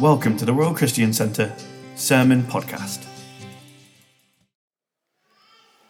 Welcome 0.00 0.36
to 0.36 0.44
the 0.44 0.52
Royal 0.52 0.74
Christian 0.74 1.12
Centre 1.12 1.52
Sermon 1.96 2.44
Podcast. 2.44 3.04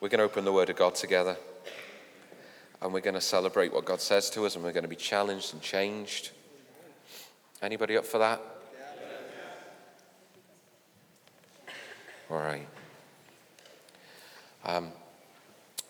We're 0.01 0.09
going 0.09 0.21
to 0.21 0.25
open 0.25 0.47
the 0.47 0.53
Word 0.53 0.71
of 0.71 0.77
God 0.77 0.95
together 0.95 1.37
and 2.81 2.95
we're 2.95 3.03
going 3.03 3.13
to 3.13 3.21
celebrate 3.21 3.71
what 3.71 3.85
God 3.85 4.01
says 4.01 4.31
to 4.31 4.47
us 4.47 4.55
and 4.55 4.65
we're 4.65 4.73
going 4.73 4.85
to 4.85 4.89
be 4.89 4.97
challenged 4.97 5.53
and 5.53 5.61
changed. 5.61 6.31
Anybody 7.61 7.99
up 7.99 8.07
for 8.07 8.17
that? 8.17 8.41
All 12.31 12.39
right. 12.39 12.67
Um, 14.65 14.91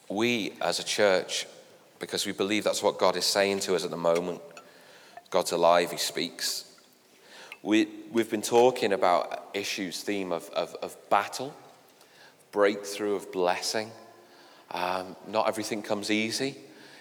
we 0.09 0.55
as 0.61 0.81
a 0.81 0.85
church, 0.85 1.47
because 2.01 2.27
we 2.27 2.33
believe 2.33 2.65
that's 2.65 2.83
what 2.83 2.99
God 2.99 3.15
is 3.15 3.27
saying 3.27 3.61
to 3.61 3.77
us 3.77 3.85
at 3.85 3.91
the 3.91 3.97
moment, 3.97 4.41
God's 5.31 5.53
alive, 5.53 5.93
He 5.93 5.99
speaks. 5.99 6.68
We, 7.63 7.89
we've 8.13 8.31
been 8.31 8.43
talking 8.43 8.93
about 8.93 9.49
issues, 9.53 10.03
theme 10.03 10.31
of, 10.31 10.49
of, 10.51 10.77
of 10.81 10.97
battle, 11.11 11.55
breakthrough, 12.53 13.17
of 13.17 13.33
blessing. 13.33 13.91
Um, 14.71 15.17
not 15.27 15.49
everything 15.49 15.83
comes 15.83 16.11
easy. 16.11 16.57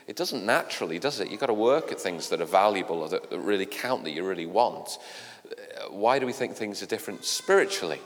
It 0.08 0.16
doesn't 0.16 0.46
naturally, 0.46 1.00
does 1.00 1.20
it? 1.20 1.30
You've 1.30 1.40
got 1.40 1.48
to 1.48 1.54
work 1.54 1.92
at 1.92 2.00
things 2.00 2.30
that 2.30 2.42
are 2.42 2.46
valuable 2.46 3.02
or 3.02 3.10
that, 3.10 3.30
that 3.30 3.40
really 3.40 3.66
count, 3.66 4.04
that 4.06 4.12
you 4.12 4.26
really 4.26 4.46
want. 4.46 4.98
Uh, 5.46 5.92
why 5.92 6.18
do 6.18 6.26
we 6.26 6.34
think 6.34 6.56
things 6.56 6.82
are 6.82 6.88
different 6.88 7.26
spiritually? 7.26 8.00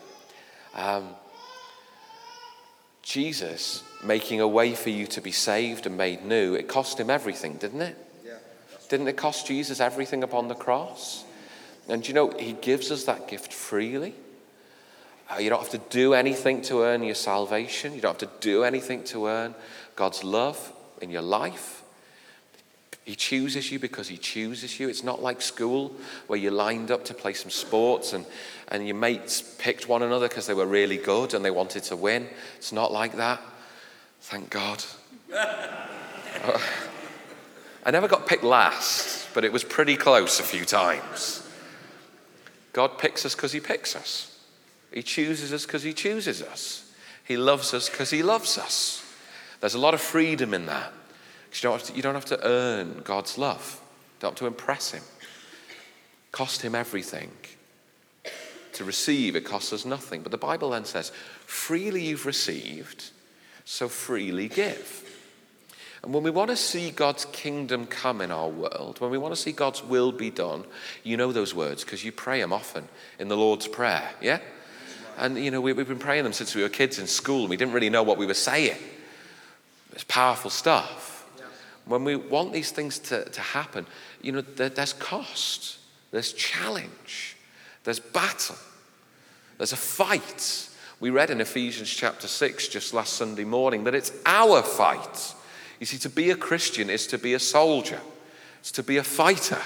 Um, 0.73 1.09
Jesus 3.03 3.83
making 4.03 4.41
a 4.41 4.47
way 4.47 4.73
for 4.73 4.89
you 4.89 5.07
to 5.07 5.21
be 5.21 5.31
saved 5.31 5.85
and 5.85 5.95
made 5.95 6.25
new, 6.25 6.55
it 6.55 6.67
cost 6.67 6.99
him 6.99 7.09
everything, 7.09 7.55
didn't 7.55 7.81
it? 7.81 7.97
Yeah. 8.25 8.33
Didn't 8.89 9.07
it 9.07 9.15
cost 9.15 9.47
Jesus 9.47 9.79
everything 9.79 10.23
upon 10.23 10.47
the 10.47 10.55
cross? 10.55 11.23
And 11.91 12.07
you 12.07 12.13
know, 12.13 12.29
he 12.29 12.53
gives 12.53 12.89
us 12.89 13.03
that 13.03 13.27
gift 13.27 13.51
freely. 13.51 14.15
Uh, 15.29 15.39
you 15.39 15.49
don't 15.49 15.61
have 15.61 15.71
to 15.71 15.89
do 15.89 16.13
anything 16.13 16.61
to 16.63 16.83
earn 16.83 17.03
your 17.03 17.15
salvation. 17.15 17.93
You 17.93 17.99
don't 17.99 18.19
have 18.19 18.29
to 18.29 18.37
do 18.39 18.63
anything 18.63 19.03
to 19.05 19.27
earn 19.27 19.53
God's 19.97 20.23
love 20.23 20.71
in 21.01 21.09
your 21.09 21.21
life. 21.21 21.83
He 23.03 23.15
chooses 23.15 23.73
you 23.73 23.79
because 23.79 24.07
He 24.07 24.15
chooses 24.15 24.79
you. 24.79 24.87
It's 24.87 25.03
not 25.03 25.21
like 25.21 25.41
school 25.41 25.93
where 26.27 26.39
you 26.39 26.49
lined 26.49 26.91
up 26.91 27.03
to 27.05 27.13
play 27.13 27.33
some 27.33 27.51
sports 27.51 28.13
and, 28.13 28.25
and 28.69 28.87
your 28.87 28.95
mates 28.95 29.41
picked 29.57 29.89
one 29.89 30.01
another 30.01 30.29
because 30.29 30.47
they 30.47 30.53
were 30.53 30.65
really 30.65 30.97
good 30.97 31.33
and 31.33 31.43
they 31.43 31.51
wanted 31.51 31.83
to 31.83 31.97
win. 31.97 32.25
It's 32.55 32.71
not 32.71 32.93
like 32.93 33.17
that. 33.17 33.41
Thank 34.21 34.49
God. 34.49 34.81
I 37.83 37.91
never 37.91 38.07
got 38.07 38.27
picked 38.27 38.45
last, 38.45 39.27
but 39.33 39.43
it 39.43 39.51
was 39.51 39.65
pretty 39.65 39.97
close 39.97 40.39
a 40.39 40.43
few 40.43 40.63
times. 40.63 41.40
God 42.73 42.97
picks 42.97 43.25
us 43.25 43.35
because 43.35 43.51
He 43.51 43.59
picks 43.59 43.95
us, 43.95 44.37
He 44.93 45.03
chooses 45.03 45.51
us 45.53 45.65
because 45.65 45.83
He 45.83 45.93
chooses 45.93 46.41
us, 46.41 46.91
He 47.25 47.37
loves 47.37 47.73
us 47.73 47.89
because 47.89 48.09
He 48.09 48.23
loves 48.23 48.57
us. 48.57 49.05
There's 49.59 49.75
a 49.75 49.79
lot 49.79 49.93
of 49.93 50.01
freedom 50.01 50.53
in 50.53 50.65
that. 50.65 50.91
You 51.53 51.61
don't, 51.61 51.83
to, 51.83 51.93
you 51.93 52.01
don't 52.01 52.15
have 52.15 52.25
to 52.25 52.39
earn 52.43 53.01
God's 53.03 53.37
love. 53.37 53.79
You 53.81 54.21
don't 54.21 54.31
have 54.31 54.39
to 54.39 54.47
impress 54.47 54.91
Him. 54.91 55.03
Cost 56.31 56.61
Him 56.61 56.73
everything. 56.75 57.29
To 58.73 58.83
receive, 58.85 59.35
it 59.35 59.45
costs 59.45 59.73
us 59.73 59.85
nothing. 59.85 60.21
But 60.21 60.31
the 60.31 60.37
Bible 60.37 60.69
then 60.69 60.85
says, 60.85 61.11
freely 61.45 62.05
you've 62.05 62.25
received, 62.25 63.11
so 63.65 63.89
freely 63.89 64.47
give. 64.47 65.10
And 66.03 66.13
when 66.13 66.23
we 66.23 66.31
want 66.31 66.49
to 66.49 66.55
see 66.55 66.89
God's 66.89 67.25
kingdom 67.25 67.85
come 67.85 68.21
in 68.21 68.31
our 68.31 68.49
world, 68.49 68.99
when 68.99 69.11
we 69.11 69.19
want 69.19 69.35
to 69.35 69.39
see 69.39 69.51
God's 69.51 69.83
will 69.83 70.11
be 70.11 70.31
done, 70.31 70.65
you 71.03 71.15
know 71.15 71.31
those 71.31 71.53
words 71.53 71.83
because 71.83 72.03
you 72.03 72.11
pray 72.11 72.41
them 72.41 72.51
often 72.51 72.87
in 73.19 73.27
the 73.27 73.37
Lord's 73.37 73.67
Prayer, 73.67 74.09
yeah? 74.19 74.39
And, 75.17 75.37
you 75.37 75.51
know, 75.51 75.61
we, 75.61 75.75
have 75.75 75.87
been 75.87 75.99
praying 75.99 76.23
them 76.23 76.33
since 76.33 76.55
we 76.55 76.63
were 76.63 76.69
kids 76.69 76.97
in 76.97 77.05
school 77.05 77.41
and 77.41 77.49
we 77.49 77.57
didn't 77.57 77.73
really 77.73 77.91
know 77.91 78.01
what 78.01 78.17
we 78.17 78.25
were 78.25 78.33
saying. 78.33 78.77
It's 79.91 80.03
powerful 80.05 80.49
stuff. 80.49 81.09
When 81.85 82.03
we 82.03 82.15
want 82.15 82.53
these 82.53 82.71
things 82.71 82.97
to, 82.99 83.25
to 83.25 83.41
happen, 83.41 83.85
you 84.21 84.31
know, 84.31 84.41
there, 84.41 84.69
there's 84.69 84.93
cost, 84.93 85.77
there's 86.09 86.33
challenge, 86.33 87.35
there's 87.83 87.99
battle, 87.99 88.55
there's 89.57 89.73
a 89.73 89.77
fight. 89.77 90.69
We 90.99 91.11
read 91.11 91.29
in 91.29 91.41
Ephesians 91.41 91.89
chapter 91.89 92.27
6 92.27 92.69
just 92.69 92.93
last 92.93 93.13
Sunday 93.13 93.43
morning 93.43 93.83
that 93.83 93.93
it's 93.93 94.11
our 94.25 94.63
fight. 94.63 95.35
You 95.81 95.87
see, 95.87 95.97
to 95.97 96.09
be 96.09 96.29
a 96.29 96.35
Christian 96.35 96.91
is 96.91 97.07
to 97.07 97.17
be 97.17 97.33
a 97.33 97.39
soldier, 97.39 97.99
it's 98.59 98.71
to 98.73 98.83
be 98.83 98.97
a 98.97 99.03
fighter. 99.03 99.59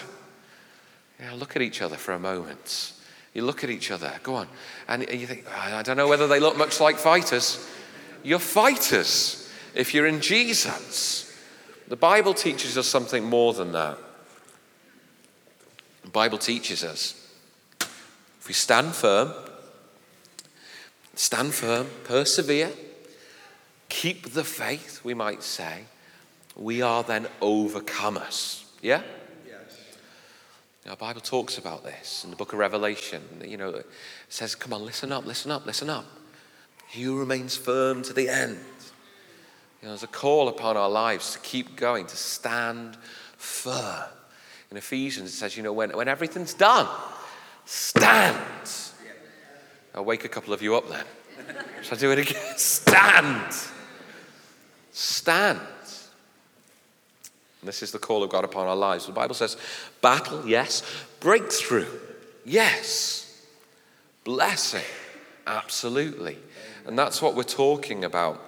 Yeah, 1.20 1.34
look 1.34 1.58
at 1.58 1.62
each 1.62 1.81
other 1.81 1.98
for 1.98 2.14
a 2.14 2.20
moment. 2.20 2.94
You 3.34 3.44
look 3.44 3.66
at 3.66 3.70
each 3.70 3.92
other, 3.92 4.14
go 4.24 4.36
on, 4.36 4.48
and 4.88 5.06
you 5.12 5.28
think, 5.28 5.46
I 5.54 5.81
don't 5.81 5.98
know 5.98 6.08
whether 6.08 6.25
they 6.25 6.40
look 6.40 6.58
much 6.58 6.80
like 6.80 6.96
fighters. 6.96 7.70
You're 8.24 8.40
fighters 8.40 9.52
if 9.74 9.94
you're 9.94 10.08
in 10.08 10.22
Jesus. 10.22 11.38
The 11.90 11.98
Bible 11.98 12.34
teaches 12.34 12.78
us 12.78 12.88
something 12.88 13.25
more 13.25 13.54
than 13.54 13.74
that. 13.74 13.98
The 16.06 16.12
Bible 16.12 16.38
teaches 16.38 16.81
us 16.86 17.30
if 18.40 18.48
we 18.48 18.54
stand 18.54 18.96
firm, 18.96 19.34
stand 21.16 21.54
firm, 21.54 21.88
persevere, 22.06 22.72
keep 23.90 24.31
the 24.31 24.46
faith, 24.46 25.02
we 25.04 25.14
might 25.14 25.44
say, 25.44 25.84
we 26.56 26.82
are 26.82 27.04
then 27.04 27.28
overcomers. 27.42 28.64
Yeah? 28.82 29.02
Yes. 29.48 29.80
The 30.84 30.96
Bible 30.96 31.22
talks 31.22 31.58
about 31.58 31.84
this 31.84 32.24
in 32.24 32.30
the 32.30 32.36
book 32.36 32.54
of 32.54 32.60
Revelation. 32.60 33.22
You 33.44 33.58
know, 33.58 33.70
it 33.70 33.88
says, 34.30 34.56
come 34.56 34.74
on, 34.74 34.86
listen 34.86 35.12
up, 35.12 35.26
listen 35.26 35.52
up, 35.52 35.66
listen 35.66 35.90
up. 35.90 36.06
He 36.88 37.04
who 37.04 37.20
remains 37.20 37.58
firm 37.58 38.04
to 38.04 38.14
the 38.14 38.30
end 38.30 38.60
you 39.86 39.90
know, 39.90 39.94
there's 39.94 40.02
a 40.02 40.08
call 40.08 40.48
upon 40.48 40.78
our 40.78 40.90
lives 40.90 41.34
to 41.34 41.40
keep 41.42 41.76
going, 41.76 42.08
to 42.08 42.18
stand 42.18 42.98
firm. 43.38 44.10
In 44.72 44.78
Ephesians, 44.78 45.30
it 45.30 45.34
says, 45.34 45.56
you 45.56 45.62
know, 45.62 45.74
when, 45.74 45.96
when 45.96 46.08
everything's 46.08 46.56
done, 46.56 46.88
stand. 47.66 48.72
I'll 49.94 50.04
wake 50.04 50.26
a 50.26 50.28
couple 50.28 50.56
of 50.56 50.64
you 50.64 50.76
up 50.76 50.90
then. 50.90 51.06
Shall 51.84 52.00
I 52.00 52.02
do 52.02 52.12
it 52.12 52.18
again? 52.18 52.42
Stand. 52.58 53.54
Stand. 54.92 55.60
This 57.66 57.84
is 57.84 57.92
the 57.92 58.00
call 58.00 58.24
of 58.24 58.30
God 58.30 58.44
upon 58.44 58.68
our 58.68 58.76
lives. 58.76 59.06
The 59.06 59.12
Bible 59.12 59.36
says, 59.36 59.58
battle, 60.02 60.48
yes. 60.48 60.84
Breakthrough, 61.20 61.88
yes. 62.44 63.46
Blessing, 64.24 64.86
absolutely. 65.46 66.38
And 66.86 66.98
that's 66.98 67.22
what 67.22 67.36
we're 67.36 67.44
talking 67.44 68.04
about 68.04 68.42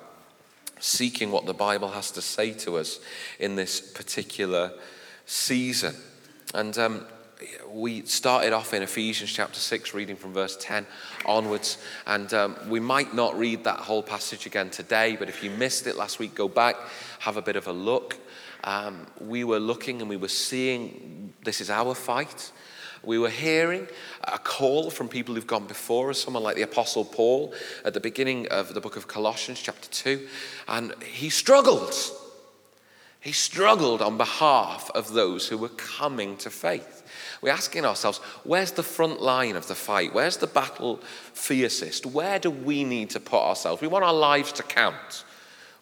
seeking 0.80 1.32
what 1.32 1.46
the 1.46 1.54
Bible 1.54 1.90
has 1.90 2.12
to 2.12 2.22
say 2.22 2.52
to 2.52 2.78
us 2.78 3.00
in 3.40 3.56
this 3.56 3.80
particular 3.80 4.72
season. 5.26 5.96
And 6.54 6.78
um, 6.78 7.06
we 7.70 8.04
started 8.04 8.54
off 8.54 8.74
in 8.74 8.82
Ephesians 8.82 9.32
chapter 9.32 9.60
6, 9.60 9.94
reading 9.94 10.16
from 10.16 10.34
verse 10.34 10.58
10 10.60 10.86
onwards. 11.26 11.78
And 12.06 12.34
um, 12.34 12.56
we 12.68 12.80
might 12.80 13.14
not 13.14 13.38
read 13.38 13.64
that 13.64 13.80
whole 13.80 14.04
passage 14.04 14.46
again 14.46 14.70
today, 14.70 15.16
but 15.18 15.30
if 15.30 15.44
you 15.44 15.52
missed 15.52 15.88
it 15.88 15.98
last 15.98 16.20
week, 16.20 16.36
go 16.36 16.48
back, 16.48 16.76
have 17.20 17.38
a 17.38 17.42
bit 17.42 17.56
of 17.56 17.68
a 17.68 17.74
look. 17.74 18.18
Um, 18.64 19.08
we 19.20 19.44
were 19.44 19.60
looking 19.60 20.02
and 20.02 20.10
we 20.10 20.18
were 20.18 20.28
seeing 20.28 21.34
this 21.44 21.62
is 21.62 21.70
our 21.70 21.96
fight. 21.96 22.52
We 23.04 23.20
were 23.20 23.30
hearing 23.30 23.88
a 24.24 24.38
call 24.38 24.90
from 24.90 25.08
people 25.08 25.36
who've 25.36 25.48
gone 25.48 25.68
before 25.68 26.10
us, 26.10 26.20
someone 26.20 26.44
like 26.44 26.56
the 26.56 26.64
Apostle 26.64 27.06
Paul 27.06 27.54
at 27.86 27.94
the 27.94 28.00
beginning 28.00 28.48
of 28.50 28.74
the 28.74 28.82
book 28.82 28.98
of 28.98 29.08
Colossians, 29.08 29.62
chapter 29.62 29.88
2, 29.90 30.28
and 30.68 30.94
he 31.04 31.30
struggled. 31.30 31.94
He 33.20 33.32
struggled 33.32 34.02
on 34.02 34.18
behalf 34.18 34.92
of 34.94 35.14
those 35.14 35.48
who 35.48 35.58
were 35.58 35.70
coming 35.70 36.38
to 36.38 36.50
faith. 36.50 37.04
We're 37.42 37.52
asking 37.52 37.86
ourselves, 37.86 38.20
where's 38.44 38.72
the 38.72 38.84
front 38.84 39.22
line 39.22 39.56
of 39.56 39.68
the 39.68 39.76
fight? 39.76 40.14
Where's 40.14 40.38
the 40.38 40.48
battle 40.48 40.98
fiercest? 41.34 42.06
Where 42.06 42.40
do 42.40 42.50
we 42.50 42.84
need 42.84 43.10
to 43.12 43.20
put 43.20 43.42
ourselves? 43.42 43.82
We 43.82 43.88
want 43.88 44.06
our 44.06 44.14
lives 44.14 44.52
to 44.54 44.64
count. 44.64 45.24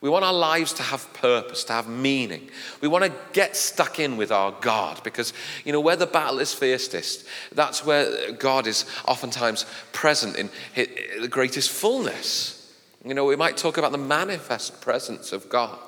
We 0.02 0.10
want 0.10 0.26
our 0.26 0.34
lives 0.34 0.74
to 0.74 0.84
have 0.84 1.12
purpose, 1.14 1.64
to 1.66 1.74
have 1.74 1.88
meaning. 1.88 2.50
We 2.82 2.88
want 2.88 3.06
to 3.06 3.14
get 3.34 3.56
stuck 3.56 4.00
in 4.00 4.18
with 4.18 4.32
our 4.32 4.54
God 4.62 5.04
because, 5.04 5.34
you 5.64 5.72
know, 5.72 5.80
where 5.80 5.96
the 5.96 6.06
battle 6.06 6.40
is 6.40 6.54
fiercest, 6.54 7.26
that's 7.54 7.86
where 7.86 8.32
God 8.34 8.68
is 8.68 8.86
oftentimes 9.08 9.66
present 9.94 10.36
in 10.36 10.50
the 10.76 11.28
greatest 11.28 11.72
fullness. 11.72 12.74
You 13.04 13.14
know, 13.14 13.26
we 13.26 13.36
might 13.36 13.58
talk 13.58 13.78
about 13.78 13.92
the 13.92 13.98
manifest 13.98 14.82
presence 14.82 15.32
of 15.32 15.50
God. 15.50 15.80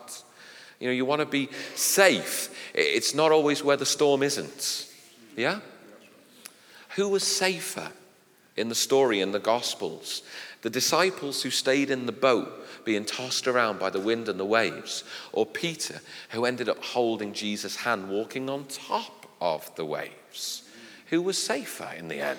You 0.80 0.88
know, 0.88 0.94
you 0.94 1.06
want 1.06 1.22
to 1.22 1.26
be 1.26 1.50
safe. 1.76 2.56
It's 2.74 3.14
not 3.14 3.32
always 3.32 3.64
where 3.64 3.78
the 3.78 3.86
storm 3.86 4.24
isn't. 4.24 4.88
Yeah? 5.36 5.60
Who 6.96 7.10
was 7.10 7.24
safer 7.24 7.92
in 8.56 8.70
the 8.70 8.76
story 8.76 9.22
in 9.22 9.32
the 9.32 9.40
Gospels? 9.40 10.24
The 10.62 10.70
disciples 10.70 11.44
who 11.44 11.50
stayed 11.50 11.92
in 11.92 12.06
the 12.06 12.12
boat 12.12 12.67
being 12.88 13.04
tossed 13.04 13.50
around 13.50 13.80
by 13.80 13.90
the 13.90 14.00
wind 14.00 14.30
and 14.30 14.40
the 14.40 14.46
waves, 14.46 15.04
or 15.34 15.46
Peter, 15.46 16.00
who 16.30 16.46
ended 16.46 16.70
up 16.70 16.82
holding 16.82 17.34
Jesus' 17.34 17.76
hand 17.76 18.10
walking 18.10 18.50
on 18.50 18.64
top 18.64 19.26
of 19.42 19.70
the 19.76 19.84
waves. 19.84 20.64
Who 21.08 21.22
was 21.22 21.38
safer 21.38 21.92
in 21.98 22.08
the 22.08 22.22
end? 22.22 22.38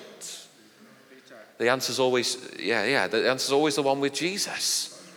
The 1.59 1.69
answer's 1.69 1.99
always, 1.99 2.49
yeah, 2.59 2.83
yeah, 2.83 3.05
the 3.05 3.29
answer's 3.29 3.51
always 3.51 3.75
the 3.75 3.83
one 3.83 3.99
with 3.99 4.13
Jesus. 4.13 5.07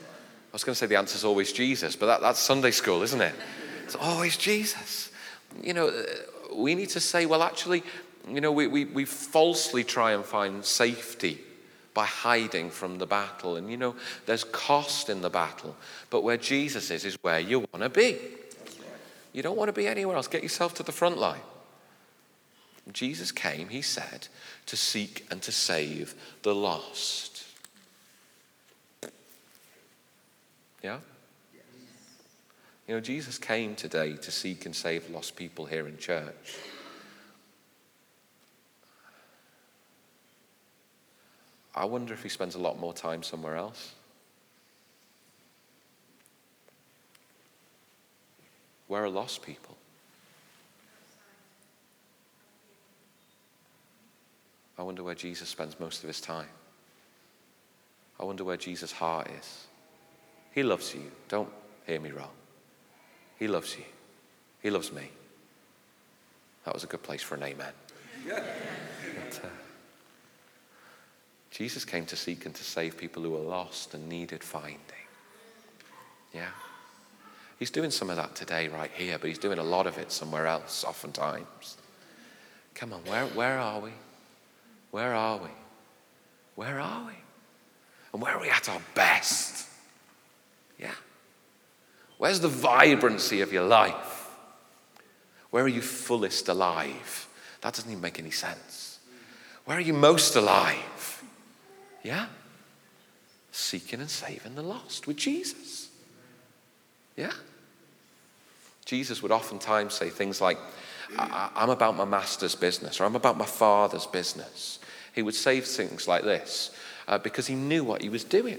I 0.53 0.53
was 0.53 0.65
going 0.65 0.75
to 0.75 0.79
say 0.79 0.85
the 0.85 0.97
answer's 0.97 1.25
always 1.25 1.51
Jesus, 1.51 1.97
but 1.97 2.07
that, 2.07 2.21
that's 2.21 2.39
Sunday 2.39 2.71
school, 2.71 3.03
isn't 3.03 3.23
it? 3.23 3.35
It's 3.85 3.97
always 3.97 4.37
Jesus. 4.37 5.11
You 5.63 5.73
know, 5.73 6.05
we 6.55 6.75
need 6.75 6.91
to 6.91 7.01
say, 7.01 7.25
well, 7.25 7.43
actually, 7.43 7.85
you 8.29 8.43
know, 8.43 8.53
we, 8.53 8.67
we, 8.67 8.85
we 8.85 9.07
falsely 9.07 9.83
try 9.83 10.13
and 10.13 10.27
find 10.27 10.63
safety 10.63 11.41
by 11.95 12.07
hiding 12.07 12.71
from 12.71 12.99
the 12.99 13.07
battle. 13.07 13.57
And, 13.57 13.71
you 13.71 13.77
know, 13.77 13.95
there's 14.27 14.45
cost 14.45 15.09
in 15.09 15.21
the 15.21 15.31
battle, 15.31 15.77
but 16.11 16.23
where 16.23 16.37
Jesus 16.37 16.91
is, 16.91 17.05
is 17.05 17.17
where 17.23 17.41
you 17.41 17.61
want 17.61 17.83
to 17.83 17.89
be. 17.89 18.19
You 19.33 19.43
don't 19.43 19.57
want 19.57 19.69
to 19.69 19.73
be 19.73 19.87
anywhere 19.87 20.17
else. 20.17 20.29
Get 20.29 20.43
yourself 20.43 20.75
to 20.75 20.83
the 20.83 20.93
front 20.93 21.19
line. 21.19 21.41
Jesus 22.93 23.31
came, 23.31 23.69
he 23.69 23.81
said, 23.81 24.29
to 24.67 24.77
seek 24.77 25.25
and 25.31 25.41
to 25.43 25.53
save 25.53 26.15
the 26.43 26.55
lost. 26.55 27.45
Yeah? 30.83 30.99
You 32.89 32.95
know, 32.95 33.01
Jesus 33.01 33.39
came 33.39 33.77
today 33.77 34.17
to 34.17 34.31
seek 34.31 34.67
and 34.67 34.75
save 34.75 35.09
lost 35.11 35.37
people 35.37 35.67
here 35.67 35.87
in 35.87 35.97
church. 35.97 36.57
I 41.75 41.85
wonder 41.85 42.13
if 42.13 42.23
he 42.23 42.29
spends 42.29 42.55
a 42.55 42.59
lot 42.59 42.79
more 42.79 42.93
time 42.93 43.23
somewhere 43.23 43.57
else. 43.57 43.95
Where 48.89 49.05
are 49.05 49.09
lost 49.09 49.43
people? 49.43 49.77
I 54.79 54.83
wonder 54.83 55.03
where 55.03 55.15
Jesus 55.15 55.49
spends 55.49 55.79
most 55.81 56.03
of 56.03 56.09
his 56.09 56.21
time. 56.21 56.49
I 58.21 58.25
wonder 58.25 58.45
where 58.45 58.57
Jesus' 58.57 58.93
heart 58.93 59.29
is. 59.39 59.67
He 60.53 60.63
loves 60.63 60.95
you. 60.95 61.11
Don't 61.29 61.49
hear 61.87 62.01
me 62.01 62.11
wrong. 62.11 62.31
He 63.39 63.49
loves 63.49 63.77
you. 63.77 63.85
He 64.63 64.71
loves 64.71 64.93
me. 64.93 65.09
That 66.65 66.75
was 66.75 66.85
a 66.85 66.87
good 66.87 67.03
place 67.03 67.23
for 67.23 67.35
an 67.35 67.43
amen. 67.43 67.73
Uh, 68.31 68.41
Jesus 71.63 71.85
came 71.85 72.05
to 72.07 72.17
seek 72.17 72.45
and 72.45 72.53
to 72.57 72.65
save 72.65 72.99
people 72.99 73.23
who 73.23 73.31
were 73.31 73.39
lost 73.39 73.95
and 73.95 74.09
needed 74.09 74.43
finding. 74.43 74.81
Yeah. 76.35 76.49
He's 77.57 77.71
doing 77.71 77.93
some 77.93 78.11
of 78.11 78.17
that 78.17 78.35
today, 78.35 78.67
right 78.67 78.91
here, 78.93 79.17
but 79.17 79.29
he's 79.29 79.39
doing 79.39 79.61
a 79.61 79.63
lot 79.63 79.87
of 79.87 79.97
it 79.97 80.11
somewhere 80.11 80.49
else, 80.49 80.83
oftentimes. 80.83 81.77
Come 82.75 82.93
on, 82.93 82.99
where, 83.05 83.27
where 83.27 83.61
are 83.61 83.79
we? 83.79 83.93
Where 84.91 85.15
are 85.15 85.37
we? 85.37 85.51
Where 86.57 86.81
are 86.81 87.07
we? 87.07 87.13
And 88.13 88.21
where 88.21 88.35
are 88.35 88.41
we 88.41 88.51
at 88.51 88.69
our 88.69 88.83
best? 88.97 89.69
Yeah. 90.81 90.97
Where's 92.19 92.41
the 92.41 92.49
vibrancy 92.49 93.41
of 93.41 93.53
your 93.53 93.69
life? 93.69 94.31
Where 95.51 95.63
are 95.63 95.69
you 95.69 95.81
fullest 95.81 96.49
alive? 96.49 97.29
That 97.61 97.75
doesn't 97.75 97.89
even 97.89 98.03
make 98.03 98.19
any 98.19 98.33
sense. 98.33 98.99
Where 99.65 99.77
are 99.77 99.81
you 99.81 99.95
most 99.95 100.35
alive? 100.35 101.12
Yeah? 102.03 102.27
Seeking 103.51 104.01
and 104.01 104.11
saving 104.11 104.55
the 104.55 104.63
lost 104.63 105.07
with 105.07 105.17
Jesus. 105.17 105.89
Yeah? 107.17 107.33
Jesus 108.85 109.23
would 109.23 109.33
oftentimes 109.33 109.95
say 109.95 110.11
things 110.11 110.41
like, 110.41 110.59
I'm 111.19 111.71
about 111.71 111.97
my 111.97 112.05
master's 112.05 112.55
business, 112.55 113.01
or 113.01 113.05
I'm 113.05 113.17
about 113.17 113.37
my 113.37 113.45
father's 113.45 114.07
business. 114.07 114.79
He 115.15 115.23
would 115.23 115.35
say 115.35 115.61
things 115.61 116.09
like 116.09 116.25
this 116.25 116.75
uh, 117.07 117.19
because 117.19 117.47
he 117.47 117.55
knew 117.55 117.85
what 117.85 118.03
he 118.03 118.09
was 118.09 118.25
doing. 118.25 118.59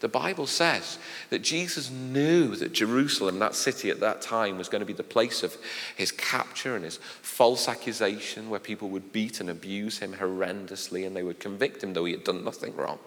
The 0.00 0.08
Bible 0.08 0.46
says 0.46 0.98
that 1.30 1.42
Jesus 1.42 1.90
knew 1.90 2.54
that 2.56 2.72
Jerusalem, 2.72 3.40
that 3.40 3.56
city 3.56 3.90
at 3.90 4.00
that 4.00 4.22
time, 4.22 4.56
was 4.56 4.68
going 4.68 4.80
to 4.80 4.86
be 4.86 4.92
the 4.92 5.02
place 5.02 5.42
of 5.42 5.56
his 5.96 6.12
capture 6.12 6.76
and 6.76 6.84
his 6.84 6.98
false 6.98 7.68
accusation, 7.68 8.48
where 8.48 8.60
people 8.60 8.90
would 8.90 9.12
beat 9.12 9.40
and 9.40 9.50
abuse 9.50 9.98
him 9.98 10.14
horrendously 10.14 11.04
and 11.04 11.16
they 11.16 11.24
would 11.24 11.40
convict 11.40 11.82
him 11.82 11.94
though 11.94 12.04
he 12.04 12.12
had 12.12 12.22
done 12.22 12.44
nothing 12.44 12.76
wrong. 12.76 13.00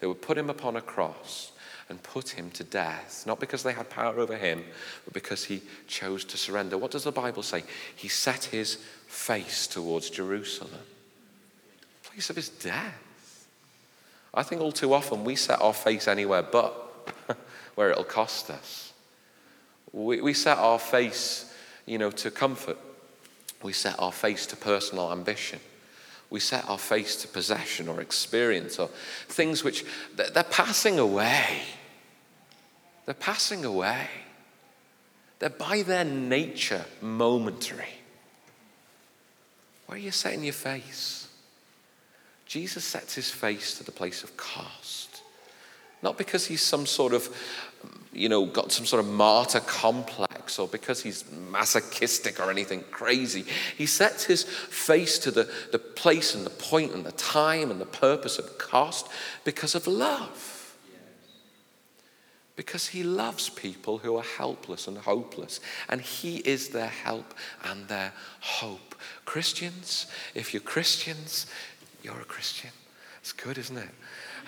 They 0.00 0.06
would 0.06 0.22
put 0.22 0.38
him 0.38 0.48
upon 0.48 0.76
a 0.76 0.80
cross 0.80 1.52
and 1.90 2.02
put 2.02 2.30
him 2.30 2.50
to 2.52 2.64
death, 2.64 3.24
not 3.26 3.38
because 3.38 3.62
they 3.62 3.74
had 3.74 3.90
power 3.90 4.18
over 4.18 4.36
him, 4.36 4.64
but 5.04 5.12
because 5.12 5.44
he 5.44 5.60
chose 5.86 6.24
to 6.24 6.38
surrender. 6.38 6.78
What 6.78 6.90
does 6.90 7.04
the 7.04 7.12
Bible 7.12 7.42
say? 7.42 7.64
He 7.94 8.08
set 8.08 8.44
his 8.44 8.76
face 9.06 9.66
towards 9.66 10.08
Jerusalem, 10.08 10.80
place 12.02 12.30
of 12.30 12.36
his 12.36 12.48
death. 12.48 13.01
I 14.34 14.42
think 14.42 14.60
all 14.60 14.72
too 14.72 14.94
often 14.94 15.24
we 15.24 15.36
set 15.36 15.60
our 15.60 15.74
face 15.74 16.08
anywhere 16.08 16.42
but 16.42 16.72
where 17.74 17.90
it'll 17.90 18.04
cost 18.04 18.50
us. 18.50 18.92
We, 19.92 20.20
we 20.20 20.32
set 20.32 20.58
our 20.58 20.78
face, 20.78 21.52
you 21.84 21.98
know, 21.98 22.10
to 22.10 22.30
comfort. 22.30 22.78
We 23.62 23.72
set 23.72 23.98
our 23.98 24.12
face 24.12 24.46
to 24.46 24.56
personal 24.56 25.12
ambition. 25.12 25.60
We 26.30 26.40
set 26.40 26.68
our 26.68 26.78
face 26.78 27.16
to 27.16 27.28
possession 27.28 27.88
or 27.88 28.00
experience 28.00 28.78
or 28.78 28.88
things 29.28 29.62
which 29.62 29.84
they're 30.16 30.44
passing 30.44 30.98
away. 30.98 31.60
They're 33.04 33.14
passing 33.14 33.66
away. 33.66 34.08
They're 35.38 35.50
by 35.50 35.82
their 35.82 36.04
nature 36.04 36.84
momentary. 37.02 37.94
Where 39.86 39.98
are 39.98 40.00
you 40.00 40.10
setting 40.10 40.44
your 40.44 40.54
face? 40.54 41.21
Jesus 42.52 42.84
sets 42.84 43.14
his 43.14 43.30
face 43.30 43.78
to 43.78 43.84
the 43.84 43.90
place 43.90 44.22
of 44.22 44.36
cost. 44.36 45.22
Not 46.02 46.18
because 46.18 46.44
he's 46.44 46.60
some 46.60 46.84
sort 46.84 47.14
of, 47.14 47.34
you 48.12 48.28
know, 48.28 48.44
got 48.44 48.70
some 48.70 48.84
sort 48.84 49.02
of 49.02 49.10
martyr 49.10 49.60
complex 49.60 50.58
or 50.58 50.68
because 50.68 51.02
he's 51.02 51.24
masochistic 51.50 52.38
or 52.38 52.50
anything 52.50 52.84
crazy. 52.90 53.46
He 53.78 53.86
sets 53.86 54.24
his 54.24 54.44
face 54.44 55.18
to 55.20 55.30
the, 55.30 55.50
the 55.70 55.78
place 55.78 56.34
and 56.34 56.44
the 56.44 56.50
point 56.50 56.92
and 56.92 57.06
the 57.06 57.12
time 57.12 57.70
and 57.70 57.80
the 57.80 57.86
purpose 57.86 58.38
of 58.38 58.58
cost 58.58 59.08
because 59.44 59.74
of 59.74 59.86
love. 59.86 60.76
Because 62.54 62.88
he 62.88 63.02
loves 63.02 63.48
people 63.48 63.96
who 63.96 64.14
are 64.16 64.22
helpless 64.36 64.86
and 64.86 64.98
hopeless, 64.98 65.58
and 65.88 66.02
he 66.02 66.36
is 66.36 66.68
their 66.68 66.88
help 66.88 67.32
and 67.64 67.88
their 67.88 68.12
hope. 68.40 68.94
Christians, 69.24 70.06
if 70.34 70.52
you're 70.52 70.60
Christians, 70.60 71.46
you're 72.02 72.20
a 72.20 72.24
Christian. 72.24 72.70
It's 73.20 73.32
good, 73.32 73.58
isn't 73.58 73.76
it? 73.76 73.88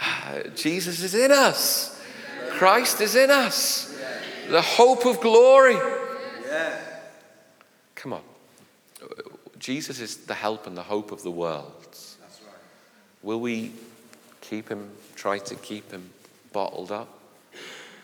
Uh, 0.01 0.49
Jesus 0.57 1.03
is 1.03 1.15
in 1.15 1.31
us. 1.31 2.01
Christ 2.51 3.01
is 3.01 3.15
in 3.15 3.31
us. 3.31 3.97
The 4.49 4.61
hope 4.61 5.07
of 5.07 5.21
glory. 5.21 5.79
Come 7.95 8.13
on. 8.13 8.23
Jesus 9.59 10.01
is 10.01 10.17
the 10.19 10.35
help 10.35 10.67
and 10.67 10.77
the 10.77 10.83
hope 10.83 11.13
of 11.13 11.23
the 11.23 11.31
world. 11.31 11.73
Will 13.23 13.41
we 13.41 13.73
keep 14.43 14.69
him, 14.69 14.91
try 15.15 15.39
to 15.39 15.55
keep 15.55 15.91
him 15.91 16.11
bottled 16.53 16.93
up? 16.93 17.19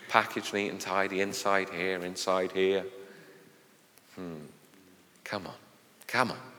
Packaged 0.09 0.53
neat 0.53 0.69
and 0.69 0.81
tidy, 0.81 1.21
inside 1.21 1.69
here, 1.69 2.03
inside 2.03 2.51
here. 2.51 2.83
Hmm. 4.15 4.45
Come 5.23 5.47
on. 5.47 5.53
Come 6.07 6.31
on. 6.31 6.50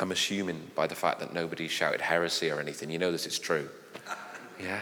I'm 0.00 0.10
assuming 0.10 0.70
by 0.74 0.86
the 0.86 0.94
fact 0.94 1.20
that 1.20 1.32
nobody 1.32 1.68
shouted 1.68 2.00
heresy 2.00 2.50
or 2.50 2.60
anything, 2.60 2.90
you 2.90 2.98
know 2.98 3.12
this 3.12 3.26
is 3.26 3.38
true. 3.38 3.68
Yeah. 4.60 4.80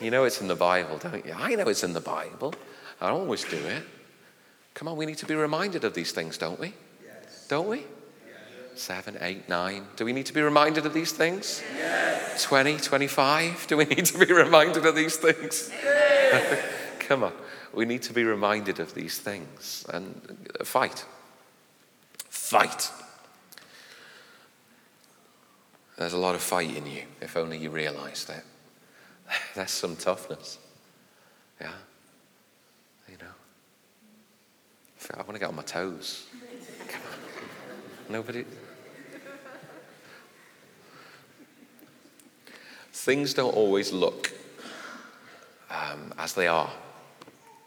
You 0.00 0.10
know 0.10 0.24
it's 0.24 0.40
in 0.40 0.48
the 0.48 0.56
Bible, 0.56 0.98
don't 0.98 1.24
you? 1.24 1.32
I 1.32 1.54
know 1.54 1.68
it's 1.68 1.84
in 1.84 1.92
the 1.92 2.00
Bible. 2.00 2.54
I 3.00 3.08
always 3.10 3.44
do 3.44 3.56
it. 3.56 3.82
Come 4.74 4.88
on, 4.88 4.96
we 4.96 5.06
need 5.06 5.18
to 5.18 5.26
be 5.26 5.34
reminded 5.34 5.84
of 5.84 5.94
these 5.94 6.12
things, 6.12 6.38
don't 6.38 6.58
we? 6.58 6.72
Yes. 7.04 7.46
Don't 7.48 7.68
we? 7.68 7.78
Yes. 7.78 7.86
Seven, 8.74 9.18
eight, 9.20 9.48
nine. 9.48 9.86
Do 9.96 10.04
we 10.04 10.12
need 10.12 10.26
to 10.26 10.32
be 10.32 10.40
reminded 10.40 10.86
of 10.86 10.94
these 10.94 11.12
things? 11.12 11.62
Yes. 11.76 12.42
20, 12.42 12.78
25? 12.78 13.66
Do 13.66 13.76
we 13.76 13.84
need 13.84 14.06
to 14.06 14.18
be 14.18 14.32
reminded 14.32 14.86
of 14.86 14.94
these 14.94 15.16
things? 15.16 15.70
Yes. 15.84 16.64
Come 17.00 17.24
on. 17.24 17.32
We 17.74 17.84
need 17.84 18.02
to 18.02 18.12
be 18.12 18.24
reminded 18.24 18.80
of 18.80 18.94
these 18.94 19.18
things 19.18 19.84
and 19.92 20.48
uh, 20.58 20.64
fight. 20.64 21.04
Fight. 22.28 22.90
There's 26.02 26.14
a 26.14 26.18
lot 26.18 26.34
of 26.34 26.40
fight 26.40 26.76
in 26.76 26.84
you, 26.84 27.04
if 27.20 27.36
only 27.36 27.58
you 27.58 27.70
realize 27.70 28.24
that. 28.28 28.42
There's 29.54 29.70
some 29.70 29.94
toughness. 29.94 30.58
Yeah? 31.60 31.70
You 33.08 33.18
know? 33.18 33.30
I 35.14 35.18
want 35.18 35.34
to 35.34 35.38
get 35.38 35.48
on 35.48 35.54
my 35.54 35.62
toes. 35.62 36.26
Come 36.88 37.00
on. 37.02 38.12
Nobody. 38.12 38.44
Things 42.90 43.32
don't 43.32 43.54
always 43.54 43.92
look 43.92 44.32
um, 45.70 46.12
as 46.18 46.34
they 46.34 46.48
are. 46.48 46.70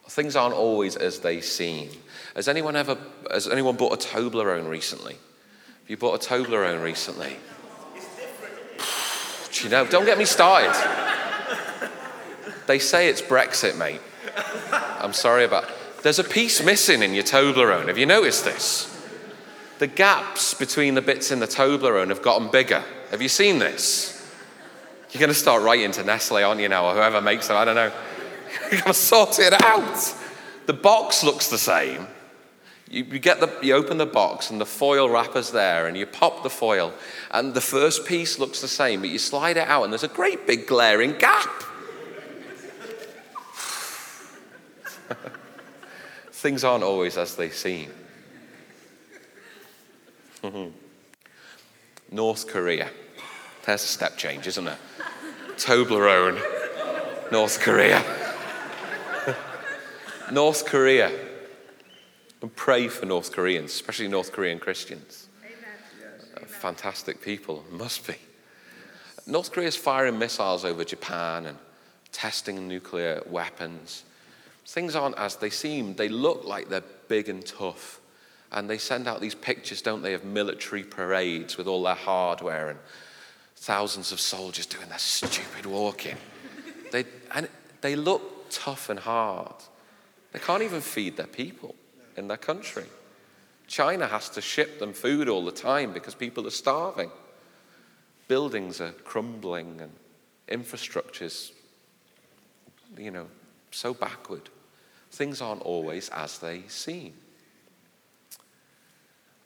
Things 0.10 0.36
aren't 0.36 0.56
always 0.56 0.98
as 0.98 1.20
they 1.20 1.40
seem. 1.40 1.90
Has 2.36 2.50
anyone 2.50 2.76
ever, 2.76 2.98
has 3.32 3.48
anyone 3.48 3.78
bought 3.78 3.94
a 3.94 4.08
Toblerone 4.08 4.68
recently? 4.68 5.14
Have 5.14 5.90
you 5.90 5.96
bought 5.96 6.22
a 6.22 6.30
Toblerone 6.30 6.84
recently? 6.84 7.38
You 9.64 9.70
know, 9.70 9.86
don't 9.86 10.06
get 10.06 10.18
me 10.18 10.26
started. 10.26 10.74
They 12.68 12.80
say 12.80 13.10
it's 13.10 13.22
Brexit, 13.22 13.78
mate. 13.78 14.02
I'm 15.00 15.14
sorry 15.14 15.46
about. 15.46 15.70
There's 16.02 16.20
a 16.20 16.24
piece 16.24 16.64
missing 16.64 17.02
in 17.02 17.14
your 17.14 17.24
Toblerone. 17.24 17.88
Have 17.88 17.98
you 17.98 18.06
noticed 18.06 18.44
this? 18.44 18.92
The 19.80 19.88
gaps 19.88 20.54
between 20.54 20.96
the 20.96 21.02
bits 21.02 21.32
in 21.32 21.40
the 21.40 21.48
Toblerone 21.48 22.10
have 22.10 22.22
gotten 22.22 22.50
bigger. 22.50 22.84
Have 23.12 23.22
you 23.22 23.30
seen 23.30 23.60
this? 23.60 24.12
You're 25.12 25.20
going 25.20 25.30
to 25.32 25.34
start 25.34 25.62
writing 25.64 25.92
to 25.92 26.04
Nestle, 26.04 26.44
aren't 26.44 26.62
you 26.62 26.70
now, 26.70 26.88
or 26.88 26.94
whoever 26.94 27.22
makes 27.22 27.48
them? 27.48 27.58
I 27.58 27.66
don't 27.66 27.76
know. 27.76 27.92
You're 28.72 28.82
going 28.82 28.84
to 28.84 28.94
sort 28.94 29.40
it 29.40 29.54
out. 29.64 30.16
The 30.66 30.74
box 30.74 31.24
looks 31.24 31.50
the 31.50 31.58
same. 31.58 32.08
You, 32.96 33.04
you, 33.04 33.20
get 33.20 33.42
the, 33.42 33.52
you 33.62 33.76
open 33.76 33.98
the 33.98 34.06
box 34.06 34.50
and 34.50 34.62
the 34.62 34.66
foil 34.66 35.10
wrapper's 35.10 35.52
there, 35.52 35.86
and 35.86 35.98
you 35.98 36.06
pop 36.06 36.44
the 36.44 36.50
foil, 36.50 36.94
and 37.30 37.54
the 37.54 37.60
first 37.60 38.06
piece 38.06 38.40
looks 38.40 38.62
the 38.62 38.70
same, 38.70 39.02
but 39.02 39.10
you 39.10 39.20
slide 39.20 39.58
it 39.58 39.68
out, 39.68 39.84
and 39.84 39.92
there's 39.92 40.06
a 40.06 40.08
great 40.08 40.48
big 40.48 40.66
glaring 40.66 41.18
gap. 41.18 41.50
Things 46.32 46.64
aren't 46.64 46.86
always 46.86 47.18
as 47.18 47.36
they 47.36 47.50
seem. 47.50 47.92
Mm-hmm. 50.42 50.70
North 52.16 52.48
Korea. 52.48 52.90
There's 53.66 53.84
a 53.84 53.88
step 53.88 54.16
change, 54.16 54.48
isn't 54.48 54.70
it? 54.70 54.78
Toblerone, 55.58 56.42
North 57.30 57.60
Korea. 57.60 58.02
North 60.32 60.66
Korea. 60.66 61.25
And 62.46 62.56
pray 62.56 62.90
for 62.90 63.08
North 63.08 63.32
Koreans, 63.32 63.74
especially 63.74 64.08
North 64.08 64.32
Korean 64.32 64.60
Christians. 64.60 65.30
Amen. 65.44 66.20
Uh, 66.38 66.46
fantastic 66.46 67.20
people, 67.20 67.66
must 67.72 68.06
be. 68.06 68.14
North 69.26 69.52
Korea 69.52 69.70
is 69.70 69.76
firing 69.76 70.20
missiles 70.20 70.64
over 70.64 70.84
Japan 70.84 71.48
and 71.48 71.58
testing 72.12 72.68
nuclear 72.68 73.24
weapons. 73.26 74.04
Things 74.64 74.96
aren't 74.96 75.18
as 75.18 75.38
they 75.38 75.50
seem. 75.50 75.96
They 75.96 76.08
look 76.08 76.44
like 76.44 76.70
they're 76.70 76.84
big 77.08 77.30
and 77.30 77.44
tough. 77.44 78.00
And 78.52 78.70
they 78.70 78.78
send 78.78 79.08
out 79.08 79.22
these 79.22 79.34
pictures, 79.34 79.82
don't 79.82 80.04
they, 80.04 80.14
of 80.14 80.24
military 80.24 80.84
parades 80.84 81.58
with 81.58 81.66
all 81.66 81.82
their 81.82 81.96
hardware 81.96 82.70
and 82.70 82.80
thousands 83.56 84.12
of 84.12 84.20
soldiers 84.20 84.68
doing 84.68 84.90
their 84.90 85.00
stupid 85.00 85.66
walking. 85.66 86.18
They, 86.92 87.06
and 87.34 87.50
they 87.82 87.96
look 87.96 88.52
tough 88.52 88.92
and 88.92 89.00
hard. 89.00 89.56
They 90.32 90.38
can't 90.38 90.62
even 90.62 90.82
feed 90.82 91.18
their 91.18 91.26
people 91.26 91.74
in 92.18 92.28
their 92.28 92.38
country. 92.38 92.86
China 93.68 94.08
has 94.08 94.30
to 94.30 94.42
ship 94.42 94.80
them 94.80 94.94
food 94.94 95.28
all 95.28 95.44
the 95.44 95.52
time 95.52 95.92
because 95.92 96.16
people 96.16 96.46
are 96.48 96.52
starving. 96.52 97.12
Buildings 98.28 98.82
are 98.82 98.92
crumbling 98.92 99.82
and 99.82 99.92
infrastructure's, 100.48 101.52
you 102.98 103.12
know, 103.12 103.28
so 103.72 103.94
backward. 103.94 104.50
Things 105.12 105.42
aren't 105.42 105.62
always 105.62 106.10
as 106.10 106.40
they 106.40 106.64
seem. 106.68 107.14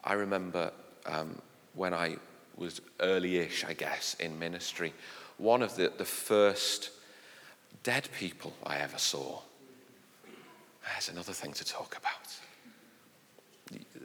I 0.04 0.14
remember 0.14 0.72
um, 1.06 1.42
when 1.74 1.94
I 1.94 2.18
was 2.58 2.82
early-ish, 3.00 3.64
I 3.66 3.74
guess, 3.74 4.16
in 4.16 4.38
ministry, 4.38 4.94
one 5.38 5.62
of 5.62 5.76
the, 5.76 5.94
the 5.98 6.06
first 6.06 6.92
dead 7.84 8.10
people 8.18 8.54
I 8.66 8.78
ever 8.78 8.98
saw. 8.98 9.40
There's 10.94 11.10
another 11.10 11.34
thing 11.34 11.54
to 11.54 11.66
talk 11.66 11.96
about. 11.98 12.49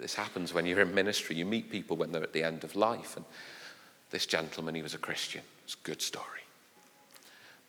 This 0.05 0.13
happens 0.15 0.53
when 0.53 0.67
you're 0.67 0.83
in 0.83 0.95
ministry. 0.95 1.35
You 1.35 1.47
meet 1.47 1.71
people 1.71 1.97
when 1.97 2.13
they're 2.13 2.23
at 2.23 2.35
the 2.35 2.45
end 2.45 2.63
of 2.63 2.77
life. 2.77 3.17
And 3.17 3.25
this 4.11 4.27
gentleman, 4.27 4.75
he 4.75 4.83
was 4.83 4.93
a 4.93 4.99
Christian. 4.99 5.41
It's 5.65 5.79
a 5.83 5.87
good 5.87 6.03
story. 6.03 6.43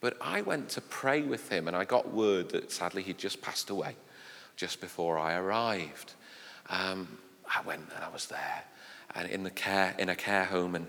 But 0.02 0.18
I 0.20 0.42
went 0.42 0.68
to 0.72 0.82
pray 0.82 1.22
with 1.22 1.48
him, 1.48 1.70
and 1.70 1.78
I 1.78 1.86
got 1.86 2.14
word 2.14 2.50
that 2.50 2.74
sadly 2.74 3.04
he'd 3.04 3.18
just 3.18 3.42
passed 3.42 3.70
away 3.70 3.96
just 4.58 4.82
before 4.82 5.18
I 5.18 5.36
arrived. 5.36 6.12
Um, 6.70 7.20
I 7.48 7.66
went 7.66 7.84
and 7.96 8.04
I 8.04 8.10
was 8.10 8.26
there, 8.26 8.64
and 9.16 9.30
in 9.30 9.44
the 9.44 9.50
care 9.50 9.96
in 9.98 10.10
a 10.10 10.16
care 10.16 10.44
home, 10.44 10.76
and 10.76 10.88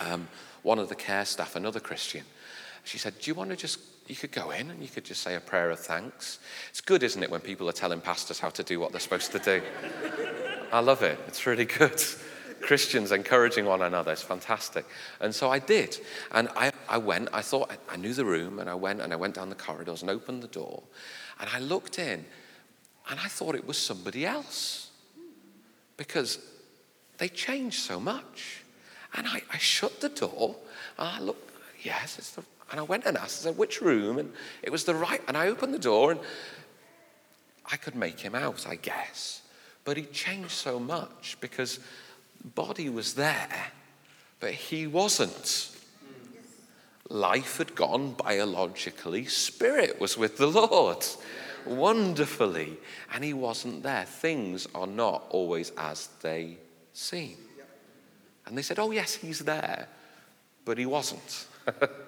um, 0.00 0.28
one 0.62 0.78
of 0.78 0.88
the 0.88 0.94
care 0.94 1.26
staff, 1.26 1.56
another 1.56 1.78
Christian, 1.78 2.24
she 2.84 2.96
said, 2.96 3.18
"Do 3.20 3.30
you 3.30 3.34
want 3.34 3.50
to 3.50 3.56
just 3.56 3.80
you 4.08 4.16
could 4.16 4.32
go 4.32 4.50
in 4.50 4.70
and 4.70 4.82
you 4.82 4.88
could 4.88 5.04
just 5.04 5.22
say 5.22 5.34
a 5.34 5.40
prayer 5.40 5.70
of 5.70 5.78
thanks. 5.78 6.38
It's 6.70 6.80
good, 6.80 7.02
isn't 7.02 7.22
it, 7.22 7.30
when 7.30 7.40
people 7.40 7.68
are 7.68 7.72
telling 7.72 8.00
pastors 8.00 8.38
how 8.38 8.50
to 8.50 8.62
do 8.62 8.80
what 8.80 8.92
they're 8.92 9.00
supposed 9.00 9.32
to 9.32 9.38
do? 9.38 9.62
I 10.72 10.80
love 10.80 11.02
it. 11.02 11.18
It's 11.26 11.46
really 11.46 11.64
good. 11.64 12.02
Christians 12.60 13.12
encouraging 13.12 13.66
one 13.66 13.82
another. 13.82 14.12
It's 14.12 14.22
fantastic. 14.22 14.84
And 15.20 15.34
so 15.34 15.50
I 15.50 15.58
did. 15.58 15.98
And 16.32 16.48
I, 16.56 16.72
I 16.88 16.98
went, 16.98 17.28
I 17.32 17.42
thought, 17.42 17.70
I, 17.88 17.96
knew 17.96 18.14
the 18.14 18.24
room, 18.24 18.58
and 18.58 18.68
I 18.68 18.74
went 18.74 19.00
and 19.00 19.12
I 19.12 19.16
went 19.16 19.34
down 19.34 19.48
the 19.48 19.54
corridors 19.54 20.02
and 20.02 20.10
opened 20.10 20.42
the 20.42 20.48
door. 20.48 20.82
And 21.40 21.48
I 21.52 21.60
looked 21.60 21.98
in, 21.98 22.24
and 23.10 23.20
I 23.20 23.28
thought 23.28 23.54
it 23.54 23.66
was 23.66 23.78
somebody 23.78 24.26
else 24.26 24.90
because 25.96 26.38
they 27.18 27.28
changed 27.28 27.80
so 27.80 28.00
much. 28.00 28.64
And 29.14 29.26
I, 29.26 29.42
I 29.52 29.58
shut 29.58 30.00
the 30.00 30.08
door, 30.08 30.56
and 30.98 31.08
I 31.08 31.20
looked, 31.20 31.50
yes, 31.82 32.18
it's 32.18 32.32
the 32.32 32.42
and 32.70 32.80
I 32.80 32.82
went 32.82 33.04
and 33.06 33.16
asked, 33.16 33.42
I 33.42 33.50
said, 33.50 33.56
which 33.56 33.80
room? 33.80 34.18
And 34.18 34.32
it 34.62 34.70
was 34.70 34.84
the 34.84 34.94
right. 34.94 35.22
And 35.26 35.36
I 35.36 35.48
opened 35.48 35.72
the 35.72 35.78
door 35.78 36.12
and 36.12 36.20
I 37.70 37.76
could 37.76 37.94
make 37.94 38.20
him 38.20 38.34
out, 38.34 38.66
I 38.66 38.76
guess. 38.76 39.42
But 39.84 39.96
he 39.96 40.04
changed 40.04 40.50
so 40.50 40.78
much 40.78 41.38
because 41.40 41.80
body 42.54 42.88
was 42.88 43.14
there, 43.14 43.72
but 44.40 44.52
he 44.52 44.86
wasn't. 44.86 45.70
Life 47.08 47.56
had 47.56 47.74
gone 47.74 48.12
biologically, 48.12 49.24
spirit 49.24 49.98
was 49.98 50.18
with 50.18 50.36
the 50.36 50.46
Lord 50.46 51.06
wonderfully, 51.64 52.76
and 53.12 53.24
he 53.24 53.32
wasn't 53.32 53.82
there. 53.82 54.04
Things 54.04 54.66
are 54.74 54.86
not 54.86 55.24
always 55.30 55.72
as 55.78 56.08
they 56.20 56.58
seem. 56.92 57.36
And 58.46 58.56
they 58.56 58.62
said, 58.62 58.78
Oh, 58.78 58.90
yes, 58.90 59.14
he's 59.14 59.40
there, 59.40 59.88
but 60.64 60.78
he 60.78 60.86
wasn't. 60.86 61.46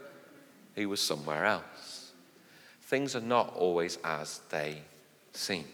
he 0.74 0.86
was 0.86 1.00
somewhere 1.00 1.44
else. 1.44 2.12
Things 2.82 3.14
are 3.14 3.20
not 3.20 3.54
always 3.54 3.98
as 4.04 4.40
they 4.50 4.82
seem. 5.32 5.64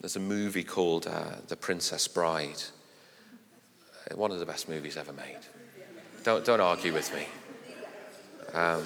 There's 0.00 0.16
a 0.16 0.20
movie 0.20 0.64
called 0.64 1.06
uh, 1.06 1.36
The 1.48 1.56
Princess 1.56 2.06
Bride, 2.08 2.62
uh, 4.10 4.16
one 4.16 4.30
of 4.30 4.38
the 4.38 4.46
best 4.46 4.68
movies 4.68 4.96
ever 4.96 5.12
made. 5.12 5.38
Don't, 6.22 6.44
don't 6.44 6.60
argue 6.60 6.92
with 6.92 7.14
me. 7.14 7.26
Um, 8.52 8.84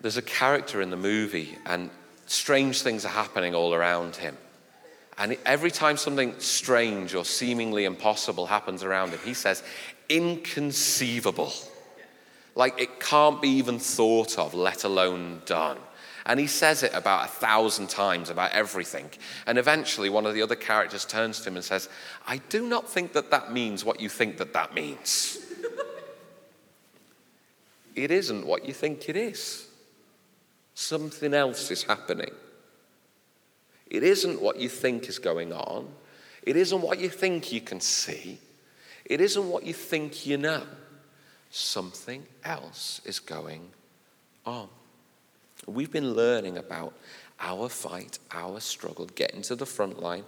there's 0.00 0.16
a 0.16 0.22
character 0.22 0.80
in 0.80 0.90
the 0.90 0.96
movie, 0.96 1.56
and 1.66 1.90
strange 2.26 2.82
things 2.82 3.04
are 3.04 3.08
happening 3.08 3.54
all 3.54 3.74
around 3.74 4.16
him. 4.16 4.36
And 5.16 5.36
every 5.46 5.70
time 5.70 5.96
something 5.96 6.34
strange 6.38 7.14
or 7.14 7.24
seemingly 7.24 7.84
impossible 7.84 8.46
happens 8.46 8.82
around 8.82 9.10
him, 9.10 9.20
he 9.24 9.34
says, 9.34 9.62
inconceivable. 10.08 11.52
Like 12.54 12.80
it 12.80 13.00
can't 13.00 13.42
be 13.42 13.48
even 13.50 13.78
thought 13.78 14.38
of, 14.38 14.54
let 14.54 14.84
alone 14.84 15.42
done. 15.46 15.78
And 16.26 16.40
he 16.40 16.46
says 16.46 16.82
it 16.82 16.94
about 16.94 17.26
a 17.26 17.28
thousand 17.28 17.90
times 17.90 18.30
about 18.30 18.52
everything. 18.52 19.10
And 19.46 19.58
eventually, 19.58 20.08
one 20.08 20.24
of 20.24 20.34
the 20.34 20.40
other 20.40 20.56
characters 20.56 21.04
turns 21.04 21.40
to 21.40 21.50
him 21.50 21.56
and 21.56 21.64
says, 21.64 21.88
I 22.26 22.38
do 22.48 22.66
not 22.66 22.88
think 22.88 23.12
that 23.12 23.30
that 23.30 23.52
means 23.52 23.84
what 23.84 24.00
you 24.00 24.08
think 24.08 24.38
that 24.38 24.54
that 24.54 24.74
means. 24.74 25.38
it 27.94 28.10
isn't 28.10 28.46
what 28.46 28.66
you 28.66 28.72
think 28.72 29.08
it 29.08 29.16
is. 29.16 29.66
Something 30.74 31.34
else 31.34 31.70
is 31.70 31.82
happening. 31.82 32.32
It 33.86 34.02
isn't 34.02 34.40
what 34.40 34.58
you 34.58 34.70
think 34.70 35.08
is 35.08 35.18
going 35.18 35.52
on. 35.52 35.88
It 36.42 36.56
isn't 36.56 36.80
what 36.80 36.98
you 36.98 37.10
think 37.10 37.52
you 37.52 37.60
can 37.60 37.80
see. 37.80 38.38
It 39.04 39.20
isn't 39.20 39.48
what 39.48 39.64
you 39.64 39.74
think 39.74 40.26
you 40.26 40.38
know. 40.38 40.62
Something 41.50 42.26
else 42.44 43.00
is 43.04 43.20
going 43.20 43.70
on. 44.44 44.68
We've 45.66 45.92
been 45.92 46.14
learning 46.14 46.58
about 46.58 46.94
our 47.40 47.68
fight, 47.68 48.18
our 48.32 48.60
struggle, 48.60 49.06
getting 49.06 49.42
to 49.42 49.54
the 49.54 49.66
front 49.66 50.02
line, 50.02 50.24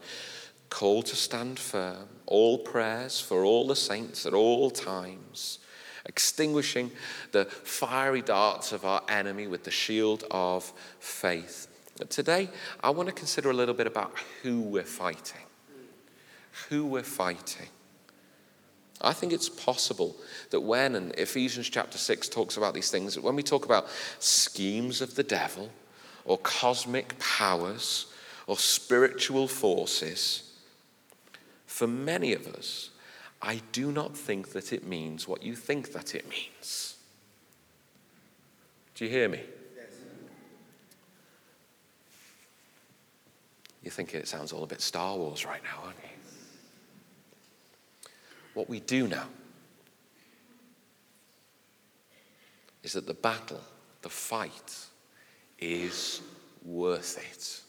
call 0.71 1.03
to 1.03 1.17
stand 1.17 1.59
firm, 1.59 2.09
all 2.27 2.59
prayers 2.59 3.21
for 3.21 3.45
all 3.45 3.67
the 3.67 3.77
saints 3.77 4.27
at 4.27 4.35
all 4.35 4.71
times, 4.71 5.59
extinguishing 6.05 6.91
the 7.33 7.45
fiery 7.45 8.23
darts 8.23 8.73
of 8.73 8.85
our 8.85 9.03
enemy 9.09 9.47
with 9.47 9.65
the 9.65 9.71
shield 9.71 10.25
of 10.31 10.73
faith. 11.01 11.69
But 11.99 12.11
Today, 12.11 12.49
I 12.83 12.91
want 12.91 13.09
to 13.09 13.15
consider 13.15 13.51
a 13.51 13.55
little 13.55 13.75
bit 13.75 13.87
about 13.87 14.13
who 14.43 14.61
we're 14.61 14.85
fighting. 14.85 15.41
Who 16.69 16.87
we're 16.87 17.03
fighting. 17.03 17.69
I 19.01 19.13
think 19.13 19.33
it's 19.33 19.49
possible 19.49 20.17
that 20.51 20.61
when, 20.61 20.95
and 20.95 21.15
Ephesians 21.17 21.69
chapter 21.69 21.99
6 21.99 22.29
talks 22.29 22.57
about 22.57 22.75
these 22.75 22.91
things, 22.91 23.15
that 23.15 23.23
when 23.23 23.37
we 23.37 23.43
talk 23.43 23.65
about 23.65 23.89
schemes 24.19 25.01
of 25.01 25.15
the 25.15 25.23
devil, 25.23 25.71
or 26.25 26.39
cosmic 26.39 27.19
powers, 27.19 28.07
or 28.47 28.57
spiritual 28.57 29.49
forces, 29.49 30.51
for 31.67 31.87
many 31.87 32.33
of 32.33 32.47
us, 32.47 32.91
I 33.43 33.61
do 33.73 33.93
not 33.93 34.17
think 34.17 34.53
that 34.53 34.73
it 34.73 34.87
means 34.87 35.29
what 35.29 35.43
you 35.43 35.55
think 35.55 35.93
that 35.93 36.15
it 36.15 36.29
means. 36.29 36.97
Do 38.95 39.05
you 39.05 39.11
hear 39.11 39.29
me? 39.29 39.41
Yes. 39.77 39.87
You're 43.83 43.93
thinking 43.93 44.21
it 44.21 44.27
sounds 44.27 44.53
all 44.53 44.65
a 44.65 44.67
bit 44.67 44.81
Star 44.81 45.17
Wars 45.17 45.45
right 45.45 45.63
now, 45.63 45.85
aren't 45.85 45.99
you? 45.99 46.16
What 48.57 48.71
we 48.71 48.81
do 48.81 49.07
know 49.07 49.27
is 52.83 52.95
that 52.95 53.07
the 53.07 53.13
battle, 53.13 53.61
the 54.01 54.09
fight, 54.09 54.75
is 55.59 56.23
worth 56.65 57.19
it. 57.19 57.61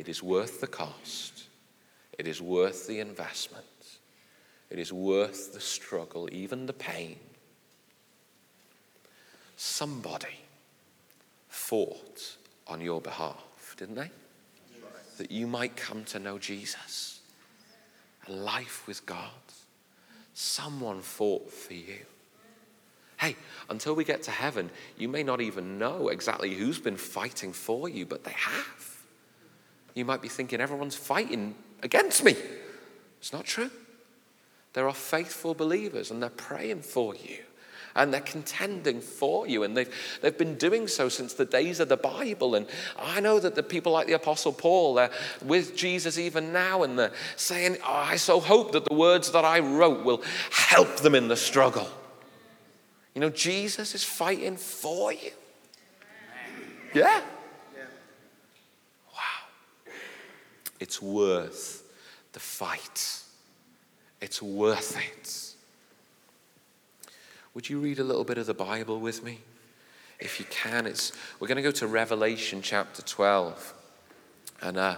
It 0.00 0.08
is 0.08 0.22
worth 0.22 0.60
the 0.60 0.68
cost. 0.68 1.42
It 2.16 2.28
is 2.28 2.40
worth 2.40 2.86
the 2.86 3.00
investment. 3.00 3.66
It 4.70 4.78
is 4.78 4.92
worth 4.92 5.52
the 5.54 5.60
struggle, 5.60 6.28
even 6.30 6.66
the 6.66 6.72
pain. 6.72 7.18
Somebody 9.56 10.38
fought 11.48 12.36
on 12.68 12.80
your 12.80 13.00
behalf, 13.00 13.74
didn't 13.76 13.96
they? 13.96 14.12
That 15.18 15.32
you 15.32 15.48
might 15.48 15.74
come 15.74 16.04
to 16.04 16.20
know 16.20 16.38
Jesus, 16.38 17.22
a 18.28 18.32
life 18.32 18.86
with 18.86 19.04
God. 19.04 19.30
Someone 20.34 21.00
fought 21.00 21.50
for 21.50 21.74
you. 21.74 21.98
Hey, 23.18 23.36
until 23.68 23.94
we 23.94 24.04
get 24.04 24.22
to 24.24 24.30
heaven, 24.30 24.70
you 24.96 25.08
may 25.08 25.22
not 25.22 25.40
even 25.40 25.78
know 25.78 26.08
exactly 26.08 26.54
who's 26.54 26.78
been 26.78 26.96
fighting 26.96 27.52
for 27.52 27.88
you, 27.88 28.06
but 28.06 28.24
they 28.24 28.32
have. 28.32 28.96
You 29.94 30.04
might 30.04 30.22
be 30.22 30.28
thinking, 30.28 30.60
everyone's 30.60 30.96
fighting 30.96 31.54
against 31.82 32.24
me. 32.24 32.34
It's 33.18 33.32
not 33.32 33.44
true. 33.44 33.70
There 34.72 34.86
are 34.86 34.94
faithful 34.94 35.54
believers 35.54 36.10
and 36.10 36.22
they're 36.22 36.30
praying 36.30 36.82
for 36.82 37.14
you 37.14 37.38
and 37.94 38.12
they're 38.12 38.20
contending 38.20 39.00
for 39.00 39.46
you. 39.46 39.62
And 39.62 39.76
they've, 39.76 39.92
they've 40.20 40.36
been 40.36 40.56
doing 40.56 40.88
so 40.88 41.08
since 41.08 41.34
the 41.34 41.44
days 41.44 41.80
of 41.80 41.88
the 41.88 41.96
Bible. 41.96 42.54
And 42.54 42.66
I 42.98 43.20
know 43.20 43.40
that 43.40 43.54
the 43.54 43.62
people 43.62 43.92
like 43.92 44.06
the 44.06 44.14
Apostle 44.14 44.52
Paul, 44.52 44.94
they're 44.94 45.10
with 45.44 45.76
Jesus 45.76 46.18
even 46.18 46.52
now 46.52 46.82
and 46.82 46.98
they're 46.98 47.12
saying, 47.36 47.78
oh, 47.84 47.92
I 47.92 48.16
so 48.16 48.40
hope 48.40 48.72
that 48.72 48.84
the 48.84 48.94
words 48.94 49.32
that 49.32 49.44
I 49.44 49.60
wrote 49.60 50.04
will 50.04 50.22
help 50.50 50.96
them 50.98 51.14
in 51.14 51.28
the 51.28 51.36
struggle. 51.36 51.88
You 53.14 53.20
know, 53.20 53.30
Jesus 53.30 53.94
is 53.94 54.04
fighting 54.04 54.56
for 54.56 55.12
you. 55.12 55.30
Yeah. 56.94 57.20
Wow. 59.12 59.20
It's 60.78 61.02
worth 61.02 61.82
the 62.32 62.40
fight. 62.40 63.22
It's 64.20 64.42
worth 64.42 64.96
it. 64.96 65.49
Would 67.54 67.68
you 67.68 67.80
read 67.80 67.98
a 67.98 68.04
little 68.04 68.24
bit 68.24 68.38
of 68.38 68.46
the 68.46 68.54
Bible 68.54 69.00
with 69.00 69.24
me? 69.24 69.40
If 70.20 70.38
you 70.38 70.46
can, 70.50 70.86
it's, 70.86 71.12
we're 71.40 71.48
going 71.48 71.56
to 71.56 71.62
go 71.62 71.70
to 71.72 71.86
Revelation 71.86 72.62
chapter 72.62 73.02
12 73.02 73.74
and 74.62 74.76
uh, 74.76 74.96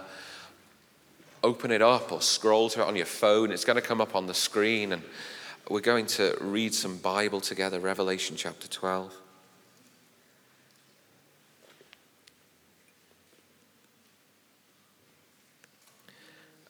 open 1.43 1.71
it 1.71 1.81
up 1.81 2.11
or 2.11 2.21
scroll 2.21 2.69
to 2.69 2.81
it 2.81 2.87
on 2.87 2.95
your 2.95 3.05
phone. 3.05 3.51
It's 3.51 3.65
going 3.65 3.77
to 3.77 3.81
come 3.81 4.01
up 4.01 4.15
on 4.15 4.27
the 4.27 4.33
screen 4.33 4.91
and 4.91 5.01
we're 5.69 5.79
going 5.79 6.05
to 6.07 6.37
read 6.41 6.73
some 6.73 6.97
Bible 6.97 7.41
together, 7.41 7.79
Revelation 7.79 8.35
chapter 8.35 8.67
12. 8.67 9.15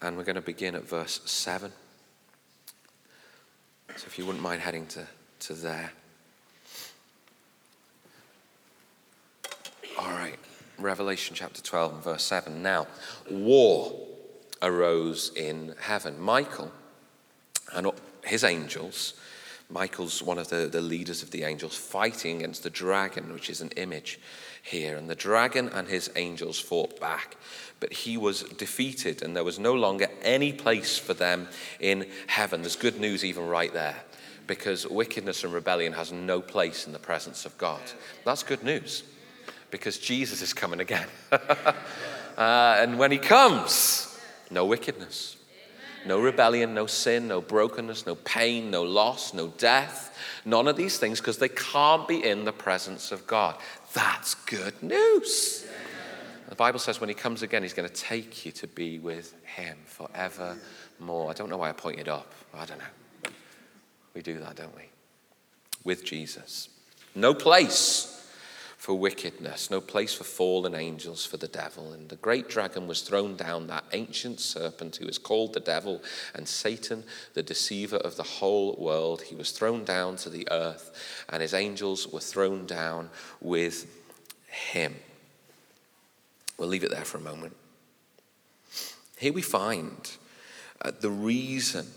And 0.01 0.15
we're 0.15 0.23
going 0.23 0.35
to 0.35 0.41
begin 0.41 0.75
at 0.75 0.87
verse 0.87 1.21
7. 1.25 1.71
So 3.95 4.03
if 4.07 4.17
you 4.17 4.25
wouldn't 4.25 4.43
mind 4.43 4.61
heading 4.61 4.85
to, 4.87 5.07
to 5.47 5.53
there. 5.53 5.91
All 9.99 10.11
right, 10.11 10.39
Revelation 10.79 11.35
chapter 11.35 11.61
12 11.61 11.93
and 11.93 12.03
verse 12.03 12.23
7. 12.23 12.63
Now, 12.63 12.87
war 13.29 13.93
arose 14.61 15.31
in 15.35 15.75
heaven. 15.81 16.19
Michael 16.19 16.71
and 17.73 17.91
his 18.23 18.45
angels, 18.45 19.15
Michael's 19.69 20.23
one 20.23 20.37
of 20.39 20.47
the, 20.47 20.67
the 20.71 20.81
leaders 20.81 21.21
of 21.21 21.31
the 21.31 21.43
angels, 21.43 21.75
fighting 21.75 22.37
against 22.37 22.63
the 22.63 22.69
dragon, 22.69 23.33
which 23.33 23.49
is 23.49 23.59
an 23.59 23.69
image 23.75 24.19
here. 24.61 24.95
And 24.95 25.09
the 25.09 25.15
dragon 25.15 25.67
and 25.69 25.89
his 25.89 26.09
angels 26.15 26.59
fought 26.59 26.99
back, 27.01 27.35
but 27.81 27.91
he 27.91 28.15
was 28.15 28.43
defeated, 28.43 29.21
and 29.21 29.35
there 29.35 29.43
was 29.43 29.59
no 29.59 29.73
longer 29.73 30.07
any 30.21 30.53
place 30.53 30.97
for 30.97 31.13
them 31.13 31.49
in 31.81 32.07
heaven. 32.27 32.61
There's 32.61 32.77
good 32.77 32.99
news 32.99 33.25
even 33.25 33.47
right 33.47 33.73
there, 33.73 33.97
because 34.47 34.87
wickedness 34.87 35.43
and 35.43 35.53
rebellion 35.53 35.93
has 35.93 36.11
no 36.11 36.41
place 36.41 36.85
in 36.85 36.93
the 36.93 36.99
presence 36.99 37.45
of 37.45 37.57
God. 37.57 37.81
That's 38.25 38.43
good 38.43 38.63
news, 38.63 39.03
because 39.71 39.97
Jesus 39.97 40.41
is 40.41 40.53
coming 40.53 40.79
again. 40.79 41.07
uh, 41.31 41.75
and 42.37 42.99
when 42.99 43.11
he 43.11 43.17
comes, 43.17 44.19
no 44.51 44.65
wickedness 44.65 45.37
no 46.05 46.19
rebellion, 46.19 46.73
no 46.73 46.85
sin, 46.85 47.27
no 47.27 47.41
brokenness, 47.41 48.05
no 48.05 48.15
pain, 48.15 48.71
no 48.71 48.83
loss, 48.83 49.33
no 49.33 49.47
death. 49.47 50.17
None 50.45 50.67
of 50.67 50.75
these 50.75 50.97
things 50.97 51.19
because 51.19 51.37
they 51.37 51.49
can't 51.49 52.07
be 52.07 52.23
in 52.23 52.45
the 52.45 52.51
presence 52.51 53.11
of 53.11 53.25
God. 53.25 53.55
That's 53.93 54.35
good 54.35 54.81
news. 54.83 55.65
The 56.49 56.55
Bible 56.55 56.79
says 56.79 56.99
when 56.99 57.09
he 57.09 57.15
comes 57.15 57.41
again, 57.41 57.63
he's 57.63 57.73
going 57.73 57.87
to 57.87 57.95
take 57.95 58.45
you 58.45 58.51
to 58.53 58.67
be 58.67 58.99
with 58.99 59.33
him 59.45 59.77
forevermore. 59.85 61.29
I 61.29 61.33
don't 61.33 61.49
know 61.49 61.57
why 61.57 61.69
I 61.69 61.73
pointed 61.73 62.09
up. 62.09 62.33
I 62.53 62.65
don't 62.65 62.79
know. 62.79 62.85
We 64.13 64.21
do 64.21 64.39
that, 64.39 64.55
don't 64.55 64.75
we? 64.75 64.89
With 65.83 66.05
Jesus. 66.05 66.69
No 67.15 67.33
place 67.33 68.09
for 68.83 68.99
wickedness, 68.99 69.71
no 69.71 69.79
place 69.79 70.13
for 70.13 70.25
fallen 70.25 70.75
angels, 70.75 71.25
for 71.25 71.37
the 71.37 71.47
devil. 71.47 71.93
And 71.93 72.09
the 72.09 72.17
great 72.17 72.49
dragon 72.49 72.85
was 72.85 73.01
thrown 73.01 73.37
down, 73.37 73.67
that 73.67 73.85
ancient 73.93 74.41
serpent 74.41 74.97
who 74.97 75.07
is 75.07 75.17
called 75.17 75.53
the 75.53 75.61
devil 75.61 76.01
and 76.35 76.45
Satan, 76.45 77.05
the 77.33 77.43
deceiver 77.43 77.95
of 77.95 78.17
the 78.17 78.23
whole 78.23 78.75
world. 78.75 79.21
He 79.21 79.35
was 79.35 79.51
thrown 79.51 79.85
down 79.85 80.17
to 80.17 80.29
the 80.29 80.45
earth, 80.51 80.91
and 81.29 81.41
his 81.41 81.53
angels 81.53 82.11
were 82.11 82.19
thrown 82.19 82.65
down 82.65 83.09
with 83.39 83.87
him. 84.47 84.95
We'll 86.57 86.67
leave 86.67 86.83
it 86.83 86.91
there 86.91 87.05
for 87.05 87.17
a 87.17 87.21
moment. 87.21 87.55
Here 89.17 89.31
we 89.31 89.41
find 89.41 90.11
uh, 90.81 90.91
the 90.99 91.09
reason 91.09 91.87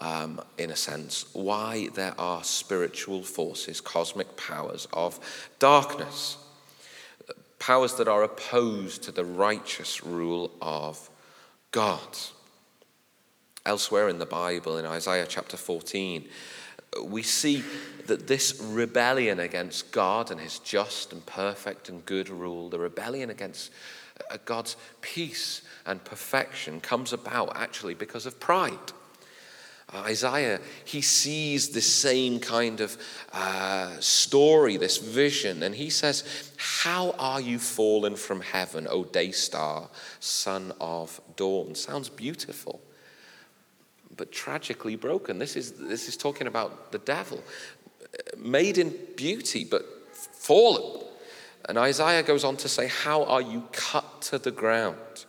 um, 0.00 0.40
in 0.56 0.70
a 0.70 0.76
sense, 0.76 1.26
why 1.32 1.88
there 1.94 2.14
are 2.18 2.44
spiritual 2.44 3.22
forces, 3.22 3.80
cosmic 3.80 4.36
powers 4.36 4.86
of 4.92 5.18
darkness, 5.58 6.36
powers 7.58 7.94
that 7.94 8.08
are 8.08 8.22
opposed 8.22 9.02
to 9.02 9.12
the 9.12 9.24
righteous 9.24 10.04
rule 10.04 10.52
of 10.62 11.10
God. 11.72 12.16
Elsewhere 13.66 14.08
in 14.08 14.18
the 14.18 14.26
Bible, 14.26 14.78
in 14.78 14.86
Isaiah 14.86 15.26
chapter 15.28 15.56
14, 15.56 16.26
we 17.04 17.22
see 17.22 17.62
that 18.06 18.26
this 18.26 18.58
rebellion 18.62 19.40
against 19.40 19.92
God 19.92 20.30
and 20.30 20.40
his 20.40 20.58
just 20.60 21.12
and 21.12 21.24
perfect 21.26 21.88
and 21.88 22.04
good 22.06 22.28
rule, 22.30 22.70
the 22.70 22.78
rebellion 22.78 23.28
against 23.30 23.70
uh, 24.30 24.38
God's 24.44 24.76
peace 25.02 25.62
and 25.84 26.02
perfection, 26.04 26.80
comes 26.80 27.12
about 27.12 27.56
actually 27.56 27.94
because 27.94 28.24
of 28.24 28.40
pride. 28.40 28.92
Isaiah, 29.94 30.60
he 30.84 31.00
sees 31.00 31.70
the 31.70 31.80
same 31.80 32.40
kind 32.40 32.80
of 32.80 32.98
uh, 33.32 33.98
story, 34.00 34.76
this 34.76 34.98
vision, 34.98 35.62
and 35.62 35.74
he 35.74 35.88
says, 35.88 36.52
How 36.58 37.12
are 37.18 37.40
you 37.40 37.58
fallen 37.58 38.14
from 38.16 38.42
heaven, 38.42 38.86
O 38.90 39.04
day 39.04 39.32
star, 39.32 39.88
son 40.20 40.72
of 40.78 41.20
dawn? 41.36 41.74
Sounds 41.74 42.10
beautiful, 42.10 42.82
but 44.14 44.30
tragically 44.30 44.94
broken. 44.94 45.38
This 45.38 45.56
is, 45.56 45.72
this 45.72 46.06
is 46.06 46.18
talking 46.18 46.46
about 46.46 46.92
the 46.92 46.98
devil, 46.98 47.42
made 48.36 48.76
in 48.76 48.94
beauty, 49.16 49.64
but 49.64 49.86
fallen. 50.12 51.04
And 51.66 51.78
Isaiah 51.78 52.22
goes 52.22 52.44
on 52.44 52.58
to 52.58 52.68
say, 52.68 52.88
How 52.88 53.24
are 53.24 53.42
you 53.42 53.66
cut 53.72 54.20
to 54.22 54.38
the 54.38 54.50
ground? 54.50 55.24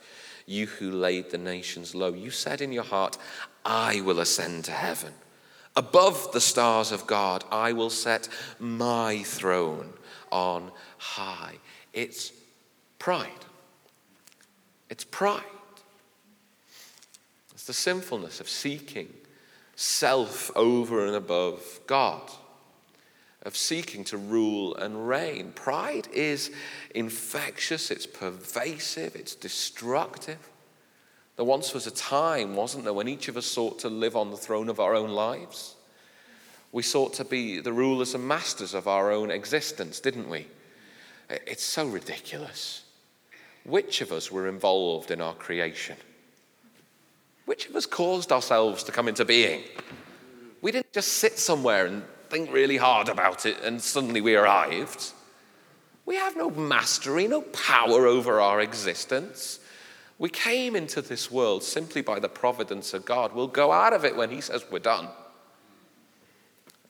you 0.50 0.66
who 0.66 0.90
laid 0.90 1.30
the 1.30 1.38
nations 1.38 1.94
low. 1.94 2.12
You 2.12 2.32
said 2.32 2.60
in 2.60 2.72
your 2.72 2.84
heart, 2.84 3.20
I 3.70 4.02
will 4.02 4.20
ascend 4.20 4.66
to 4.66 4.72
heaven. 4.72 5.14
Above 5.76 6.32
the 6.34 6.42
stars 6.42 6.92
of 6.92 7.06
God, 7.06 7.46
I 7.52 7.72
will 7.72 7.92
set 7.92 8.28
my 8.58 9.22
throne 9.24 9.94
on 10.32 10.72
high. 10.98 11.56
It's 11.94 12.34
pride. 12.98 13.46
It's 14.90 15.04
pride. 15.04 15.44
It's 17.54 17.66
the 17.66 17.74
sinfulness 17.74 18.40
of 18.40 18.50
seeking 18.50 19.14
self 19.76 20.52
over 20.56 21.06
and 21.06 21.16
above 21.16 21.80
God, 21.86 22.30
of 23.44 23.56
seeking 23.56 24.04
to 24.06 24.18
rule 24.18 24.76
and 24.76 25.08
reign. 25.08 25.52
Pride 25.54 26.08
is 26.12 26.52
infectious, 26.96 27.92
it's 27.92 28.08
pervasive, 28.08 29.16
it's 29.16 29.36
destructive. 29.36 30.40
There 31.40 31.46
once 31.46 31.74
was 31.74 31.88
a 31.88 31.92
time, 31.92 32.58
wasn't 32.58 32.84
there, 32.84 32.92
when 32.92 33.08
each 33.08 33.30
of 33.30 33.38
us 33.38 33.46
sought 33.46 33.80
to 33.80 33.90
live 33.90 34.18
on 34.18 34.30
the 34.30 34.36
throne 34.36 34.68
of 34.68 34.82
our 34.82 34.94
own 34.94 35.12
lives? 35.12 35.78
We 36.74 36.84
sought 36.84 37.14
to 37.14 37.24
be 37.24 37.62
the 37.62 37.72
rulers 37.72 38.14
and 38.14 38.28
masters 38.28 38.74
of 38.74 38.90
our 38.90 39.10
own 39.10 39.32
existence, 39.32 40.02
didn't 40.02 40.30
we? 40.30 40.48
It's 41.30 41.64
so 41.64 41.88
ridiculous. 41.88 42.84
Which 43.64 44.02
of 44.02 44.12
us 44.12 44.30
were 44.30 44.50
involved 44.50 45.12
in 45.12 45.22
our 45.22 45.34
creation? 45.34 45.96
Which 47.46 47.70
of 47.70 47.76
us 47.78 47.86
caused 47.86 48.34
ourselves 48.34 48.84
to 48.84 48.92
come 48.92 49.08
into 49.08 49.24
being? 49.24 49.64
We 50.62 50.74
didn't 50.74 50.92
just 50.92 51.14
sit 51.14 51.40
somewhere 51.40 51.86
and 51.86 52.04
think 52.28 52.52
really 52.52 52.76
hard 52.76 53.08
about 53.08 53.46
it 53.46 53.64
and 53.64 53.82
suddenly 53.82 54.20
we 54.20 54.36
arrived. 54.36 55.14
We 56.06 56.18
have 56.18 56.36
no 56.36 56.50
mastery, 56.50 57.30
no 57.30 57.44
power 57.44 58.08
over 58.08 58.42
our 58.42 58.60
existence. 58.60 59.62
We 60.20 60.30
came 60.30 60.76
into 60.76 61.02
this 61.02 61.32
world 61.32 61.64
simply 61.64 62.02
by 62.02 62.20
the 62.20 62.30
providence 62.30 62.94
of 62.94 63.06
God. 63.06 63.34
We'll 63.34 63.48
go 63.48 63.72
out 63.72 63.94
of 63.94 64.04
it 64.06 64.16
when 64.16 64.30
He 64.30 64.42
says 64.42 64.66
we're 64.70 64.80
done. 64.80 65.08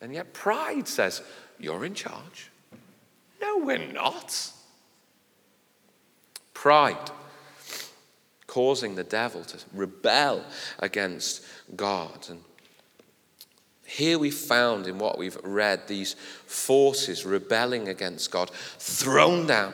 And 0.01 0.13
yet, 0.13 0.33
pride 0.33 0.87
says, 0.87 1.21
You're 1.59 1.85
in 1.85 1.93
charge. 1.93 2.49
No, 3.39 3.59
we're 3.59 3.77
not. 3.77 4.51
Pride 6.53 7.11
causing 8.47 8.95
the 8.95 9.03
devil 9.03 9.43
to 9.43 9.57
rebel 9.73 10.43
against 10.79 11.45
God. 11.75 12.27
And 12.29 12.41
here 13.85 14.17
we 14.17 14.31
found 14.31 14.87
in 14.87 14.97
what 14.97 15.19
we've 15.19 15.37
read 15.43 15.87
these 15.87 16.15
forces 16.47 17.25
rebelling 17.25 17.87
against 17.87 18.31
God, 18.31 18.49
thrown 18.49 19.45
down, 19.45 19.73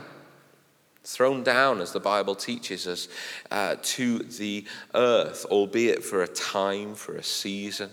thrown 1.05 1.43
down, 1.43 1.81
as 1.81 1.91
the 1.91 1.99
Bible 1.99 2.35
teaches 2.35 2.87
us, 2.87 3.07
uh, 3.51 3.75
to 3.81 4.19
the 4.19 4.65
earth, 4.93 5.45
albeit 5.45 6.03
for 6.03 6.23
a 6.23 6.27
time, 6.27 6.95
for 6.95 7.15
a 7.15 7.23
season, 7.23 7.89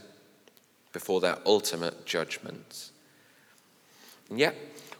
before 0.93 1.21
their 1.21 1.39
ultimate 1.47 2.05
judgment. 2.07 2.91
And 4.31 4.39
yet, 4.39 4.57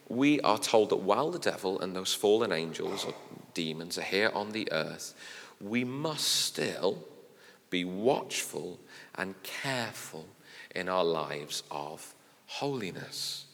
we 0.09 0.41
are 0.41 0.59
told 0.59 0.91
that 0.91 0.97
while 0.97 1.31
the 1.31 1.39
devil 1.39 1.81
and 1.81 1.97
those 1.97 2.15
fallen 2.15 2.53
angels 2.53 3.05
or 3.05 3.15
demons 3.55 3.99
are 3.99 4.03
here 4.03 4.31
on 4.35 4.53
the 4.53 4.71
earth, 4.71 5.15
we 5.61 5.85
must 5.85 6.27
still 6.27 7.05
be 7.71 7.85
watchful 7.85 8.79
and 9.15 9.41
careful 9.43 10.27
in 10.75 10.89
our 10.89 11.05
lives 11.05 11.63
of 11.71 12.15
holiness. 12.47 13.47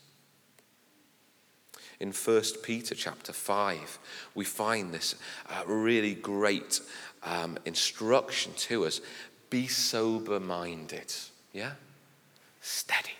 In 2.00 2.12
1 2.12 2.42
Peter 2.62 2.94
chapter 2.94 3.32
5, 3.32 3.98
we 4.34 4.44
find 4.44 4.92
this 4.92 5.16
uh, 5.48 5.62
really 5.66 6.14
great 6.14 6.80
um, 7.22 7.58
instruction 7.64 8.52
to 8.56 8.86
us 8.86 9.00
be 9.50 9.66
sober 9.66 10.38
minded. 10.38 11.12
Yeah? 11.52 11.72
Steady, 12.60 13.16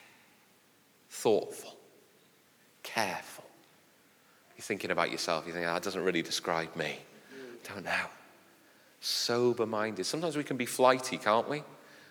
thoughtful, 1.10 1.76
careful. 2.82 3.44
You're 4.56 4.62
thinking 4.62 4.90
about 4.90 5.10
yourself, 5.10 5.46
you 5.46 5.52
think, 5.52 5.66
oh, 5.66 5.74
that 5.74 5.82
doesn't 5.82 6.04
really 6.04 6.22
describe 6.22 6.74
me. 6.76 6.98
Don't 7.66 7.84
know 7.84 8.06
sober 9.00 9.66
minded. 9.66 10.04
Sometimes 10.04 10.36
we 10.36 10.44
can 10.44 10.56
be 10.56 10.66
flighty, 10.66 11.18
can't 11.18 11.48
we? 11.48 11.62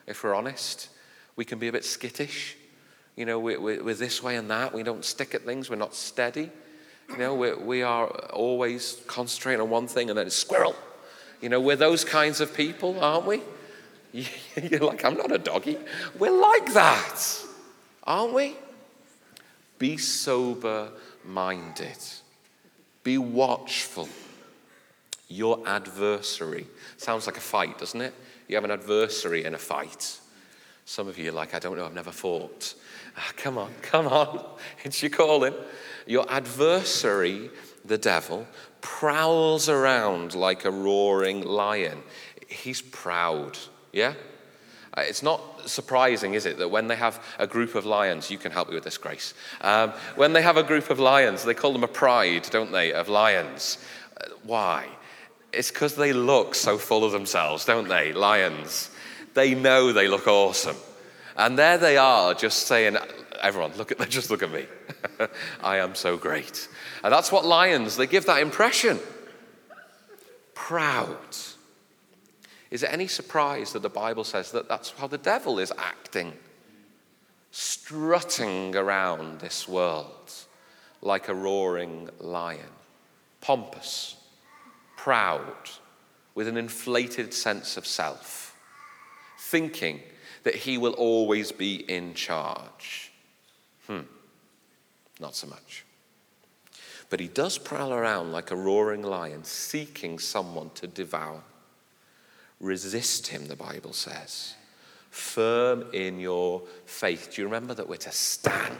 If 0.05 0.23
we're 0.23 0.35
honest, 0.35 0.89
we 1.35 1.45
can 1.45 1.59
be 1.59 1.67
a 1.67 1.71
bit 1.71 1.85
skittish. 1.85 2.55
You 3.17 3.25
know, 3.25 3.39
we're, 3.39 3.59
we're, 3.59 3.93
this 3.93 4.23
way 4.23 4.37
and 4.37 4.49
that. 4.49 4.73
We 4.73 4.83
don't 4.83 5.03
stick 5.03 5.35
at 5.35 5.41
things. 5.41 5.69
We're 5.69 5.75
not 5.75 5.93
steady. 5.93 6.49
You 7.09 7.17
know, 7.17 7.35
we're, 7.35 7.57
we 7.57 7.81
are 7.81 8.07
always 8.07 9.01
concentrating 9.07 9.59
on 9.59 9.69
one 9.69 9.87
thing 9.87 10.09
and 10.09 10.17
then 10.17 10.27
it's 10.27 10.35
squirrel. 10.35 10.75
You 11.41 11.49
know, 11.49 11.59
we're 11.59 11.75
those 11.75 12.05
kinds 12.05 12.39
of 12.39 12.53
people, 12.53 13.03
aren't 13.03 13.25
we? 13.25 13.41
You're 14.61 14.79
like, 14.79 15.03
I'm 15.03 15.17
not 15.17 15.31
a 15.31 15.37
doggy. 15.37 15.77
We're 16.17 16.39
like 16.39 16.73
that, 16.73 17.21
aren't 18.03 18.33
we? 18.33 18.55
Be 19.79 19.97
sober 19.97 20.91
minded, 21.25 21.97
be 23.03 23.17
watchful 23.17 24.07
your 25.27 25.61
adversary. 25.67 26.67
Sounds 26.97 27.25
like 27.25 27.37
a 27.37 27.41
fight, 27.41 27.77
doesn't 27.77 27.99
it? 27.99 28.13
You 28.47 28.55
have 28.55 28.63
an 28.63 28.71
adversary 28.71 29.43
in 29.43 29.53
a 29.55 29.57
fight. 29.57 30.19
Some 30.85 31.07
of 31.07 31.17
you 31.17 31.29
are 31.29 31.33
like, 31.33 31.53
I 31.53 31.59
don't 31.59 31.77
know, 31.77 31.85
I've 31.85 31.93
never 31.93 32.11
fought. 32.11 32.73
Ah, 33.17 33.31
come 33.35 33.57
on, 33.57 33.73
come 33.81 34.07
on. 34.07 34.45
It's 34.83 35.01
your 35.01 35.09
calling. 35.09 35.53
Your 36.05 36.25
adversary, 36.29 37.49
the 37.83 37.97
devil, 37.97 38.47
prowls 38.81 39.67
around 39.67 40.35
like 40.35 40.63
a 40.65 40.71
roaring 40.71 41.43
lion. 41.43 42.03
He's 42.47 42.81
proud, 42.81 43.57
yeah? 43.91 44.13
Uh, 44.97 45.01
it's 45.01 45.21
not 45.21 45.69
surprising, 45.69 46.33
is 46.33 46.45
it, 46.45 46.57
that 46.57 46.69
when 46.69 46.87
they 46.87 46.95
have 46.95 47.23
a 47.37 47.45
group 47.45 47.75
of 47.75 47.85
lions, 47.85 48.31
you 48.31 48.37
can 48.37 48.51
help 48.51 48.69
me 48.69 48.75
with 48.75 48.83
this, 48.83 48.97
Grace. 48.97 49.33
Um, 49.61 49.91
when 50.15 50.33
they 50.33 50.41
have 50.41 50.57
a 50.57 50.63
group 50.63 50.89
of 50.89 50.99
lions, 50.99 51.43
they 51.43 51.53
call 51.53 51.73
them 51.73 51.83
a 51.83 51.87
pride, 51.87 52.47
don't 52.49 52.71
they, 52.71 52.93
of 52.93 53.09
lions. 53.09 53.77
Uh, 54.19 54.29
why? 54.43 54.87
It's 55.53 55.71
because 55.71 55.95
they 55.95 56.13
look 56.13 56.55
so 56.55 56.77
full 56.77 57.03
of 57.03 57.11
themselves, 57.11 57.65
don't 57.65 57.87
they? 57.87 58.13
Lions. 58.13 58.89
They 59.33 59.53
know 59.53 59.91
they 59.91 60.07
look 60.07 60.27
awesome. 60.27 60.77
And 61.37 61.57
there 61.57 61.77
they 61.77 61.97
are, 61.97 62.33
just 62.33 62.65
saying, 62.65 62.97
everyone, 63.39 63.71
look 63.77 63.91
at, 63.91 64.09
just 64.09 64.31
look 64.31 64.41
at 64.41 64.51
me. 64.51 64.65
I 65.63 65.77
am 65.77 65.93
so 65.93 66.17
great. 66.17 66.67
And 67.03 67.13
that's 67.13 67.31
what 67.31 67.45
lions, 67.45 67.95
they 67.95 68.07
give 68.07 68.25
that 68.25 68.41
impression. 68.41 68.99
Proud. 70.55 71.37
Is 72.71 72.83
it 72.83 72.91
any 72.91 73.07
surprise 73.07 73.71
that 73.73 73.83
the 73.83 73.89
Bible 73.89 74.23
says 74.23 74.51
that 74.51 74.67
that's 74.67 74.91
how 74.91 75.07
the 75.07 75.19
devil 75.19 75.59
is 75.59 75.71
acting? 75.77 76.33
Strutting 77.51 78.75
around 78.75 79.39
this 79.39 79.67
world 79.67 80.33
like 81.01 81.27
a 81.27 81.35
roaring 81.35 82.09
lion, 82.19 82.73
pompous, 83.39 84.15
proud, 84.97 85.69
with 86.33 86.47
an 86.47 86.57
inflated 86.57 87.33
sense 87.33 87.77
of 87.77 87.85
self, 87.85 88.55
thinking 89.39 90.01
that 90.47 90.55
he 90.55 90.77
will 90.77 90.93
always 90.93 91.51
be 91.51 91.75
in 91.75 92.13
charge. 92.13 93.11
Hmm, 93.85 94.03
not 95.19 95.35
so 95.35 95.45
much. 95.45 95.83
But 97.09 97.19
he 97.19 97.27
does 97.27 97.57
prowl 97.57 97.91
around 97.91 98.31
like 98.31 98.49
a 98.49 98.55
roaring 98.55 99.01
lion, 99.01 99.43
seeking 99.43 100.19
someone 100.19 100.69
to 100.75 100.87
devour. 100.87 101.41
Resist 102.61 103.27
him, 103.27 103.47
the 103.47 103.57
Bible 103.57 103.91
says. 103.91 104.55
Firm 105.09 105.83
in 105.91 106.17
your 106.17 106.61
faith. 106.85 107.33
Do 107.33 107.41
you 107.41 107.47
remember 107.49 107.73
that 107.73 107.89
we're 107.89 107.97
to 107.97 108.11
stand? 108.13 108.77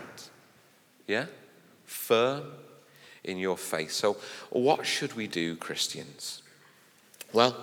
Yeah? 1.06 1.26
Firm 1.84 2.44
in 3.26 3.38
your 3.40 3.58
faith. 3.58 3.92
So, 3.92 4.16
what 4.52 4.86
should 4.86 5.16
we 5.16 5.28
do, 5.28 5.58
Christians? 5.58 6.44
Well, 7.34 7.58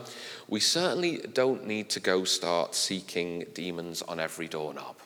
we 0.49 0.61
certainly 0.61 1.19
don't 1.33 1.67
need 1.67 1.89
to 1.91 2.01
go 2.01 2.25
start 2.25 2.75
seeking 2.75 3.45
demons 3.55 4.03
on 4.03 4.21
every 4.21 4.49
doorknob. 4.49 4.97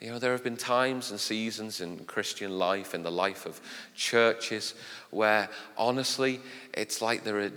You 0.00 0.10
know, 0.10 0.18
there 0.18 0.32
have 0.32 0.44
been 0.44 0.56
times 0.56 1.10
and 1.10 1.18
seasons 1.18 1.80
in 1.80 2.04
Christian 2.04 2.58
life, 2.58 2.94
in 2.94 3.02
the 3.02 3.10
life 3.10 3.46
of 3.46 3.60
churches, 3.94 4.74
where 5.10 5.48
honestly, 5.78 6.40
it's 6.74 7.00
like 7.00 7.24
there 7.24 7.40
are, 7.40 7.50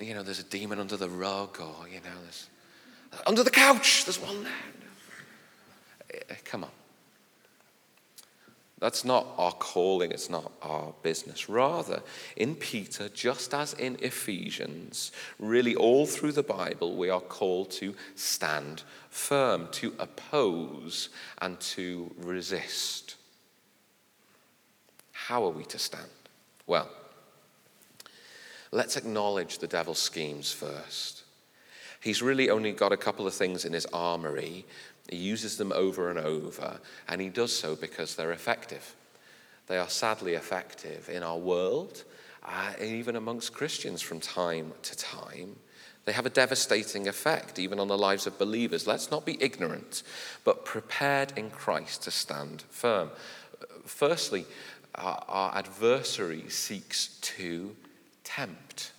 you 0.00 0.14
know, 0.14 0.22
there's 0.22 0.40
a 0.40 0.44
demon 0.44 0.80
under 0.80 0.96
the 0.96 1.08
rug, 1.08 1.60
or 1.60 1.88
you 1.88 2.00
know, 2.00 2.16
there's 2.22 2.48
under 3.26 3.42
the 3.42 3.50
couch. 3.50 4.04
There's 4.04 4.20
one 4.20 4.44
there. 4.44 4.52
Eh, 6.30 6.34
come 6.44 6.64
on. 6.64 6.70
That's 8.82 9.04
not 9.04 9.28
our 9.38 9.52
calling, 9.52 10.10
it's 10.10 10.28
not 10.28 10.50
our 10.60 10.92
business. 11.04 11.48
Rather, 11.48 12.02
in 12.34 12.56
Peter, 12.56 13.08
just 13.08 13.54
as 13.54 13.74
in 13.74 13.96
Ephesians, 14.02 15.12
really 15.38 15.76
all 15.76 16.04
through 16.04 16.32
the 16.32 16.42
Bible, 16.42 16.96
we 16.96 17.08
are 17.08 17.20
called 17.20 17.70
to 17.70 17.94
stand 18.16 18.82
firm, 19.08 19.68
to 19.70 19.94
oppose, 20.00 21.10
and 21.40 21.60
to 21.60 22.12
resist. 22.18 23.14
How 25.12 25.44
are 25.44 25.50
we 25.50 25.62
to 25.66 25.78
stand? 25.78 26.10
Well, 26.66 26.90
let's 28.72 28.96
acknowledge 28.96 29.58
the 29.58 29.68
devil's 29.68 30.00
schemes 30.00 30.50
first. 30.50 31.22
He's 32.00 32.20
really 32.20 32.50
only 32.50 32.72
got 32.72 32.90
a 32.90 32.96
couple 32.96 33.28
of 33.28 33.34
things 33.34 33.64
in 33.64 33.74
his 33.74 33.86
armory 33.92 34.66
he 35.12 35.18
uses 35.18 35.58
them 35.58 35.72
over 35.72 36.08
and 36.08 36.18
over, 36.18 36.80
and 37.06 37.20
he 37.20 37.28
does 37.28 37.54
so 37.54 37.76
because 37.76 38.16
they're 38.16 38.32
effective. 38.32 38.94
They 39.66 39.76
are 39.76 39.88
sadly 39.88 40.34
effective 40.34 41.08
in 41.08 41.22
our 41.22 41.36
world, 41.36 42.04
uh, 42.42 42.72
even 42.80 43.16
amongst 43.16 43.52
Christians 43.52 44.00
from 44.00 44.20
time 44.20 44.72
to 44.82 44.96
time. 44.96 45.56
They 46.06 46.12
have 46.12 46.26
a 46.26 46.30
devastating 46.30 47.08
effect 47.08 47.58
even 47.58 47.78
on 47.78 47.88
the 47.88 47.98
lives 47.98 48.26
of 48.26 48.38
believers. 48.38 48.86
Let's 48.86 49.10
not 49.10 49.26
be 49.26 49.36
ignorant, 49.40 50.02
but 50.44 50.64
prepared 50.64 51.34
in 51.36 51.50
Christ 51.50 52.02
to 52.04 52.10
stand 52.10 52.62
firm. 52.70 53.10
Firstly, 53.84 54.46
our, 54.94 55.22
our 55.28 55.58
adversary 55.58 56.48
seeks 56.48 57.18
to 57.20 57.76
tempt. 58.24 58.92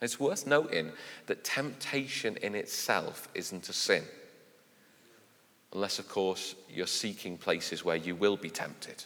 It's 0.00 0.20
worth 0.20 0.46
noting 0.46 0.92
that 1.26 1.42
temptation 1.42 2.36
in 2.36 2.54
itself 2.54 3.28
isn't 3.34 3.68
a 3.68 3.72
sin. 3.72 4.04
Unless, 5.74 5.98
of 5.98 6.08
course, 6.08 6.54
you're 6.70 6.86
seeking 6.86 7.36
places 7.36 7.84
where 7.84 7.96
you 7.96 8.14
will 8.14 8.36
be 8.36 8.50
tempted 8.50 9.04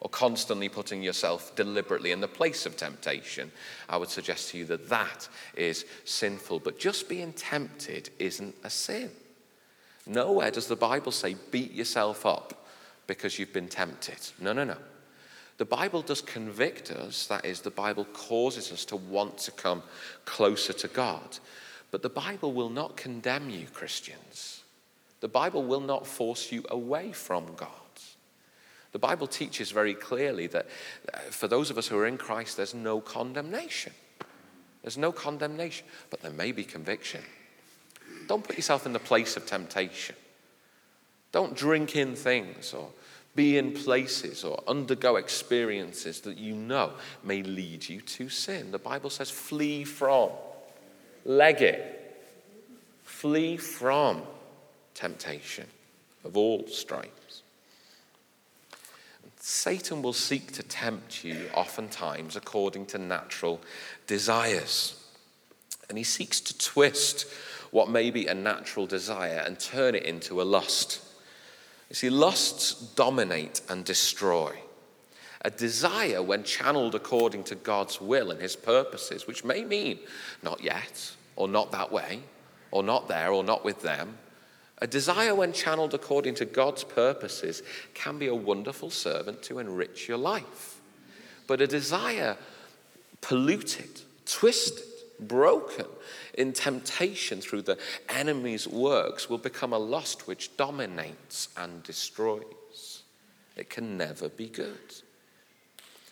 or 0.00 0.10
constantly 0.10 0.68
putting 0.68 1.02
yourself 1.02 1.56
deliberately 1.56 2.12
in 2.12 2.20
the 2.20 2.28
place 2.28 2.66
of 2.66 2.76
temptation. 2.76 3.50
I 3.88 3.96
would 3.96 4.10
suggest 4.10 4.50
to 4.50 4.58
you 4.58 4.64
that 4.66 4.88
that 4.88 5.28
is 5.56 5.86
sinful. 6.04 6.60
But 6.60 6.78
just 6.78 7.08
being 7.08 7.32
tempted 7.32 8.10
isn't 8.18 8.54
a 8.62 8.70
sin. 8.70 9.10
Nowhere 10.06 10.50
does 10.50 10.68
the 10.68 10.76
Bible 10.76 11.12
say 11.12 11.34
beat 11.50 11.72
yourself 11.72 12.26
up 12.26 12.66
because 13.06 13.38
you've 13.38 13.52
been 13.52 13.68
tempted. 13.68 14.18
No, 14.40 14.52
no, 14.52 14.64
no. 14.64 14.76
The 15.58 15.64
Bible 15.64 16.02
does 16.02 16.20
convict 16.20 16.90
us, 16.90 17.26
that 17.28 17.46
is, 17.46 17.62
the 17.62 17.70
Bible 17.70 18.04
causes 18.12 18.70
us 18.70 18.84
to 18.86 18.96
want 18.96 19.38
to 19.38 19.50
come 19.50 19.82
closer 20.26 20.74
to 20.74 20.88
God. 20.88 21.38
But 21.90 22.02
the 22.02 22.10
Bible 22.10 22.52
will 22.52 22.68
not 22.68 22.96
condemn 22.96 23.48
you, 23.48 23.66
Christians. 23.72 24.62
The 25.20 25.28
Bible 25.28 25.64
will 25.64 25.80
not 25.80 26.06
force 26.06 26.52
you 26.52 26.64
away 26.70 27.12
from 27.12 27.46
God. 27.56 27.70
The 28.92 28.98
Bible 28.98 29.26
teaches 29.26 29.72
very 29.72 29.94
clearly 29.94 30.46
that 30.46 30.66
uh, 31.12 31.18
for 31.30 31.48
those 31.48 31.70
of 31.70 31.76
us 31.76 31.86
who 31.86 31.98
are 31.98 32.06
in 32.06 32.16
Christ, 32.16 32.56
there's 32.56 32.74
no 32.74 33.00
condemnation. 33.00 33.92
There's 34.82 34.96
no 34.96 35.12
condemnation, 35.12 35.86
but 36.10 36.22
there 36.22 36.30
may 36.30 36.52
be 36.52 36.64
conviction. 36.64 37.22
Don't 38.26 38.44
put 38.44 38.56
yourself 38.56 38.86
in 38.86 38.92
the 38.92 38.98
place 38.98 39.36
of 39.36 39.44
temptation. 39.44 40.16
Don't 41.32 41.54
drink 41.54 41.96
in 41.96 42.16
things 42.16 42.72
or 42.72 42.90
be 43.34 43.58
in 43.58 43.72
places 43.72 44.44
or 44.44 44.62
undergo 44.66 45.16
experiences 45.16 46.22
that 46.22 46.38
you 46.38 46.54
know 46.54 46.92
may 47.22 47.42
lead 47.42 47.86
you 47.88 48.00
to 48.00 48.28
sin. 48.28 48.70
The 48.70 48.78
Bible 48.78 49.10
says, 49.10 49.30
flee 49.30 49.84
from, 49.84 50.30
leg 51.24 51.60
it, 51.60 52.24
flee 53.02 53.58
from 53.58 54.22
temptation 54.96 55.66
of 56.24 56.36
all 56.36 56.66
stripes. 56.66 57.42
Satan 59.38 60.02
will 60.02 60.12
seek 60.12 60.50
to 60.52 60.62
tempt 60.64 61.22
you 61.22 61.48
oftentimes 61.54 62.34
according 62.34 62.86
to 62.86 62.98
natural 62.98 63.60
desires. 64.08 65.00
And 65.88 65.96
he 65.96 66.02
seeks 66.02 66.40
to 66.40 66.58
twist 66.58 67.26
what 67.70 67.88
may 67.88 68.10
be 68.10 68.26
a 68.26 68.34
natural 68.34 68.86
desire 68.86 69.44
and 69.46 69.60
turn 69.60 69.94
it 69.94 70.02
into 70.02 70.42
a 70.42 70.44
lust. 70.44 71.00
You 71.90 71.94
see, 71.94 72.10
lusts 72.10 72.72
dominate 72.72 73.60
and 73.68 73.84
destroy. 73.84 74.58
A 75.42 75.50
desire, 75.50 76.22
when 76.22 76.42
channeled 76.42 76.96
according 76.96 77.44
to 77.44 77.54
God's 77.54 78.00
will 78.00 78.32
and 78.32 78.40
his 78.40 78.56
purposes, 78.56 79.28
which 79.28 79.44
may 79.44 79.64
mean 79.64 80.00
not 80.42 80.60
yet, 80.60 81.12
or 81.36 81.46
not 81.46 81.70
that 81.70 81.92
way, 81.92 82.20
or 82.72 82.82
not 82.82 83.06
there, 83.06 83.30
or 83.30 83.44
not 83.44 83.64
with 83.64 83.82
them, 83.82 84.18
a 84.78 84.86
desire, 84.86 85.34
when 85.34 85.52
channeled 85.52 85.94
according 85.94 86.34
to 86.36 86.44
God's 86.44 86.84
purposes, 86.84 87.62
can 87.94 88.18
be 88.18 88.26
a 88.26 88.34
wonderful 88.34 88.90
servant 88.90 89.42
to 89.44 89.58
enrich 89.58 90.06
your 90.06 90.18
life. 90.18 90.80
But 91.46 91.60
a 91.60 91.66
desire 91.66 92.36
polluted, 93.20 94.00
twisted, 94.26 94.84
broken 95.18 95.86
in 96.34 96.52
temptation 96.52 97.40
through 97.40 97.62
the 97.62 97.78
enemy's 98.08 98.68
works 98.68 99.30
will 99.30 99.38
become 99.38 99.72
a 99.72 99.78
lust 99.78 100.26
which 100.26 100.56
dominates 100.56 101.48
and 101.56 101.82
destroys. 101.82 103.02
It 103.56 103.70
can 103.70 103.96
never 103.96 104.28
be 104.28 104.48
good. 104.48 105.02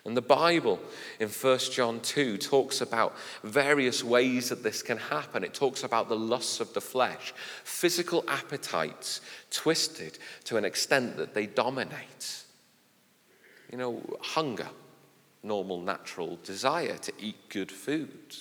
And 0.07 0.15
the 0.15 0.23
Bible 0.23 0.81
in 1.19 1.31
1 1.31 1.59
John 1.73 2.01
2 2.01 2.37
talks 2.37 2.83
about 2.83 3.17
various 3.43 4.05
ways 4.05 4.51
that 4.51 4.63
this 4.63 4.83
can 4.83 4.99
happen. 4.99 5.43
It 5.43 5.55
talks 5.55 5.83
about 5.83 6.11
the 6.11 6.17
lusts 6.17 6.61
of 6.61 6.75
the 6.75 6.81
flesh, 6.83 7.33
physical 7.65 8.23
appetites 8.29 9.23
twisted 9.51 10.19
to 10.45 10.59
an 10.59 10.65
extent 10.65 11.17
that 11.17 11.33
they 11.33 11.47
dominate. 11.47 12.43
You 13.73 13.79
know, 13.79 14.03
hunger, 14.21 14.69
normal, 15.43 15.81
natural 15.81 16.39
desire 16.45 16.99
to 16.99 17.13
eat 17.19 17.49
good 17.49 17.73
food. 17.73 18.37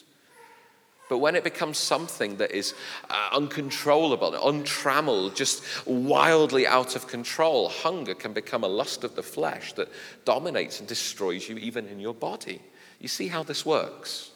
But 1.09 1.17
when 1.17 1.35
it 1.35 1.43
becomes 1.43 1.77
something 1.77 2.37
that 2.37 2.51
is 2.51 2.73
uh, 3.09 3.29
uncontrollable, 3.33 4.33
untrammeled, 4.47 5.35
just 5.35 5.63
wildly 5.85 6.65
out 6.65 6.95
of 6.95 7.07
control, 7.07 7.69
hunger 7.69 8.15
can 8.15 8.33
become 8.33 8.63
a 8.63 8.67
lust 8.67 9.03
of 9.03 9.15
the 9.15 9.23
flesh 9.23 9.73
that 9.73 9.89
dominates 10.25 10.79
and 10.79 10.87
destroys 10.87 11.47
you 11.47 11.57
even 11.57 11.87
in 11.87 11.99
your 11.99 12.13
body. 12.13 12.61
You 12.99 13.09
see 13.09 13.27
how 13.27 13.43
this 13.43 13.65
works? 13.65 14.31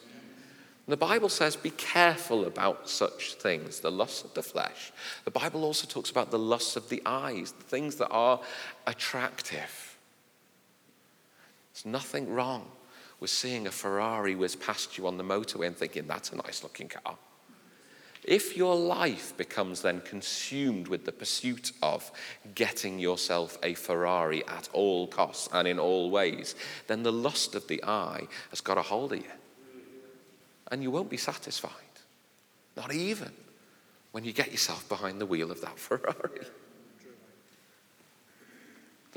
the 0.86 0.96
Bible 0.96 1.28
says, 1.28 1.54
be 1.54 1.68
careful 1.70 2.46
about 2.46 2.88
such 2.88 3.34
things, 3.34 3.80
the 3.80 3.90
lusts 3.90 4.24
of 4.24 4.32
the 4.32 4.42
flesh. 4.42 4.90
The 5.26 5.30
Bible 5.30 5.62
also 5.62 5.86
talks 5.86 6.08
about 6.08 6.30
the 6.30 6.38
lusts 6.38 6.76
of 6.76 6.88
the 6.88 7.02
eyes, 7.04 7.52
the 7.52 7.64
things 7.64 7.96
that 7.96 8.08
are 8.08 8.40
attractive. 8.86 9.98
There's 11.74 11.84
nothing 11.84 12.32
wrong 12.32 12.70
was 13.20 13.30
seeing 13.30 13.66
a 13.66 13.70
Ferrari 13.70 14.34
whiz 14.34 14.56
past 14.56 14.96
you 14.96 15.06
on 15.06 15.16
the 15.16 15.24
motorway 15.24 15.66
and 15.66 15.76
thinking, 15.76 16.06
that's 16.06 16.30
a 16.30 16.36
nice 16.36 16.62
looking 16.62 16.88
car. 16.88 17.16
If 18.24 18.56
your 18.56 18.76
life 18.76 19.36
becomes 19.36 19.80
then 19.80 20.02
consumed 20.02 20.88
with 20.88 21.04
the 21.04 21.12
pursuit 21.12 21.72
of 21.82 22.10
getting 22.54 22.98
yourself 22.98 23.56
a 23.62 23.74
Ferrari 23.74 24.46
at 24.46 24.68
all 24.72 25.06
costs 25.06 25.48
and 25.52 25.66
in 25.66 25.78
all 25.78 26.10
ways, 26.10 26.54
then 26.88 27.02
the 27.02 27.12
lust 27.12 27.54
of 27.54 27.66
the 27.68 27.82
eye 27.84 28.26
has 28.50 28.60
got 28.60 28.76
a 28.76 28.82
hold 28.82 29.12
of 29.12 29.18
you. 29.20 29.32
And 30.70 30.82
you 30.82 30.90
won't 30.90 31.08
be 31.08 31.16
satisfied. 31.16 31.72
Not 32.76 32.92
even 32.92 33.32
when 34.12 34.24
you 34.24 34.32
get 34.32 34.50
yourself 34.52 34.88
behind 34.88 35.20
the 35.20 35.26
wheel 35.26 35.50
of 35.50 35.60
that 35.62 35.78
Ferrari 35.78 36.46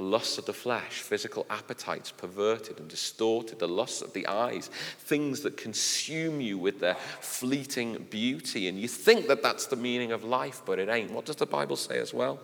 the 0.01 0.07
lusts 0.07 0.39
of 0.39 0.45
the 0.45 0.53
flesh, 0.53 1.01
physical 1.01 1.45
appetites 1.51 2.09
perverted 2.09 2.79
and 2.79 2.87
distorted, 2.87 3.59
the 3.59 3.67
lusts 3.67 4.01
of 4.01 4.13
the 4.13 4.25
eyes, 4.25 4.67
things 4.97 5.41
that 5.41 5.57
consume 5.57 6.41
you 6.41 6.57
with 6.57 6.79
their 6.79 6.95
fleeting 7.19 8.07
beauty. 8.09 8.67
And 8.67 8.79
you 8.79 8.87
think 8.87 9.27
that 9.27 9.43
that's 9.43 9.67
the 9.67 9.75
meaning 9.75 10.11
of 10.11 10.23
life, 10.23 10.63
but 10.65 10.79
it 10.79 10.89
ain't. 10.89 11.11
What 11.11 11.25
does 11.25 11.35
the 11.35 11.45
Bible 11.45 11.75
say 11.75 11.99
as 11.99 12.15
well? 12.15 12.39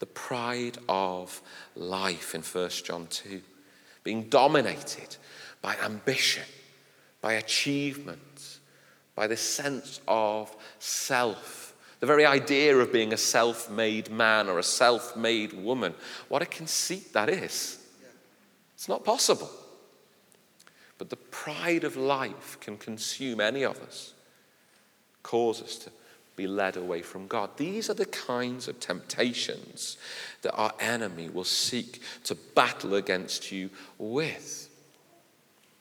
The 0.00 0.06
pride 0.06 0.76
of 0.86 1.40
life 1.74 2.34
in 2.34 2.42
1 2.42 2.68
John 2.84 3.06
2, 3.06 3.40
being 4.04 4.24
dominated 4.24 5.16
by 5.62 5.76
ambition, 5.82 6.44
by 7.22 7.32
achievement, 7.34 8.58
by 9.14 9.26
the 9.26 9.36
sense 9.38 10.02
of 10.06 10.54
self 10.78 11.67
the 12.00 12.06
very 12.06 12.24
idea 12.24 12.76
of 12.76 12.92
being 12.92 13.12
a 13.12 13.16
self 13.16 13.70
made 13.70 14.10
man 14.10 14.48
or 14.48 14.58
a 14.58 14.62
self 14.62 15.16
made 15.16 15.52
woman, 15.52 15.94
what 16.28 16.42
a 16.42 16.46
conceit 16.46 17.12
that 17.12 17.28
is. 17.28 17.78
It's 18.74 18.88
not 18.88 19.04
possible. 19.04 19.50
But 20.98 21.10
the 21.10 21.16
pride 21.16 21.84
of 21.84 21.96
life 21.96 22.58
can 22.60 22.76
consume 22.76 23.40
any 23.40 23.64
of 23.64 23.80
us, 23.80 24.14
cause 25.22 25.62
us 25.62 25.76
to 25.78 25.90
be 26.36 26.46
led 26.46 26.76
away 26.76 27.02
from 27.02 27.26
God. 27.26 27.50
These 27.56 27.90
are 27.90 27.94
the 27.94 28.06
kinds 28.06 28.68
of 28.68 28.78
temptations 28.78 29.96
that 30.42 30.54
our 30.54 30.72
enemy 30.78 31.28
will 31.28 31.44
seek 31.44 32.00
to 32.24 32.34
battle 32.34 32.94
against 32.94 33.50
you 33.50 33.70
with. 33.98 34.67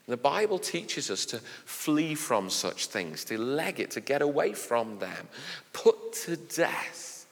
The 0.07 0.17
Bible 0.17 0.57
teaches 0.57 1.11
us 1.11 1.25
to 1.27 1.39
flee 1.65 2.15
from 2.15 2.49
such 2.49 2.87
things, 2.87 3.25
to 3.25 3.37
leg 3.37 3.79
it, 3.79 3.91
to 3.91 4.01
get 4.01 4.21
away 4.21 4.53
from 4.53 4.99
them. 4.99 5.27
Put 5.73 6.13
to 6.25 6.37
death 6.37 7.27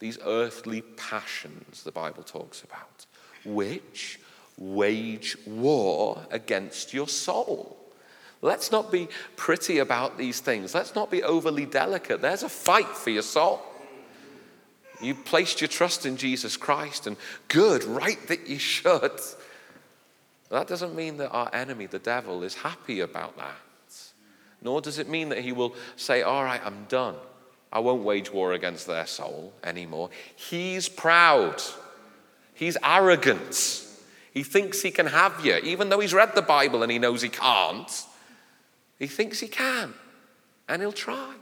these 0.00 0.18
earthly 0.24 0.82
passions 0.82 1.82
the 1.82 1.92
Bible 1.92 2.22
talks 2.22 2.62
about, 2.62 3.06
which 3.44 4.20
wage 4.58 5.38
war 5.46 6.26
against 6.30 6.92
your 6.92 7.08
soul. 7.08 7.78
Let's 8.42 8.70
not 8.70 8.92
be 8.92 9.08
pretty 9.36 9.78
about 9.78 10.18
these 10.18 10.40
things. 10.40 10.74
Let's 10.74 10.94
not 10.94 11.10
be 11.10 11.22
overly 11.22 11.64
delicate. 11.64 12.20
There's 12.20 12.42
a 12.42 12.50
fight 12.50 12.88
for 12.88 13.08
your 13.08 13.22
soul. 13.22 13.62
You 15.00 15.14
placed 15.14 15.62
your 15.62 15.68
trust 15.68 16.04
in 16.04 16.18
Jesus 16.18 16.58
Christ, 16.58 17.06
and 17.06 17.16
good, 17.48 17.84
right 17.84 18.18
that 18.28 18.46
you 18.46 18.58
should. 18.58 19.18
That 20.50 20.66
doesn't 20.66 20.94
mean 20.94 21.16
that 21.18 21.30
our 21.30 21.50
enemy, 21.52 21.86
the 21.86 21.98
devil, 21.98 22.42
is 22.42 22.54
happy 22.54 23.00
about 23.00 23.36
that. 23.36 23.56
Nor 24.62 24.80
does 24.80 24.98
it 24.98 25.08
mean 25.08 25.28
that 25.28 25.38
he 25.38 25.52
will 25.52 25.74
say, 25.96 26.22
All 26.22 26.44
right, 26.44 26.60
I'm 26.64 26.86
done. 26.88 27.16
I 27.72 27.80
won't 27.80 28.04
wage 28.04 28.32
war 28.32 28.52
against 28.52 28.86
their 28.86 29.06
soul 29.06 29.52
anymore. 29.64 30.10
He's 30.36 30.88
proud. 30.88 31.60
He's 32.54 32.76
arrogant. 32.82 33.84
He 34.32 34.42
thinks 34.42 34.80
he 34.80 34.90
can 34.90 35.06
have 35.06 35.44
you, 35.44 35.56
even 35.56 35.88
though 35.88 36.00
he's 36.00 36.14
read 36.14 36.34
the 36.34 36.42
Bible 36.42 36.82
and 36.82 36.90
he 36.90 36.98
knows 36.98 37.20
he 37.20 37.28
can't. 37.28 38.04
He 38.98 39.08
thinks 39.08 39.40
he 39.40 39.48
can, 39.48 39.92
and 40.68 40.80
he'll 40.80 40.92
try. 40.92 41.34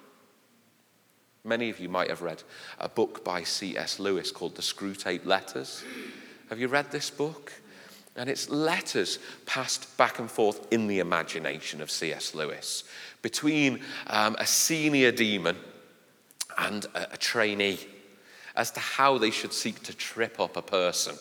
Many 1.45 1.71
of 1.71 1.81
you 1.81 1.89
might 1.89 2.09
have 2.09 2.23
read 2.23 2.43
a 2.79 2.89
book 2.89 3.25
by 3.25 3.43
C.S. 3.43 3.99
Lewis 3.99 4.31
called 4.31 4.55
The 4.55 4.63
Screwtape 4.63 5.27
Letters. 5.27 5.85
Have 6.49 6.61
you 6.61 6.69
read 6.69 6.91
this 6.91 7.11
book? 7.11 7.53
And 8.17 8.29
it's 8.29 8.51
letters 8.51 9.19
passed 9.47 9.97
back 9.97 10.19
and 10.19 10.31
forth 10.31 10.67
in 10.71 10.87
the 10.87 10.99
imagination 10.99 11.81
of 11.81 11.91
C.S. 11.91 12.35
Lewis 12.35 12.85
between 13.23 13.81
um, 14.09 14.37
a 14.39 14.47
senior 14.47 15.13
demon 15.13 15.57
and 16.59 16.85
a, 16.95 17.15
a 17.15 17.17
trainee 17.17 17.79
as 18.55 18.71
to 18.73 18.81
how 18.81 19.17
they 19.17 19.31
should 19.31 19.53
seek 19.53 19.83
to 19.85 19.97
trip 19.97 20.39
up 20.39 20.57
a 20.57 20.63
person. 20.63 21.15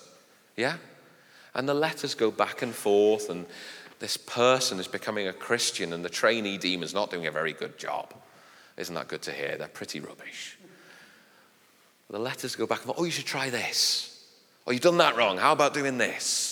Yeah? 0.58 0.77
And 1.54 1.67
the 1.67 1.73
letters 1.73 2.13
go 2.13 2.32
back 2.32 2.62
and 2.62 2.73
forth, 2.73 3.30
and 3.30 3.45
this 3.99 4.17
person 4.17 4.80
is 4.80 4.88
becoming 4.88 5.27
a 5.27 5.34
Christian, 5.34 5.93
and 5.93 6.04
the 6.04 6.10
trainee 6.10 6.58
demon's 6.58 6.93
not 6.93 7.12
doing 7.12 7.27
a 7.27 7.32
very 7.32 7.54
good 7.54 7.77
job. 7.77 8.13
Isn't 8.77 8.95
that 8.95 9.08
good 9.08 9.21
to 9.23 9.32
hear? 9.32 9.56
They're 9.58 9.67
pretty 9.67 9.99
rubbish. 9.99 10.58
The 12.10 12.19
letters 12.19 12.56
go 12.56 12.67
back 12.67 12.80
and 12.80 12.88
forth. 12.88 12.99
Oh, 12.99 13.04
you 13.06 13.12
should 13.12 13.25
try 13.25 13.49
this. 13.49 14.25
Oh, 14.67 14.71
you've 14.71 14.82
done 14.82 14.97
that 14.97 15.15
wrong. 15.15 15.38
How 15.38 15.54
about 15.54 15.73
doing 15.73 15.97
this? 15.97 16.51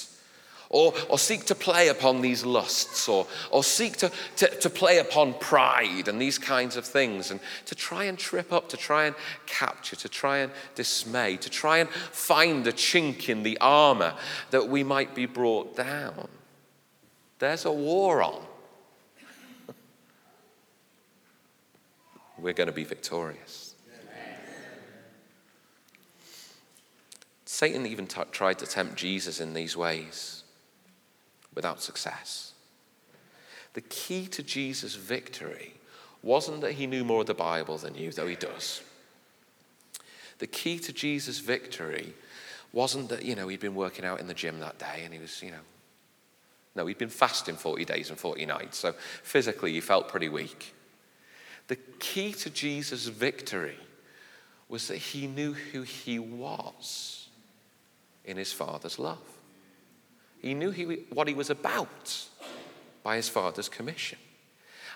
Or, 0.71 0.93
or 1.09 1.17
seek 1.17 1.45
to 1.45 1.55
play 1.55 1.87
upon 1.87 2.21
these 2.21 2.45
lusts, 2.45 3.09
or, 3.09 3.25
or 3.49 3.63
seek 3.63 3.97
to, 3.97 4.11
to, 4.35 4.47
to 4.47 4.69
play 4.69 4.99
upon 4.99 5.33
pride 5.33 6.07
and 6.07 6.21
these 6.21 6.37
kinds 6.37 6.75
of 6.75 6.85
things, 6.85 7.31
and 7.31 7.39
to 7.65 7.73
try 7.73 8.03
and 8.03 8.19
trip 8.19 8.53
up, 8.53 8.69
to 8.69 8.77
try 8.77 9.05
and 9.05 9.15
capture, 9.47 9.95
to 9.95 10.07
try 10.07 10.37
and 10.37 10.51
dismay, 10.75 11.37
to 11.37 11.49
try 11.49 11.79
and 11.79 11.89
find 11.89 12.67
a 12.67 12.71
chink 12.71 13.29
in 13.29 13.41
the 13.41 13.57
armor 13.59 14.13
that 14.51 14.69
we 14.69 14.83
might 14.83 15.15
be 15.15 15.25
brought 15.25 15.75
down. 15.75 16.27
There's 17.39 17.65
a 17.65 17.71
war 17.71 18.21
on. 18.21 18.43
We're 22.37 22.53
going 22.53 22.67
to 22.67 22.73
be 22.73 22.83
victorious. 22.83 23.73
Satan 27.45 27.87
even 27.87 28.05
t- 28.05 28.21
tried 28.31 28.59
to 28.59 28.67
tempt 28.67 28.95
Jesus 28.95 29.41
in 29.41 29.55
these 29.55 29.75
ways 29.75 30.38
without 31.59 31.81
success. 31.81 32.53
The 33.73 33.81
key 33.81 34.27
to 34.27 34.41
Jesus' 34.41 34.95
victory 34.95 35.73
wasn't 36.23 36.61
that 36.61 36.71
he 36.71 36.87
knew 36.87 37.03
more 37.03 37.19
of 37.19 37.27
the 37.27 37.33
Bible 37.33 37.77
than 37.77 37.95
you, 37.95 38.13
though 38.13 38.27
he 38.27 38.37
does. 38.37 38.81
The 40.37 40.47
key 40.47 40.79
to 40.79 40.93
Jesus' 40.93 41.39
victory 41.39 42.13
wasn't 42.71 43.09
that, 43.09 43.25
you 43.25 43.35
know, 43.35 43.49
he'd 43.49 43.59
been 43.59 43.75
working 43.75 44.05
out 44.05 44.21
in 44.21 44.27
the 44.27 44.33
gym 44.33 44.61
that 44.61 44.79
day 44.79 45.01
and 45.03 45.13
he 45.13 45.19
was, 45.19 45.43
you 45.43 45.51
know, 45.51 45.65
no, 46.75 46.85
he'd 46.85 46.97
been 46.97 47.09
fasting 47.09 47.57
40 47.57 47.83
days 47.83 48.09
and 48.09 48.17
40 48.17 48.45
nights, 48.45 48.77
so 48.77 48.93
physically 48.93 49.73
he 49.73 49.81
felt 49.81 50.07
pretty 50.07 50.29
weak. 50.29 50.73
The 51.67 51.75
key 51.99 52.31
to 52.31 52.49
Jesus' 52.49 53.07
victory 53.07 53.75
was 54.69 54.87
that 54.87 54.95
he 54.95 55.27
knew 55.27 55.51
who 55.51 55.81
he 55.81 56.19
was 56.19 57.27
in 58.23 58.37
his 58.37 58.53
Father's 58.53 58.97
love. 58.97 59.38
He 60.41 60.53
knew 60.53 60.71
he, 60.71 60.85
what 61.11 61.27
he 61.27 61.33
was 61.33 61.49
about 61.49 62.25
by 63.03 63.17
his 63.17 63.29
Father's 63.29 63.69
commission. 63.69 64.17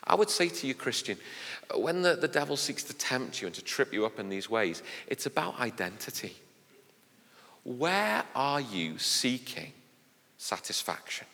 I 0.05 0.15
would 0.15 0.29
say 0.29 0.49
to 0.49 0.67
you, 0.67 0.73
Christian, 0.73 1.17
when 1.75 2.01
the, 2.01 2.15
the 2.15 2.27
devil 2.27 2.57
seeks 2.57 2.83
to 2.83 2.93
tempt 2.93 3.41
you 3.41 3.47
and 3.47 3.55
to 3.55 3.63
trip 3.63 3.93
you 3.93 4.05
up 4.05 4.19
in 4.19 4.29
these 4.29 4.49
ways, 4.49 4.83
it's 5.07 5.25
about 5.25 5.59
identity. 5.59 6.35
Where 7.63 8.23
are 8.35 8.59
you 8.59 8.97
seeking 8.97 9.71
satisfaction? 10.37 11.27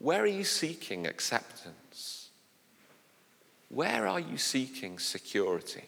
Where 0.00 0.22
are 0.22 0.26
you 0.26 0.44
seeking 0.44 1.06
acceptance? 1.06 2.28
Where 3.68 4.06
are 4.06 4.20
you 4.20 4.38
seeking 4.38 4.98
security? 4.98 5.84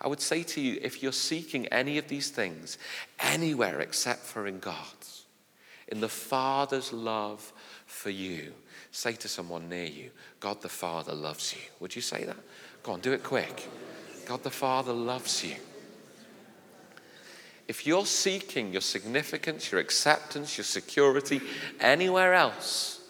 I 0.00 0.08
would 0.08 0.20
say 0.20 0.42
to 0.42 0.60
you, 0.60 0.78
if 0.82 1.02
you're 1.02 1.12
seeking 1.12 1.66
any 1.66 1.98
of 1.98 2.08
these 2.08 2.30
things 2.30 2.78
anywhere 3.20 3.80
except 3.80 4.20
for 4.20 4.46
in 4.46 4.58
God's, 4.58 5.21
in 5.92 6.00
the 6.00 6.08
Father's 6.08 6.90
love 6.90 7.52
for 7.84 8.08
you, 8.08 8.54
say 8.92 9.12
to 9.12 9.28
someone 9.28 9.68
near 9.68 9.84
you, 9.84 10.10
God 10.40 10.62
the 10.62 10.68
Father 10.70 11.12
loves 11.12 11.54
you. 11.54 11.60
Would 11.80 11.94
you 11.94 12.00
say 12.00 12.24
that? 12.24 12.38
Go 12.82 12.92
on, 12.92 13.00
do 13.00 13.12
it 13.12 13.22
quick. 13.22 13.68
God 14.24 14.42
the 14.42 14.50
Father 14.50 14.94
loves 14.94 15.44
you. 15.44 15.54
If 17.68 17.86
you're 17.86 18.06
seeking 18.06 18.72
your 18.72 18.80
significance, 18.80 19.70
your 19.70 19.82
acceptance, 19.82 20.56
your 20.56 20.64
security 20.64 21.42
anywhere 21.78 22.32
else, 22.32 23.06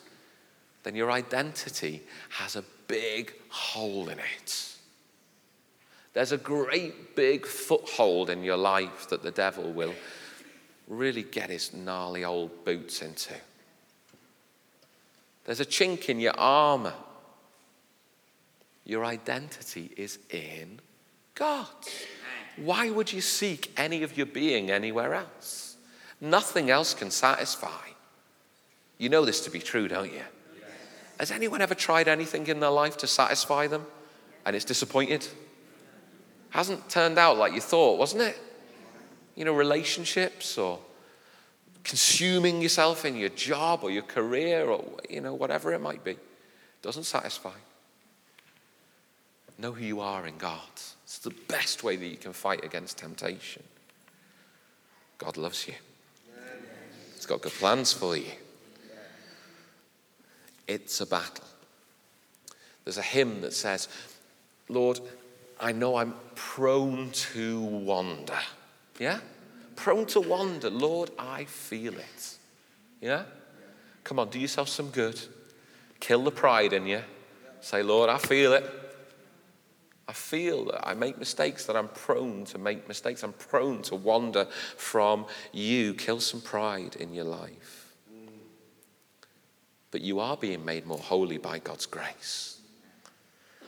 then 0.82 0.96
your 0.96 1.12
identity 1.12 2.02
has 2.30 2.56
a 2.56 2.64
big 2.88 3.32
hole 3.48 4.08
in 4.08 4.18
it. 4.18 4.76
There's 6.14 6.32
a 6.32 6.36
great 6.36 7.14
big 7.14 7.46
foothold 7.46 8.28
in 8.28 8.42
your 8.42 8.56
life 8.56 9.08
that 9.10 9.22
the 9.22 9.30
devil 9.30 9.72
will 9.72 9.94
really 10.92 11.22
get 11.22 11.50
his 11.50 11.72
gnarly 11.72 12.24
old 12.24 12.64
boots 12.64 13.02
into. 13.02 13.34
There's 15.44 15.60
a 15.60 15.64
chink 15.64 16.08
in 16.08 16.20
your 16.20 16.38
armor. 16.38 16.94
Your 18.84 19.04
identity 19.04 19.90
is 19.96 20.18
in 20.30 20.80
God. 21.34 21.66
Why 22.56 22.90
would 22.90 23.12
you 23.12 23.20
seek 23.20 23.72
any 23.76 24.02
of 24.02 24.16
your 24.16 24.26
being 24.26 24.70
anywhere 24.70 25.14
else? 25.14 25.76
Nothing 26.20 26.70
else 26.70 26.94
can 26.94 27.10
satisfy. 27.10 27.88
You 28.98 29.08
know 29.08 29.24
this 29.24 29.44
to 29.44 29.50
be 29.50 29.58
true, 29.58 29.88
don't 29.88 30.12
you? 30.12 30.22
Has 31.18 31.30
anyone 31.30 31.62
ever 31.62 31.74
tried 31.74 32.08
anything 32.08 32.46
in 32.46 32.60
their 32.60 32.70
life 32.70 32.96
to 32.98 33.06
satisfy 33.06 33.66
them 33.66 33.86
and 34.44 34.54
it's 34.54 34.64
disappointed? 34.64 35.26
Hasn't 36.50 36.88
turned 36.90 37.18
out 37.18 37.38
like 37.38 37.54
you 37.54 37.60
thought, 37.60 37.98
wasn't 37.98 38.22
it? 38.22 38.38
You 39.34 39.44
know, 39.44 39.54
relationships 39.54 40.58
or 40.58 40.78
consuming 41.84 42.60
yourself 42.60 43.04
in 43.04 43.16
your 43.16 43.30
job 43.30 43.80
or 43.82 43.90
your 43.90 44.02
career 44.02 44.66
or, 44.66 44.84
you 45.08 45.20
know, 45.20 45.34
whatever 45.34 45.72
it 45.72 45.80
might 45.80 46.04
be. 46.04 46.16
Doesn't 46.82 47.04
satisfy. 47.04 47.52
Know 49.58 49.72
who 49.72 49.84
you 49.84 50.00
are 50.00 50.26
in 50.26 50.38
God. 50.38 50.60
It's 51.04 51.18
the 51.18 51.34
best 51.48 51.84
way 51.84 51.96
that 51.96 52.06
you 52.06 52.16
can 52.16 52.32
fight 52.32 52.64
against 52.64 52.98
temptation. 52.98 53.62
God 55.18 55.36
loves 55.36 55.68
you, 55.68 55.74
He's 57.14 57.26
got 57.26 57.42
good 57.42 57.52
plans 57.52 57.92
for 57.92 58.16
you. 58.16 58.32
It's 60.66 61.00
a 61.00 61.06
battle. 61.06 61.44
There's 62.84 62.98
a 62.98 63.02
hymn 63.02 63.40
that 63.42 63.52
says, 63.52 63.88
Lord, 64.68 64.98
I 65.60 65.70
know 65.72 65.96
I'm 65.96 66.14
prone 66.34 67.10
to 67.10 67.60
wander. 67.60 68.40
Yeah? 68.98 69.20
Prone 69.76 70.06
to 70.06 70.20
wander. 70.20 70.70
Lord, 70.70 71.10
I 71.18 71.44
feel 71.44 71.94
it. 71.94 72.36
Yeah? 73.00 73.24
Come 74.04 74.18
on, 74.18 74.28
do 74.28 74.38
yourself 74.38 74.68
some 74.68 74.90
good. 74.90 75.20
Kill 76.00 76.24
the 76.24 76.30
pride 76.30 76.72
in 76.72 76.86
you. 76.86 77.02
Say, 77.60 77.82
Lord, 77.82 78.10
I 78.10 78.18
feel 78.18 78.52
it. 78.52 78.68
I 80.08 80.12
feel 80.12 80.66
that 80.66 80.86
I 80.86 80.94
make 80.94 81.18
mistakes, 81.18 81.64
that 81.66 81.76
I'm 81.76 81.88
prone 81.88 82.44
to 82.46 82.58
make 82.58 82.88
mistakes. 82.88 83.22
I'm 83.22 83.32
prone 83.32 83.82
to 83.82 83.94
wander 83.94 84.46
from 84.76 85.26
you. 85.52 85.94
Kill 85.94 86.20
some 86.20 86.40
pride 86.40 86.96
in 86.96 87.14
your 87.14 87.24
life. 87.24 87.94
But 89.92 90.00
you 90.00 90.20
are 90.20 90.36
being 90.36 90.64
made 90.64 90.86
more 90.86 90.98
holy 90.98 91.38
by 91.38 91.60
God's 91.60 91.86
grace. 91.86 92.60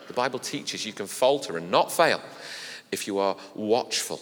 The 0.09 0.13
Bible 0.13 0.39
teaches 0.39 0.85
you 0.85 0.93
can 0.93 1.07
falter 1.07 1.57
and 1.57 1.71
not 1.71 1.93
fail 1.93 2.21
if 2.91 3.07
you 3.07 3.19
are 3.19 3.37
watchful 3.55 4.21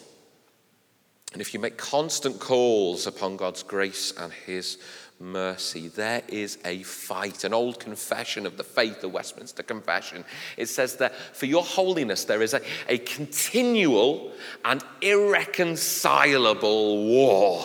and 1.32 1.40
if 1.40 1.54
you 1.54 1.60
make 1.60 1.78
constant 1.78 2.40
calls 2.40 3.06
upon 3.06 3.36
God's 3.36 3.62
grace 3.62 4.12
and 4.18 4.32
His 4.32 4.78
mercy, 5.18 5.88
there 5.88 6.22
is 6.28 6.58
a 6.64 6.82
fight. 6.82 7.44
An 7.44 7.54
old 7.54 7.80
confession 7.80 8.44
of 8.44 8.56
the 8.56 8.64
faith, 8.64 9.00
the 9.00 9.08
Westminster 9.08 9.62
Confession. 9.62 10.24
It 10.56 10.68
says 10.68 10.96
that 10.96 11.14
for 11.34 11.46
your 11.46 11.62
holiness, 11.62 12.24
there 12.24 12.42
is 12.42 12.52
a, 12.52 12.60
a 12.88 12.98
continual 12.98 14.32
and 14.64 14.84
irreconcilable 15.00 17.06
war. 17.06 17.64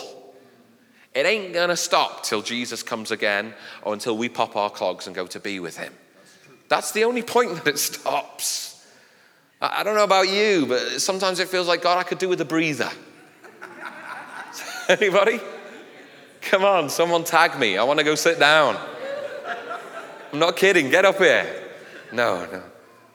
It 1.14 1.26
ain't 1.26 1.52
going 1.52 1.68
to 1.68 1.76
stop 1.76 2.22
till 2.22 2.42
Jesus 2.42 2.82
comes 2.82 3.10
again 3.10 3.52
or 3.82 3.92
until 3.92 4.16
we 4.16 4.28
pop 4.28 4.56
our 4.56 4.70
clogs 4.70 5.06
and 5.06 5.16
go 5.16 5.26
to 5.26 5.40
be 5.40 5.60
with 5.60 5.76
Him. 5.76 5.92
That's 6.68 6.92
the 6.92 7.04
only 7.04 7.22
point 7.22 7.56
that 7.56 7.66
it 7.66 7.78
stops. 7.78 8.86
I 9.60 9.82
don't 9.82 9.96
know 9.96 10.04
about 10.04 10.28
you, 10.28 10.66
but 10.66 11.00
sometimes 11.00 11.40
it 11.40 11.48
feels 11.48 11.66
like, 11.66 11.82
God, 11.82 11.98
I 11.98 12.04
could 12.04 12.18
do 12.18 12.28
with 12.28 12.40
a 12.40 12.44
breather. 12.44 12.90
Anybody? 15.00 15.38
Come 16.40 16.64
on, 16.64 16.88
someone 16.88 17.22
tag 17.22 17.58
me. 17.58 17.76
I 17.76 17.84
want 17.84 17.98
to 17.98 18.04
go 18.04 18.14
sit 18.14 18.38
down. 18.38 18.78
I'm 20.32 20.38
not 20.38 20.56
kidding. 20.56 20.88
Get 20.88 21.04
up 21.04 21.18
here. 21.18 21.46
No, 22.10 22.46
no. 22.50 22.62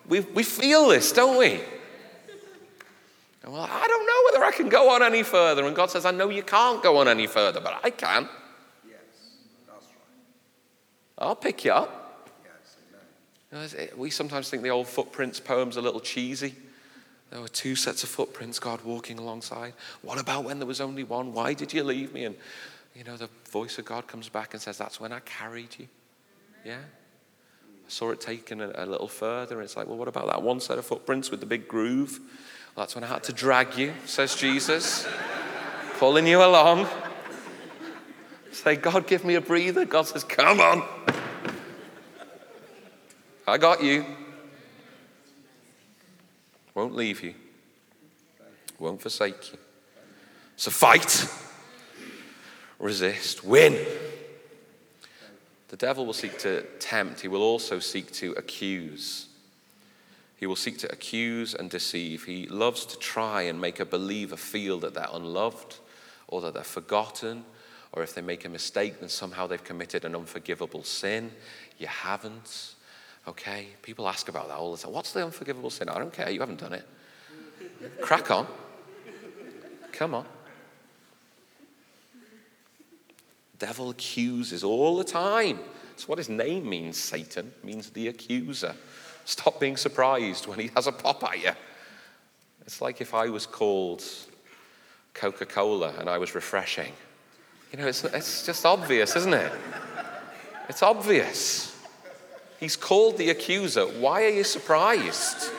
We, 0.08 0.20
we 0.20 0.44
feel 0.44 0.90
this, 0.90 1.12
don't 1.12 1.38
we? 1.38 1.60
well, 3.48 3.68
I 3.70 3.88
don't 3.88 4.06
know 4.06 4.40
whether 4.40 4.46
I 4.46 4.52
can 4.56 4.70
go 4.70 4.92
on 4.94 5.02
any 5.02 5.24
further. 5.24 5.66
And 5.66 5.76
God 5.76 5.90
says, 5.90 6.06
I 6.06 6.12
know 6.12 6.30
you 6.30 6.44
can't 6.44 6.84
go 6.84 6.98
on 6.98 7.08
any 7.08 7.26
further, 7.26 7.60
but 7.60 7.80
I 7.84 7.90
can. 7.90 8.30
Yes, 8.88 9.00
that's 9.68 9.86
right. 9.86 9.94
I'll 11.18 11.36
pick 11.36 11.66
you 11.66 11.72
up. 11.72 12.30
Yes, 13.52 13.76
amen. 13.76 13.90
we 13.98 14.12
sometimes 14.12 14.50
think 14.50 14.62
the 14.62 14.70
old 14.70 14.88
footprints 14.88 15.40
poem's 15.40 15.78
a 15.78 15.82
little 15.82 16.00
cheesy. 16.00 16.56
There 17.34 17.42
were 17.42 17.48
two 17.48 17.76
sets 17.76 18.04
of 18.04 18.10
footprints, 18.10 18.60
God 18.60 18.82
walking 18.84 19.18
alongside. 19.18 19.74
What 20.04 20.20
about 20.20 20.44
when 20.44 20.60
there 20.60 20.68
was 20.68 20.80
only 20.80 21.04
one? 21.04 21.34
Why 21.34 21.56
did 21.56 21.74
you 21.74 21.84
leave 21.84 22.14
me? 22.14 22.26
And 22.26 22.36
you 22.94 23.04
know, 23.04 23.18
the 23.18 23.28
voice 23.50 23.80
of 23.80 23.86
God 23.86 24.06
comes 24.06 24.30
back 24.30 24.54
and 24.54 24.62
says, 24.62 24.78
That's 24.78 25.00
when 25.00 25.12
I 25.12 25.20
carried 25.22 25.76
you. 25.80 25.88
Yeah? 26.64 26.78
I 26.78 27.90
saw 27.90 28.12
it 28.12 28.22
taken 28.22 28.62
a, 28.62 28.72
a, 28.76 28.86
little 28.86 29.08
further, 29.08 29.64
it's 29.64 29.76
like, 29.76 29.88
Well, 29.88 29.98
what 29.98 30.08
about 30.08 30.28
that 30.28 30.44
one 30.44 30.60
set 30.60 30.78
of 30.78 30.86
footprints 30.86 31.32
with 31.32 31.40
the 31.40 31.48
big 31.48 31.68
groove? 31.68 32.20
Well, 32.76 32.86
that's 32.86 32.94
when 32.94 33.04
I 33.04 33.08
had 33.08 33.24
to 33.24 33.34
drag 33.34 33.80
you, 33.80 33.94
says 34.06 34.36
Jesus, 34.36 35.08
pulling 35.98 36.28
you 36.28 36.38
along. 36.38 36.88
Say, 38.52 38.76
God, 38.76 39.08
give 39.08 39.26
me 39.26 39.34
a 39.34 39.42
breather. 39.42 39.86
God 39.86 40.04
says, 40.04 40.24
Come 40.24 40.60
on. 40.60 40.84
I 43.48 43.58
got 43.58 43.84
you. 43.84 44.06
Won't 46.76 46.96
leave 46.96 47.24
you, 47.24 47.36
won't 48.80 49.02
forsake 49.02 49.54
you. 49.54 49.60
So 50.56 50.72
fight, 50.72 51.28
resist, 52.80 53.44
win. 53.44 53.78
The 55.70 55.78
devil 55.78 56.06
will 56.06 56.14
seek 56.14 56.38
to 56.40 56.64
tempt, 56.80 57.22
he 57.22 57.28
will 57.28 57.42
also 57.42 57.80
seek 57.80 58.12
to 58.14 58.32
accuse. 58.34 59.28
He 60.38 60.46
will 60.46 60.56
seek 60.58 60.78
to 60.80 60.92
accuse 60.92 61.54
and 61.54 61.70
deceive. 61.70 62.26
He 62.26 62.48
loves 62.48 62.86
to 62.88 63.00
try 63.00 63.44
and 63.44 63.62
make 63.62 63.80
a 63.80 63.86
believer 63.86 64.36
feel 64.36 64.78
that 64.82 64.94
they're 64.94 65.08
unloved 65.14 65.78
or 66.28 66.42
that 66.42 66.54
they're 66.54 66.64
forgotten, 66.64 67.46
or 67.94 68.04
if 68.04 68.14
they 68.14 68.22
make 68.22 68.44
a 68.44 68.50
mistake, 68.50 69.00
then 69.00 69.08
somehow 69.08 69.48
they've 69.48 69.64
committed 69.64 70.04
an 70.04 70.16
unforgivable 70.16 70.84
sin. 70.84 71.32
You 71.78 71.88
haven't. 71.88 72.74
Okay? 73.28 73.68
People 73.82 74.08
ask 74.08 74.28
about 74.28 74.48
that 74.50 74.58
all 74.58 74.72
the 74.76 74.78
time. 74.78 74.94
What's 74.94 75.14
the 75.14 75.24
unforgivable 75.24 75.70
sin? 75.70 75.90
I 75.90 75.98
don't 75.98 76.14
care. 76.14 76.30
You 76.30 76.40
haven't 76.40 76.60
done 76.60 76.74
it. 76.74 76.88
Crack 78.02 78.32
on. 78.32 78.48
Come 79.92 80.16
on. 80.16 80.26
Devil 83.60 83.92
accuses 83.92 84.64
all 84.64 84.98
the 84.98 85.04
time. 85.04 85.60
That's 85.90 86.08
what 86.08 86.18
his 86.18 86.28
name 86.28 86.68
means, 86.68 86.98
Satan. 86.98 87.54
Means 87.64 87.92
the 87.92 88.10
accuser. 88.10 88.76
Stop 89.26 89.60
being 89.60 89.78
surprised 89.78 90.48
when 90.48 90.60
he 90.60 90.70
has 90.76 90.88
a 90.88 90.92
pop 90.92 91.24
at 91.24 91.42
you. 91.42 91.52
It's 92.66 92.82
like 92.82 93.00
if 93.00 93.14
I 93.14 93.30
was 93.30 93.46
called 93.46 94.04
Coca 95.14 95.46
Cola 95.46 95.94
and 96.00 96.10
I 96.10 96.18
was 96.18 96.36
refreshing. 96.36 96.92
You 97.72 97.80
know, 97.80 97.88
it's, 97.88 98.04
it's 98.04 98.46
just 98.46 98.66
obvious, 98.66 99.16
isn't 99.16 99.34
it? 99.34 99.52
It's 100.70 100.84
obvious. 100.84 101.73
He's 102.64 102.78
called 102.78 103.18
the 103.18 103.30
accuser. 103.30 103.84
Why 103.86 104.24
are 104.24 104.30
you 104.30 104.46
surprised? 104.46 105.52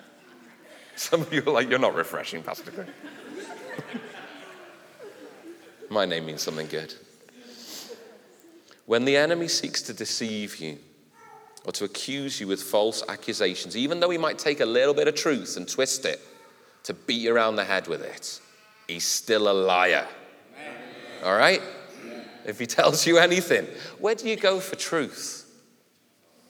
Some 0.96 1.20
of 1.20 1.30
you 1.30 1.42
are 1.46 1.50
like, 1.50 1.68
You're 1.68 1.78
not 1.78 1.94
refreshing, 1.94 2.42
Pastor 2.42 2.70
Greg. 2.70 2.86
My 5.90 6.06
name 6.06 6.24
means 6.24 6.40
something 6.40 6.68
good. 6.68 6.94
When 8.86 9.04
the 9.04 9.14
enemy 9.14 9.46
seeks 9.46 9.82
to 9.82 9.92
deceive 9.92 10.56
you 10.56 10.78
or 11.66 11.72
to 11.72 11.84
accuse 11.84 12.40
you 12.40 12.46
with 12.46 12.62
false 12.62 13.02
accusations, 13.06 13.76
even 13.76 14.00
though 14.00 14.08
he 14.08 14.16
might 14.16 14.38
take 14.38 14.60
a 14.60 14.66
little 14.66 14.94
bit 14.94 15.08
of 15.08 15.16
truth 15.16 15.58
and 15.58 15.68
twist 15.68 16.06
it 16.06 16.18
to 16.84 16.94
beat 16.94 17.20
you 17.20 17.34
around 17.34 17.56
the 17.56 17.64
head 17.64 17.88
with 17.88 18.00
it, 18.00 18.40
he's 18.88 19.04
still 19.04 19.50
a 19.50 19.52
liar. 19.52 20.08
All 21.22 21.36
right? 21.36 21.60
If 22.46 22.58
he 22.58 22.64
tells 22.64 23.06
you 23.06 23.18
anything, 23.18 23.66
where 23.98 24.14
do 24.14 24.26
you 24.26 24.36
go 24.36 24.60
for 24.60 24.76
truth? 24.76 25.45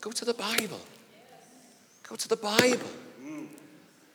Go 0.07 0.13
to 0.13 0.25
the 0.25 0.35
Bible. 0.35 0.81
Go 2.09 2.15
to 2.15 2.29
the 2.29 2.37
Bible. 2.37 2.87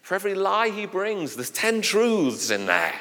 For 0.04 0.16
every 0.16 0.36
lie 0.36 0.70
he 0.70 0.86
brings, 0.86 1.36
there's 1.36 1.50
10 1.50 1.82
truths 1.82 2.50
in 2.50 2.66
there. 2.66 2.96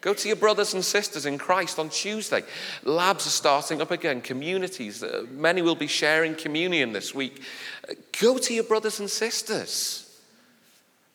Go 0.00 0.14
to 0.14 0.28
your 0.28 0.38
brothers 0.38 0.72
and 0.72 0.82
sisters 0.82 1.26
in 1.26 1.36
Christ 1.36 1.78
on 1.78 1.90
Tuesday. 1.90 2.42
Labs 2.84 3.26
are 3.26 3.28
starting 3.28 3.82
up 3.82 3.90
again, 3.90 4.22
communities. 4.22 5.02
Uh, 5.02 5.26
many 5.30 5.60
will 5.60 5.74
be 5.74 5.86
sharing 5.86 6.34
communion 6.34 6.94
this 6.94 7.14
week. 7.14 7.42
Uh, 7.86 7.92
go 8.18 8.38
to 8.38 8.54
your 8.54 8.64
brothers 8.64 8.98
and 8.98 9.10
sisters. 9.10 10.18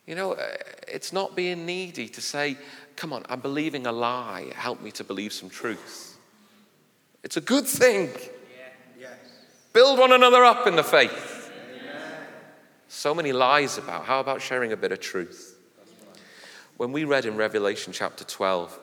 You 0.06 0.14
know, 0.14 0.34
uh, 0.34 0.46
it's 0.86 1.12
not 1.12 1.34
being 1.34 1.66
needy 1.66 2.06
to 2.10 2.20
say, 2.20 2.56
come 2.94 3.12
on, 3.12 3.24
I'm 3.28 3.40
believing 3.40 3.88
a 3.88 3.92
lie. 3.92 4.52
Help 4.54 4.80
me 4.80 4.92
to 4.92 5.02
believe 5.02 5.32
some 5.32 5.50
truth. 5.50 6.16
It's 7.24 7.36
a 7.36 7.40
good 7.40 7.66
thing. 7.66 8.10
Build 9.74 9.98
one 9.98 10.12
another 10.12 10.44
up 10.44 10.68
in 10.68 10.76
the 10.76 10.84
faith. 10.84 11.50
So 12.86 13.12
many 13.12 13.32
lies 13.32 13.76
about. 13.76 14.04
How 14.04 14.20
about 14.20 14.40
sharing 14.40 14.70
a 14.70 14.76
bit 14.76 14.92
of 14.92 15.00
truth? 15.00 15.58
When 16.76 16.92
we 16.92 17.02
read 17.02 17.24
in 17.26 17.36
Revelation 17.36 17.92
chapter 17.92 18.22
12, 18.22 18.78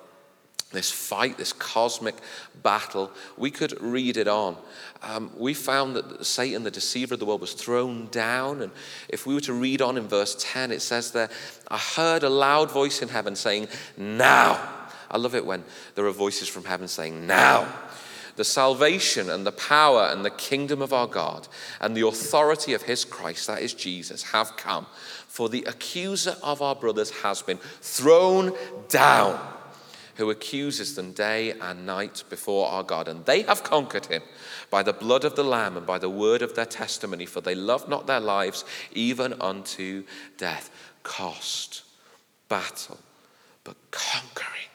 this 0.73 0.91
fight, 0.91 1.37
this 1.37 1.53
cosmic 1.53 2.15
battle, 2.61 3.09
we 3.37 3.51
could 3.51 3.81
read 3.81 4.17
it 4.17 4.27
on. 4.27 4.57
Um, 5.01 5.31
we 5.37 5.53
found 5.53 5.95
that 5.95 6.25
Satan, 6.25 6.63
the 6.63 6.71
deceiver 6.71 7.13
of 7.13 7.21
the 7.21 7.25
world, 7.25 7.39
was 7.39 7.53
thrown 7.53 8.07
down. 8.07 8.61
And 8.61 8.73
if 9.07 9.25
we 9.25 9.33
were 9.33 9.41
to 9.41 9.53
read 9.53 9.81
on 9.81 9.97
in 9.97 10.09
verse 10.09 10.35
10, 10.39 10.73
it 10.73 10.81
says 10.81 11.11
there, 11.11 11.29
I 11.69 11.77
heard 11.77 12.23
a 12.23 12.29
loud 12.29 12.69
voice 12.69 13.01
in 13.01 13.07
heaven 13.07 13.37
saying, 13.37 13.69
Now. 13.95 14.79
I 15.09 15.17
love 15.17 15.35
it 15.35 15.45
when 15.45 15.63
there 15.95 16.05
are 16.05 16.11
voices 16.11 16.49
from 16.49 16.65
heaven 16.65 16.89
saying, 16.89 17.25
Now. 17.25 17.73
The 18.41 18.45
salvation 18.45 19.29
and 19.29 19.45
the 19.45 19.51
power 19.51 20.09
and 20.11 20.25
the 20.25 20.31
kingdom 20.31 20.81
of 20.81 20.93
our 20.93 21.05
God 21.05 21.47
and 21.79 21.95
the 21.95 22.07
authority 22.07 22.73
of 22.73 22.81
his 22.81 23.05
Christ, 23.05 23.45
that 23.45 23.61
is 23.61 23.75
Jesus, 23.75 24.23
have 24.23 24.57
come. 24.57 24.87
For 25.27 25.47
the 25.47 25.63
accuser 25.67 26.35
of 26.41 26.59
our 26.59 26.73
brothers 26.73 27.11
has 27.21 27.43
been 27.43 27.59
thrown 27.81 28.53
down, 28.89 29.39
who 30.15 30.31
accuses 30.31 30.95
them 30.95 31.11
day 31.11 31.51
and 31.51 31.85
night 31.85 32.23
before 32.31 32.67
our 32.69 32.81
God. 32.81 33.07
And 33.07 33.23
they 33.27 33.43
have 33.43 33.61
conquered 33.61 34.07
him 34.07 34.23
by 34.71 34.81
the 34.81 34.91
blood 34.91 35.23
of 35.23 35.35
the 35.35 35.43
Lamb 35.43 35.77
and 35.77 35.85
by 35.85 35.99
the 35.99 36.09
word 36.09 36.41
of 36.41 36.55
their 36.55 36.65
testimony, 36.65 37.27
for 37.27 37.41
they 37.41 37.53
love 37.53 37.87
not 37.87 38.07
their 38.07 38.19
lives 38.19 38.65
even 38.91 39.39
unto 39.39 40.03
death. 40.39 40.71
Cost, 41.03 41.83
battle, 42.49 42.97
but 43.63 43.77
conquering 43.91 44.71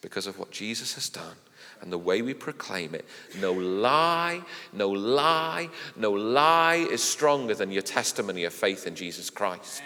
because 0.00 0.28
of 0.28 0.38
what 0.38 0.52
Jesus 0.52 0.94
has 0.94 1.08
done 1.08 1.34
and 1.80 1.90
the 1.90 1.98
way 1.98 2.22
we 2.22 2.34
proclaim 2.34 2.94
it. 2.94 3.06
No 3.40 3.52
lie, 3.52 4.42
no 4.72 4.90
lie, 4.90 5.70
no 5.96 6.12
lie 6.12 6.86
is 6.90 7.02
stronger 7.02 7.54
than 7.54 7.70
your 7.70 7.82
testimony 7.82 8.44
of 8.44 8.52
faith 8.52 8.86
in 8.86 8.94
Jesus 8.94 9.30
Christ. 9.30 9.82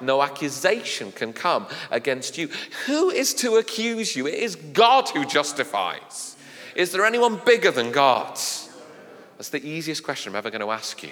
No 0.00 0.22
accusation 0.22 1.12
can 1.12 1.32
come 1.32 1.66
against 1.90 2.38
you. 2.38 2.48
Who 2.86 3.10
is 3.10 3.34
to 3.34 3.56
accuse 3.56 4.16
you? 4.16 4.26
It 4.26 4.34
is 4.34 4.56
God 4.56 5.08
who 5.10 5.24
justifies. 5.24 6.36
Is 6.74 6.92
there 6.92 7.04
anyone 7.04 7.40
bigger 7.44 7.70
than 7.70 7.92
God? 7.92 8.38
That's 9.36 9.50
the 9.50 9.64
easiest 9.64 10.02
question 10.02 10.32
I'm 10.32 10.36
ever 10.36 10.50
going 10.50 10.60
to 10.60 10.70
ask 10.70 11.02
you. 11.02 11.10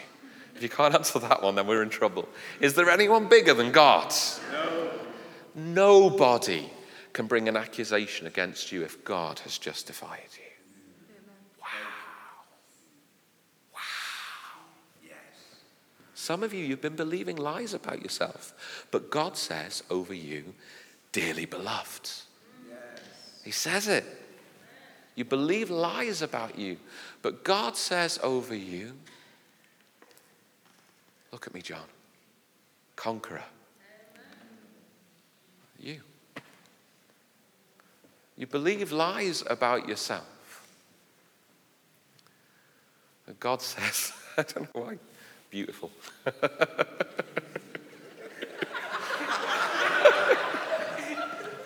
If 0.57 0.63
you 0.63 0.69
can't 0.69 0.95
answer 0.95 1.19
that 1.21 1.43
one, 1.43 1.55
then 1.55 1.67
we're 1.67 1.83
in 1.83 1.91
trouble. 1.91 2.29
Is 2.61 2.75
there 2.75 2.91
anyone 2.91 3.29
bigger 3.29 3.55
than 3.55 3.73
God? 3.73 4.13
No. 4.53 4.91
Nobody 5.55 6.71
can 7.17 7.27
bring 7.27 7.49
an 7.49 7.57
accusation 7.57 8.27
against 8.27 8.71
you 8.71 8.83
if 8.83 9.03
God 9.03 9.39
has 9.39 9.57
justified 9.57 10.29
you. 10.35 10.53
Wow. 11.59 11.67
Wow. 13.73 13.81
Yes. 15.03 15.15
Some 16.13 16.43
of 16.43 16.53
you, 16.53 16.63
you've 16.63 16.83
been 16.83 16.95
believing 16.95 17.37
lies 17.37 17.73
about 17.73 18.03
yourself, 18.03 18.85
but 18.91 19.11
God 19.11 19.39
says 19.39 19.83
over 19.89 20.13
you, 20.13 20.53
dearly 21.13 21.47
beloved. 21.47 22.11
Yes. 22.69 23.01
He 23.43 23.51
says 23.51 23.89
it. 23.89 24.05
You 25.15 25.25
believe 25.25 25.71
lies 25.71 26.21
about 26.21 26.59
you, 26.59 26.77
but 27.23 27.45
God 27.45 27.79
says 27.79 28.21
over 28.23 28.55
you, 28.55 28.93
look 31.33 31.47
at 31.47 31.55
me, 31.55 31.63
John, 31.63 31.89
conqueror. 32.95 33.45
You. 35.81 36.03
You 38.37 38.47
believe 38.47 38.93
lies 38.93 39.43
about 39.49 39.89
yourself. 39.89 40.27
And 43.27 43.41
God 43.41 43.63
says, 43.63 44.13
I 44.37 44.43
don't 44.43 44.75
know 44.75 44.83
why, 44.83 44.99
beautiful. 45.51 45.91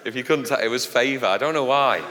if 0.05 0.15
you 0.15 0.23
couldn't 0.23 0.47
tell, 0.47 0.61
it 0.61 0.69
was 0.69 0.87
favor. 0.87 1.27
I 1.27 1.39
don't 1.39 1.55
know 1.55 1.65
why. 1.65 2.03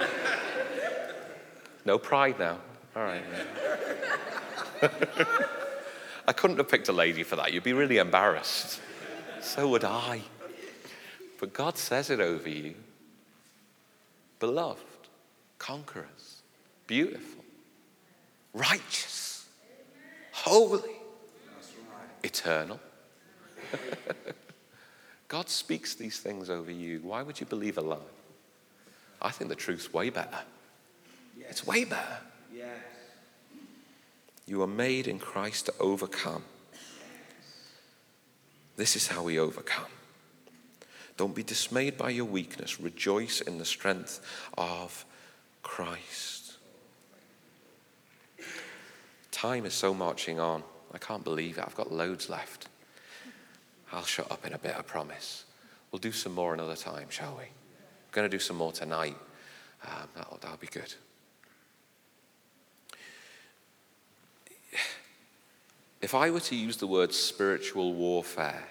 No 1.86 1.97
pride 1.97 2.38
now. 2.38 2.57
All 2.95 3.03
right. 3.03 3.24
I 6.28 6.34
couldn't 6.34 6.57
have 6.57 6.70
picked 6.70 6.89
a 6.89 6.93
lady 6.93 7.24
for 7.24 7.38
that. 7.38 7.53
You'd 7.53 7.64
be 7.64 7.74
really 7.74 7.97
embarrassed. 7.97 8.82
So 9.41 9.70
would 9.70 9.84
I. 9.86 10.22
But 11.39 11.53
God 11.53 11.78
says 11.78 12.10
it 12.10 12.20
over 12.20 12.49
you 12.49 12.76
beloved, 14.40 14.82
conquerors, 15.58 16.42
beautiful, 16.88 17.44
righteous, 18.54 19.48
holy, 20.32 20.90
eternal. 22.24 22.80
God 25.28 25.50
speaks 25.50 25.94
these 25.94 26.20
things 26.20 26.50
over 26.50 26.72
you. 26.72 27.00
Why 27.04 27.22
would 27.22 27.40
you 27.40 27.46
believe 27.46 27.78
a 27.78 27.82
lie? 27.82 27.98
I 29.22 29.32
think 29.32 29.50
the 29.50 29.56
truth's 29.56 29.94
way 29.94 30.10
better. 30.10 30.40
Yes. 31.38 31.48
It's 31.52 31.68
way 31.68 31.84
better. 31.84 32.18
Yes. 32.56 32.78
You 34.48 34.64
are 34.64 34.68
made 34.68 35.08
in 35.08 35.20
Christ 35.20 35.68
to 35.68 35.74
overcome. 35.80 36.44
This 38.78 38.96
is 38.96 39.08
how 39.08 39.24
we 39.24 39.38
overcome. 39.38 39.86
Don't 41.20 41.36
be 41.36 41.43
dismayed 41.43 41.97
by 41.97 42.11
your 42.11 42.24
weakness. 42.24 42.80
Rejoice 42.80 43.41
in 43.41 43.57
the 43.57 43.65
strength 43.65 44.22
of 44.57 45.03
Christ. 45.63 46.53
Time 49.30 49.65
is 49.65 49.74
so 49.74 49.93
marching 49.93 50.39
on. 50.39 50.63
I 50.93 50.97
can't 50.97 51.26
believe 51.26 51.57
it. 51.57 51.65
I've 51.67 51.76
got 51.76 51.91
loads 51.91 52.30
left. 52.30 52.70
I'll 53.91 54.05
shut 54.05 54.32
up 54.32 54.47
in 54.47 54.53
a 54.53 54.57
bit, 54.57 54.76
I 54.78 54.82
promise. 54.82 55.43
We'll 55.91 55.99
do 55.99 56.13
some 56.13 56.34
more 56.34 56.53
another 56.53 56.78
time, 56.78 57.09
shall 57.09 57.34
we? 57.34 57.43
We're 57.43 58.13
going 58.13 58.30
to 58.30 58.34
do 58.34 58.39
some 58.39 58.55
more 58.55 58.72
tonight. 58.72 59.17
Um, 59.84 60.07
that'll, 60.15 60.38
that'll 60.41 60.55
be 60.55 60.67
good. 60.67 60.93
If 65.99 66.15
I 66.15 66.32
were 66.32 66.39
to 66.39 66.55
use 66.55 66.78
the 66.78 66.88
word 66.88 67.13
spiritual 67.13 67.93
warfare, 67.93 68.63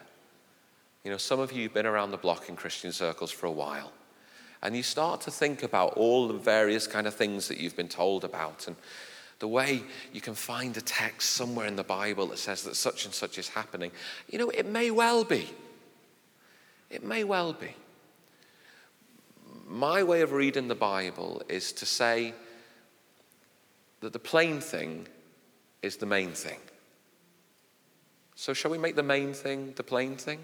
you 1.09 1.14
know, 1.14 1.16
some 1.16 1.40
of 1.40 1.52
you 1.52 1.62
have 1.62 1.72
been 1.72 1.86
around 1.86 2.11
the 2.11 2.18
block 2.18 2.50
in 2.50 2.54
Christian 2.54 2.92
circles 2.92 3.30
for 3.30 3.46
a 3.46 3.50
while, 3.50 3.92
and 4.62 4.76
you 4.76 4.82
start 4.82 5.22
to 5.22 5.30
think 5.30 5.62
about 5.62 5.94
all 5.94 6.28
the 6.28 6.34
various 6.34 6.86
kind 6.86 7.06
of 7.06 7.14
things 7.14 7.48
that 7.48 7.56
you've 7.56 7.74
been 7.74 7.88
told 7.88 8.24
about, 8.24 8.66
and 8.66 8.76
the 9.38 9.48
way 9.48 9.80
you 10.12 10.20
can 10.20 10.34
find 10.34 10.76
a 10.76 10.82
text 10.82 11.30
somewhere 11.30 11.66
in 11.66 11.76
the 11.76 11.82
Bible 11.82 12.26
that 12.26 12.38
says 12.38 12.62
that 12.64 12.76
such 12.76 13.06
and 13.06 13.14
such 13.14 13.38
is 13.38 13.48
happening. 13.48 13.90
You 14.28 14.38
know, 14.38 14.50
it 14.50 14.66
may 14.66 14.90
well 14.90 15.24
be. 15.24 15.48
It 16.90 17.02
may 17.02 17.24
well 17.24 17.54
be. 17.54 17.74
My 19.66 20.02
way 20.02 20.20
of 20.20 20.32
reading 20.32 20.68
the 20.68 20.74
Bible 20.74 21.40
is 21.48 21.72
to 21.72 21.86
say 21.86 22.34
that 24.00 24.12
the 24.12 24.18
plain 24.18 24.61
thing 24.61 25.09
is 25.80 25.96
the 25.96 26.04
main 26.04 26.32
thing. 26.32 26.61
So, 28.34 28.52
shall 28.52 28.70
we 28.70 28.76
make 28.76 28.94
the 28.94 29.02
main 29.02 29.32
thing 29.32 29.72
the 29.74 29.82
plain 29.82 30.14
thing? 30.18 30.40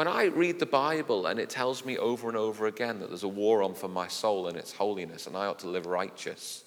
When 0.00 0.08
I 0.08 0.24
read 0.24 0.58
the 0.58 0.64
Bible 0.64 1.26
and 1.26 1.38
it 1.38 1.50
tells 1.50 1.84
me 1.84 1.98
over 1.98 2.28
and 2.28 2.36
over 2.38 2.66
again 2.66 3.00
that 3.00 3.10
there's 3.10 3.22
a 3.22 3.28
war 3.28 3.62
on 3.62 3.74
for 3.74 3.86
my 3.86 4.08
soul 4.08 4.48
and 4.48 4.56
its 4.56 4.72
holiness 4.72 5.26
and 5.26 5.36
I 5.36 5.44
ought 5.44 5.58
to 5.58 5.68
live 5.68 5.84
righteous, 5.84 6.64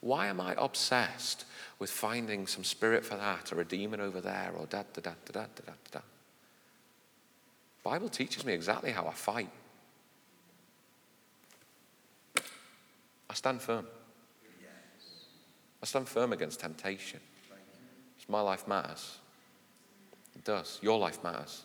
why 0.00 0.28
am 0.28 0.40
I 0.40 0.54
obsessed 0.56 1.44
with 1.78 1.90
finding 1.90 2.46
some 2.46 2.64
spirit 2.64 3.04
for 3.04 3.14
that 3.16 3.52
or 3.52 3.60
a 3.60 3.64
demon 3.66 4.00
over 4.00 4.22
there 4.22 4.52
or 4.56 4.64
da 4.64 4.84
da 4.94 5.02
da 5.02 5.10
da 5.26 5.32
da 5.42 5.46
da 5.66 5.72
da? 5.90 5.98
The 5.98 7.82
Bible 7.84 8.08
teaches 8.08 8.42
me 8.42 8.54
exactly 8.54 8.90
how 8.90 9.06
I 9.06 9.12
fight. 9.12 9.50
I 13.28 13.34
stand 13.34 13.60
firm. 13.60 13.86
I 15.82 15.84
stand 15.84 16.08
firm 16.08 16.32
against 16.32 16.60
temptation. 16.60 17.20
My 18.28 18.40
life 18.40 18.66
matters. 18.66 19.18
It 20.34 20.44
does. 20.44 20.78
Your 20.80 20.98
life 20.98 21.22
matters. 21.22 21.64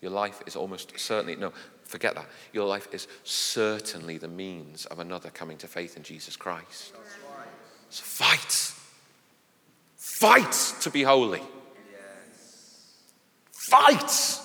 Your 0.00 0.10
life 0.10 0.42
is 0.46 0.56
almost 0.56 0.98
certainly, 0.98 1.36
no, 1.36 1.52
forget 1.84 2.14
that. 2.14 2.26
Your 2.52 2.66
life 2.66 2.88
is 2.92 3.06
certainly 3.24 4.16
the 4.16 4.28
means 4.28 4.86
of 4.86 4.98
another 4.98 5.30
coming 5.30 5.58
to 5.58 5.66
faith 5.66 5.96
in 5.96 6.02
Jesus 6.02 6.36
Christ. 6.36 6.94
So 7.90 8.02
fight. 8.04 8.74
Fight 9.96 10.74
to 10.80 10.90
be 10.90 11.02
holy. 11.02 11.42
Fight. 13.52 14.40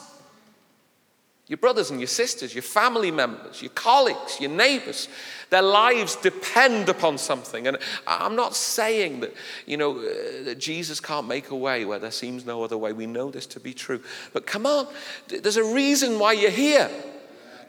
Your 1.47 1.57
brothers 1.57 1.91
and 1.91 1.99
your 1.99 2.07
sisters, 2.07 2.55
your 2.55 2.63
family 2.63 3.11
members, 3.11 3.61
your 3.61 3.69
colleagues, 3.75 4.39
your 4.39 4.49
neighbors, 4.49 5.07
their 5.51 5.61
lives 5.61 6.15
depend 6.15 6.89
upon 6.89 7.19
something. 7.19 7.67
And 7.67 7.77
I'm 8.07 8.35
not 8.35 8.55
saying 8.55 9.19
that, 9.19 9.33
you 9.67 9.77
know, 9.77 9.99
uh, 9.99 10.43
that 10.45 10.57
Jesus 10.57 10.99
can't 10.99 11.27
make 11.27 11.51
a 11.51 11.55
way 11.55 11.85
where 11.85 11.99
there 11.99 12.09
seems 12.09 12.47
no 12.47 12.63
other 12.63 12.79
way. 12.79 12.93
We 12.93 13.05
know 13.05 13.29
this 13.29 13.45
to 13.47 13.59
be 13.59 13.75
true. 13.75 14.01
But 14.33 14.47
come 14.47 14.65
on, 14.65 14.87
there's 15.27 15.57
a 15.57 15.63
reason 15.63 16.17
why 16.17 16.33
you're 16.33 16.49
here. 16.49 16.89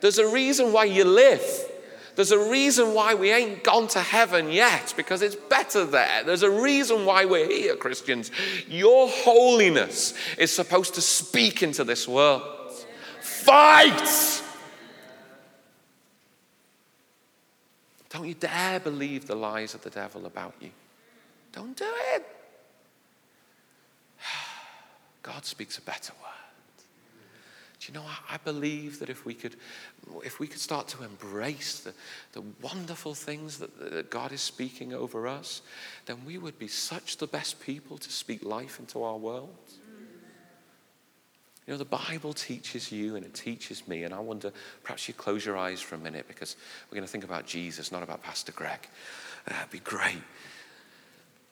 There's 0.00 0.18
a 0.18 0.26
reason 0.26 0.72
why 0.72 0.84
you 0.84 1.04
live. 1.04 1.44
There's 2.14 2.32
a 2.32 2.50
reason 2.50 2.94
why 2.94 3.12
we 3.12 3.30
ain't 3.30 3.62
gone 3.62 3.88
to 3.88 4.00
heaven 4.00 4.50
yet, 4.50 4.94
because 4.96 5.20
it's 5.20 5.36
better 5.36 5.84
there. 5.84 6.24
There's 6.24 6.42
a 6.42 6.50
reason 6.50 7.04
why 7.04 7.26
we're 7.26 7.46
here, 7.46 7.76
Christians. 7.76 8.30
Your 8.68 9.06
holiness 9.10 10.14
is 10.38 10.50
supposed 10.50 10.94
to 10.94 11.02
speak 11.02 11.62
into 11.62 11.84
this 11.84 12.08
world. 12.08 12.55
Fight! 13.46 14.42
Don't 18.10 18.26
you 18.26 18.34
dare 18.34 18.80
believe 18.80 19.28
the 19.28 19.36
lies 19.36 19.72
of 19.72 19.82
the 19.82 19.90
devil 19.90 20.26
about 20.26 20.54
you. 20.60 20.70
Don't 21.52 21.76
do 21.76 21.92
it. 22.14 22.26
God 25.22 25.44
speaks 25.44 25.78
a 25.78 25.82
better 25.82 26.12
word. 26.20 26.32
Do 27.78 27.92
you 27.92 27.94
know, 27.94 28.04
I, 28.28 28.38
believe 28.38 28.98
that 28.98 29.10
if 29.10 29.24
we 29.24 29.32
could, 29.32 29.54
if 30.24 30.40
we 30.40 30.48
could 30.48 30.60
start 30.60 30.88
to 30.88 31.04
embrace 31.04 31.78
the, 31.78 31.94
the 32.32 32.42
wonderful 32.60 33.14
things 33.14 33.58
that, 33.58 33.78
that 33.92 34.10
God 34.10 34.32
is 34.32 34.40
speaking 34.40 34.92
over 34.92 35.28
us, 35.28 35.62
then 36.06 36.24
we 36.26 36.36
would 36.36 36.58
be 36.58 36.66
such 36.66 37.18
the 37.18 37.28
best 37.28 37.60
people 37.60 37.96
to 37.98 38.10
speak 38.10 38.44
life 38.44 38.80
into 38.80 39.04
our 39.04 39.16
world. 39.16 39.54
You 41.66 41.72
know, 41.72 41.78
the 41.78 41.84
Bible 41.84 42.32
teaches 42.32 42.92
you 42.92 43.16
and 43.16 43.24
it 43.24 43.34
teaches 43.34 43.88
me, 43.88 44.04
and 44.04 44.14
I 44.14 44.20
wonder, 44.20 44.52
perhaps 44.84 45.08
you 45.08 45.14
close 45.14 45.44
your 45.44 45.56
eyes 45.56 45.80
for 45.80 45.96
a 45.96 45.98
minute 45.98 46.26
because 46.28 46.56
we're 46.88 46.94
going 46.94 47.06
to 47.06 47.10
think 47.10 47.24
about 47.24 47.44
Jesus, 47.44 47.90
not 47.90 48.04
about 48.04 48.22
Pastor 48.22 48.52
Greg. 48.52 48.88
Uh, 49.48 49.52
that'd 49.52 49.70
be 49.70 49.80
great. 49.80 50.22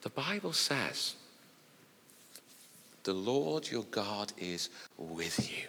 The 0.02 0.10
Bible 0.10 0.52
says, 0.52 1.16
the 3.02 3.12
Lord 3.12 3.68
your 3.68 3.84
God 3.90 4.32
is 4.38 4.70
with 4.96 5.50
you. 5.50 5.66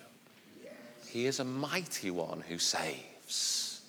He 1.08 1.26
is 1.26 1.40
a 1.40 1.46
mighty 1.46 2.12
one 2.12 2.44
who 2.48 2.60
saves. 2.60 3.82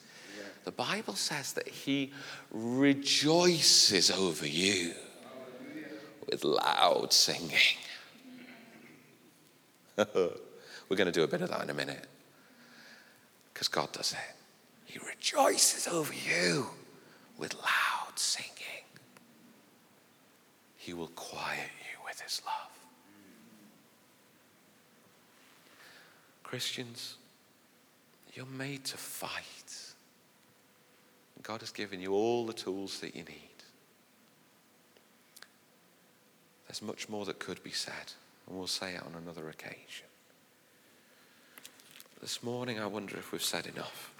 The 0.64 0.72
Bible 0.72 1.14
says 1.14 1.52
that 1.52 1.68
he 1.68 2.12
rejoices 2.50 4.10
over 4.10 4.46
you 4.46 4.94
with 6.30 6.44
loud 6.44 7.12
singing. 7.12 7.76
We're 10.88 10.96
going 10.96 11.06
to 11.06 11.12
do 11.12 11.24
a 11.24 11.28
bit 11.28 11.40
of 11.40 11.50
that 11.50 11.62
in 11.62 11.70
a 11.70 11.74
minute. 11.74 12.06
Because 13.52 13.68
God 13.68 13.92
does 13.92 14.12
it. 14.12 14.36
He 14.84 14.98
rejoices 15.06 15.88
over 15.88 16.12
you 16.12 16.66
with 17.36 17.54
loud 17.54 18.16
singing. 18.16 18.84
He 20.76 20.94
will 20.94 21.08
quiet 21.08 21.70
you 21.80 21.98
with 22.06 22.20
his 22.20 22.40
love. 22.46 22.70
Christians, 26.42 27.16
you're 28.34 28.46
made 28.46 28.84
to 28.84 28.96
fight. 28.96 29.94
God 31.42 31.60
has 31.60 31.70
given 31.70 32.00
you 32.00 32.12
all 32.12 32.46
the 32.46 32.52
tools 32.52 33.00
that 33.00 33.16
you 33.16 33.22
need. 33.24 33.56
There's 36.68 36.82
much 36.82 37.08
more 37.08 37.24
that 37.24 37.38
could 37.38 37.62
be 37.62 37.70
said, 37.70 38.12
and 38.46 38.56
we'll 38.56 38.66
say 38.66 38.94
it 38.94 39.02
on 39.02 39.14
another 39.20 39.48
occasion. 39.48 40.06
This 42.20 42.42
morning, 42.42 42.80
I 42.80 42.86
wonder 42.86 43.16
if 43.16 43.30
we've 43.32 43.42
said 43.42 43.66
enough. 43.66 44.12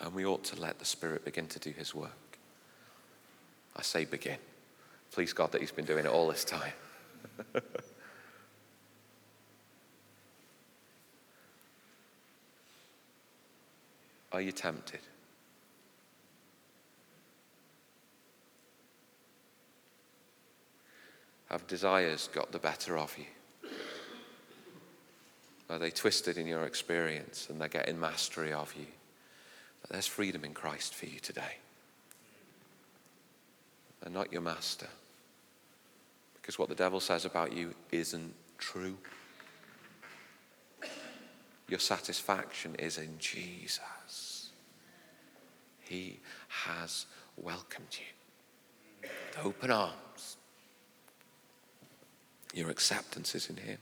And 0.00 0.14
we 0.14 0.26
ought 0.26 0.44
to 0.44 0.60
let 0.60 0.78
the 0.78 0.84
Spirit 0.84 1.24
begin 1.24 1.46
to 1.48 1.58
do 1.58 1.70
His 1.70 1.94
work. 1.94 2.38
I 3.74 3.82
say 3.82 4.04
begin. 4.04 4.36
Please 5.12 5.32
God 5.32 5.52
that 5.52 5.62
He's 5.62 5.72
been 5.72 5.86
doing 5.86 6.04
it 6.04 6.10
all 6.10 6.28
this 6.28 6.44
time. 6.44 6.72
Are 14.32 14.40
you 14.42 14.52
tempted? 14.52 15.00
Have 21.48 21.66
desires 21.66 22.28
got 22.34 22.52
the 22.52 22.58
better 22.58 22.98
of 22.98 23.16
you? 23.16 23.24
Are 25.68 25.78
they 25.78 25.90
twisted 25.90 26.38
in 26.38 26.46
your 26.46 26.64
experience 26.64 27.48
and 27.50 27.60
they're 27.60 27.68
getting 27.68 27.98
mastery 27.98 28.52
of 28.52 28.72
you? 28.78 28.86
But 29.82 29.90
there's 29.90 30.06
freedom 30.06 30.44
in 30.44 30.54
Christ 30.54 30.94
for 30.94 31.06
you 31.06 31.18
today. 31.18 31.58
And 34.02 34.14
not 34.14 34.32
your 34.32 34.42
master. 34.42 34.86
Because 36.34 36.58
what 36.58 36.68
the 36.68 36.76
devil 36.76 37.00
says 37.00 37.24
about 37.24 37.52
you 37.52 37.74
isn't 37.90 38.32
true. 38.58 38.96
Your 41.68 41.80
satisfaction 41.80 42.76
is 42.78 42.98
in 42.98 43.18
Jesus. 43.18 44.50
He 45.80 46.20
has 46.48 47.06
welcomed 47.36 47.98
you 47.98 49.08
with 49.08 49.44
open 49.44 49.72
arms. 49.72 50.36
Your 52.54 52.70
acceptance 52.70 53.34
is 53.34 53.50
in 53.50 53.56
Him. 53.56 53.78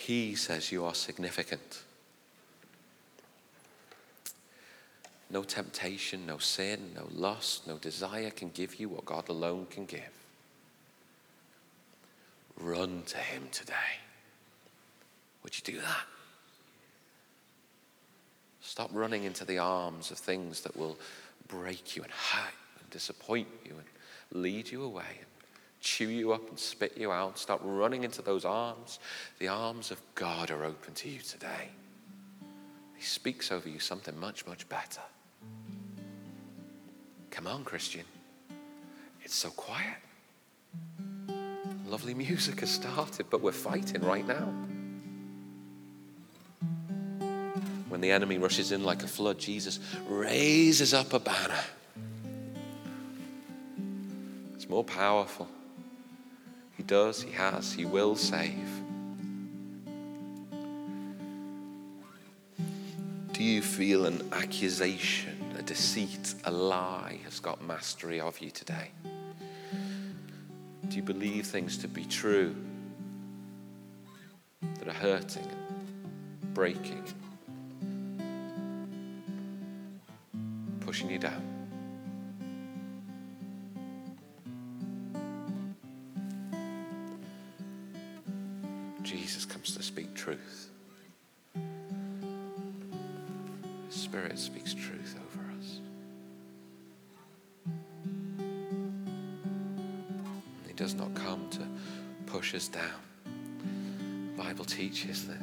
He 0.00 0.34
says 0.34 0.72
you 0.72 0.86
are 0.86 0.94
significant. 0.94 1.82
No 5.28 5.42
temptation, 5.42 6.24
no 6.24 6.38
sin, 6.38 6.92
no 6.96 7.06
lust, 7.12 7.66
no 7.66 7.76
desire 7.76 8.30
can 8.30 8.48
give 8.48 8.76
you 8.76 8.88
what 8.88 9.04
God 9.04 9.28
alone 9.28 9.66
can 9.70 9.84
give. 9.84 10.10
Run 12.58 13.02
to 13.08 13.18
Him 13.18 13.48
today. 13.52 14.00
Would 15.44 15.54
you 15.58 15.74
do 15.74 15.80
that? 15.82 16.06
Stop 18.62 18.88
running 18.94 19.24
into 19.24 19.44
the 19.44 19.58
arms 19.58 20.10
of 20.10 20.16
things 20.16 20.62
that 20.62 20.74
will 20.78 20.98
break 21.46 21.94
you 21.94 22.02
and 22.02 22.10
hurt 22.10 22.54
and 22.80 22.88
disappoint 22.88 23.48
you 23.66 23.72
and 23.72 24.42
lead 24.42 24.70
you 24.70 24.82
away 24.82 25.20
chew 25.80 26.08
you 26.08 26.32
up 26.32 26.48
and 26.48 26.58
spit 26.58 26.96
you 26.96 27.10
out. 27.10 27.38
Stop 27.38 27.60
running 27.64 28.04
into 28.04 28.22
those 28.22 28.44
arms. 28.44 28.98
The 29.38 29.48
arms 29.48 29.90
of 29.90 30.00
God 30.14 30.50
are 30.50 30.64
open 30.64 30.94
to 30.94 31.08
you 31.08 31.20
today. 31.20 31.70
He 32.96 33.02
speaks 33.02 33.50
over 33.50 33.68
you 33.68 33.78
something 33.78 34.18
much, 34.18 34.46
much 34.46 34.68
better. 34.68 35.00
Come 37.30 37.46
on, 37.46 37.64
Christian. 37.64 38.04
It's 39.22 39.34
so 39.34 39.50
quiet. 39.50 39.96
Lovely 41.86 42.14
music 42.14 42.60
has 42.60 42.70
started, 42.70 43.26
but 43.30 43.40
we're 43.40 43.52
fighting 43.52 44.02
right 44.02 44.26
now. 44.26 44.52
When 47.88 48.00
the 48.00 48.10
enemy 48.10 48.38
rushes 48.38 48.70
in 48.70 48.84
like 48.84 49.02
a 49.02 49.08
flood, 49.08 49.38
Jesus 49.38 49.80
raises 50.06 50.94
up 50.94 51.12
a 51.12 51.18
banner. 51.18 51.60
It's 54.54 54.68
more 54.68 54.84
powerful. 54.84 55.48
He 56.80 56.84
does, 56.84 57.20
He 57.20 57.30
has, 57.32 57.74
He 57.74 57.84
will 57.84 58.16
save. 58.16 58.70
Do 63.32 63.44
you 63.44 63.60
feel 63.60 64.06
an 64.06 64.26
accusation, 64.32 65.36
a 65.58 65.62
deceit, 65.62 66.34
a 66.44 66.50
lie 66.50 67.18
has 67.24 67.38
got 67.38 67.62
mastery 67.62 68.18
of 68.18 68.38
you 68.38 68.50
today? 68.50 68.92
Do 70.88 70.96
you 70.96 71.02
believe 71.02 71.46
things 71.48 71.76
to 71.76 71.86
be 71.86 72.06
true 72.06 72.56
that 74.78 74.88
are 74.88 74.94
hurting 74.94 75.50
breaking, 76.54 77.04
pushing 80.80 81.10
you 81.10 81.18
down? 81.18 81.59
Over 95.14 95.44
us. 95.58 95.80
He 100.66 100.72
does 100.74 100.94
not 100.94 101.14
come 101.14 101.48
to 101.50 101.66
push 102.26 102.54
us 102.54 102.68
down. 102.68 103.00
The 104.36 104.42
Bible 104.42 104.64
teaches 104.64 105.26
that 105.28 105.40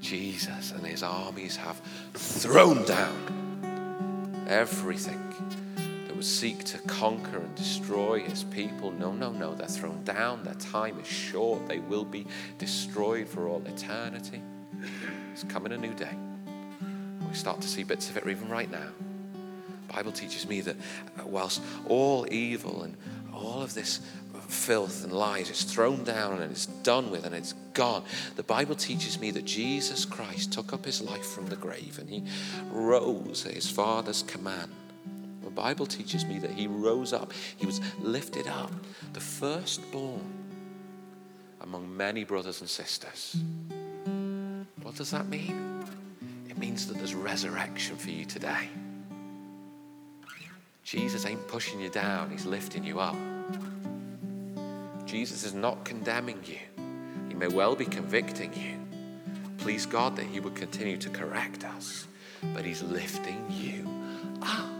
Jesus 0.00 0.72
and 0.72 0.86
his 0.86 1.02
armies 1.02 1.56
have 1.56 1.80
thrown 2.14 2.84
down 2.84 4.46
everything 4.48 5.20
that 6.06 6.14
would 6.14 6.24
seek 6.24 6.64
to 6.64 6.78
conquer 6.78 7.38
and 7.38 7.54
destroy 7.54 8.20
his 8.20 8.44
people. 8.44 8.92
No, 8.92 9.12
no, 9.12 9.32
no. 9.32 9.54
They're 9.54 9.66
thrown 9.66 10.04
down. 10.04 10.44
Their 10.44 10.54
time 10.54 10.98
is 11.00 11.06
short. 11.06 11.66
They 11.66 11.80
will 11.80 12.04
be 12.04 12.26
destroyed 12.58 13.28
for 13.28 13.48
all 13.48 13.62
eternity. 13.66 14.40
It's 15.32 15.44
coming 15.44 15.72
a 15.72 15.76
new 15.76 15.94
day. 15.94 16.16
Start 17.36 17.60
to 17.60 17.68
see 17.68 17.84
bits 17.84 18.08
of 18.08 18.16
it 18.16 18.26
even 18.26 18.48
right 18.48 18.70
now. 18.70 18.88
The 19.86 19.92
Bible 19.92 20.10
teaches 20.10 20.48
me 20.48 20.62
that 20.62 20.76
uh, 21.18 21.26
whilst 21.26 21.62
all 21.86 22.26
evil 22.32 22.82
and 22.82 22.96
all 23.34 23.62
of 23.62 23.74
this 23.74 24.00
filth 24.48 25.04
and 25.04 25.12
lies 25.12 25.50
is 25.50 25.62
thrown 25.62 26.02
down 26.02 26.40
and 26.40 26.50
it's 26.50 26.64
done 26.64 27.10
with 27.10 27.26
and 27.26 27.34
it's 27.34 27.52
gone, 27.74 28.04
the 28.36 28.42
Bible 28.42 28.74
teaches 28.74 29.20
me 29.20 29.30
that 29.32 29.44
Jesus 29.44 30.06
Christ 30.06 30.50
took 30.50 30.72
up 30.72 30.86
his 30.86 31.02
life 31.02 31.26
from 31.26 31.46
the 31.46 31.56
grave 31.56 31.98
and 31.98 32.08
he 32.08 32.24
rose 32.70 33.44
at 33.44 33.52
his 33.52 33.70
Father's 33.70 34.22
command. 34.22 34.72
The 35.44 35.50
Bible 35.50 35.84
teaches 35.84 36.24
me 36.24 36.38
that 36.38 36.50
he 36.50 36.66
rose 36.66 37.12
up, 37.12 37.32
he 37.58 37.66
was 37.66 37.82
lifted 38.00 38.48
up, 38.48 38.72
the 39.12 39.20
firstborn 39.20 40.24
among 41.60 41.94
many 41.94 42.24
brothers 42.24 42.62
and 42.62 42.70
sisters. 42.70 43.36
What 44.82 44.94
does 44.94 45.10
that 45.10 45.28
mean? 45.28 45.65
It 46.56 46.60
means 46.60 46.86
that 46.86 46.96
there's 46.96 47.14
resurrection 47.14 47.96
for 47.96 48.08
you 48.08 48.24
today. 48.24 48.70
Jesus 50.84 51.26
ain't 51.26 51.46
pushing 51.48 51.80
you 51.80 51.90
down, 51.90 52.30
he's 52.30 52.46
lifting 52.46 52.82
you 52.82 52.98
up. 52.98 53.16
Jesus 55.04 55.44
is 55.44 55.52
not 55.52 55.84
condemning 55.84 56.40
you. 56.46 56.58
He 57.28 57.34
may 57.34 57.48
well 57.48 57.76
be 57.76 57.84
convicting 57.84 58.54
you. 58.54 58.78
Please 59.58 59.84
God 59.84 60.16
that 60.16 60.24
he 60.24 60.40
would 60.40 60.54
continue 60.54 60.96
to 60.96 61.10
correct 61.10 61.62
us, 61.64 62.06
but 62.54 62.64
he's 62.64 62.82
lifting 62.82 63.44
you 63.50 63.86
up. 64.40 64.75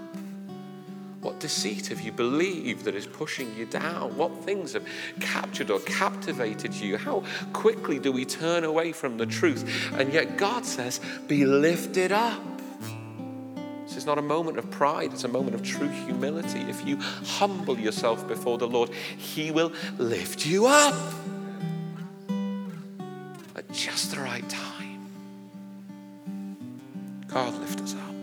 What 1.27 1.41
deceit 1.41 1.89
have 1.89 2.01
you 2.01 2.13
believed 2.13 2.85
that 2.85 2.95
is 2.95 3.05
pushing 3.05 3.53
you 3.57 3.67
down? 3.67 4.17
What 4.17 4.45
things 4.45 4.75
have 4.75 4.87
captured 5.19 5.73
or 5.73 5.81
captivated 5.81 6.73
you? 6.73 6.97
How 6.97 7.25
quickly 7.53 7.99
do 7.99 8.13
we 8.13 8.25
turn 8.25 8.63
away 8.63 8.93
from 8.93 9.19
the 9.19 9.27
truth? 9.27 9.91
And 9.95 10.13
yet 10.13 10.37
God 10.37 10.65
says, 10.65 11.01
Be 11.27 11.45
lifted 11.45 12.13
up. 12.13 12.41
This 13.83 13.97
is 13.97 14.07
not 14.07 14.19
a 14.19 14.23
moment 14.23 14.57
of 14.57 14.71
pride, 14.71 15.13
it's 15.13 15.25
a 15.25 15.29
moment 15.29 15.57
of 15.57 15.65
true 15.65 15.89
humility. 15.89 16.61
If 16.61 16.87
you 16.87 16.99
humble 16.99 17.77
yourself 17.77 18.29
before 18.29 18.57
the 18.59 18.69
Lord, 18.69 18.91
He 18.91 19.51
will 19.51 19.73
lift 19.99 20.47
you 20.47 20.67
up 20.67 20.95
at 23.57 23.69
just 23.73 24.15
the 24.15 24.21
right 24.21 24.49
time. 24.49 25.09
God, 27.27 27.53
lift 27.55 27.81
us 27.81 27.97
up. 27.97 28.16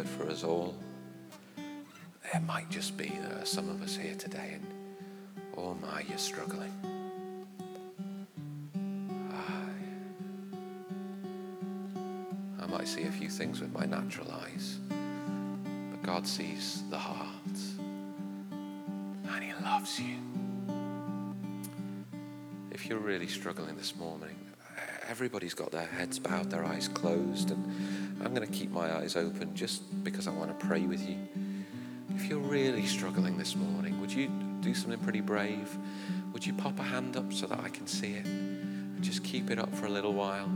Word 0.00 0.08
for 0.08 0.30
us 0.30 0.44
all. 0.44 0.74
It 2.32 2.42
might 2.42 2.70
just 2.70 2.96
be 2.96 3.08
there 3.08 3.42
are 3.42 3.44
some 3.44 3.68
of 3.68 3.82
us 3.82 3.96
here 3.96 4.14
today, 4.14 4.52
and 4.54 4.64
oh 5.56 5.74
my, 5.74 6.04
you're 6.08 6.16
struggling. 6.16 6.72
I, 9.30 9.72
I 12.62 12.66
might 12.66 12.88
see 12.88 13.02
a 13.02 13.10
few 13.10 13.28
things 13.28 13.60
with 13.60 13.72
my 13.72 13.84
natural 13.84 14.30
eyes, 14.30 14.78
but 14.88 16.02
God 16.02 16.26
sees 16.26 16.82
the 16.88 16.98
heart, 16.98 17.58
and 19.34 19.44
He 19.44 19.52
loves 19.62 20.00
you. 20.00 20.16
If 22.70 22.86
you're 22.86 23.00
really 23.00 23.28
struggling 23.28 23.76
this 23.76 23.94
morning, 23.96 24.36
everybody's 25.08 25.54
got 25.54 25.72
their 25.72 25.86
heads 25.86 26.18
bowed, 26.18 26.50
their 26.50 26.64
eyes 26.64 26.88
closed, 26.88 27.50
and 27.50 28.09
I'm 28.22 28.34
going 28.34 28.46
to 28.46 28.52
keep 28.52 28.70
my 28.70 28.94
eyes 28.96 29.16
open 29.16 29.54
just 29.54 30.04
because 30.04 30.26
I 30.26 30.30
want 30.30 30.58
to 30.58 30.66
pray 30.66 30.82
with 30.82 31.08
you. 31.08 31.16
If 32.14 32.26
you're 32.26 32.38
really 32.38 32.86
struggling 32.86 33.38
this 33.38 33.56
morning, 33.56 34.00
would 34.00 34.12
you 34.12 34.30
do 34.60 34.74
something 34.74 34.98
pretty 35.00 35.20
brave? 35.20 35.76
Would 36.32 36.44
you 36.46 36.52
pop 36.52 36.78
a 36.78 36.82
hand 36.82 37.16
up 37.16 37.32
so 37.32 37.46
that 37.46 37.60
I 37.60 37.70
can 37.70 37.86
see 37.86 38.12
it? 38.12 38.26
And 38.26 39.02
just 39.02 39.24
keep 39.24 39.50
it 39.50 39.58
up 39.58 39.74
for 39.74 39.86
a 39.86 39.88
little 39.88 40.12
while. 40.12 40.50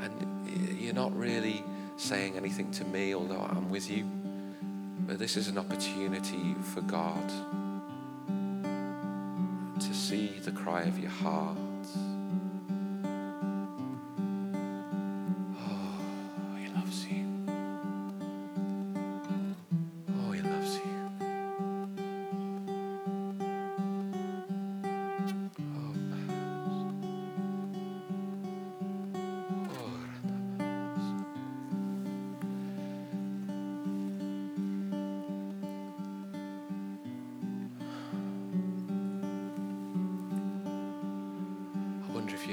And 0.00 0.80
you're 0.80 0.94
not 0.94 1.16
really 1.16 1.62
saying 1.96 2.36
anything 2.36 2.72
to 2.72 2.84
me, 2.84 3.14
although 3.14 3.40
I'm 3.40 3.70
with 3.70 3.88
you. 3.88 4.04
But 5.06 5.18
this 5.18 5.36
is 5.36 5.48
an 5.48 5.58
opportunity 5.58 6.56
for 6.74 6.80
God 6.80 7.28
to 9.80 9.94
see 9.94 10.38
the 10.44 10.52
cry 10.52 10.82
of 10.82 10.98
your 10.98 11.10
heart. 11.10 11.58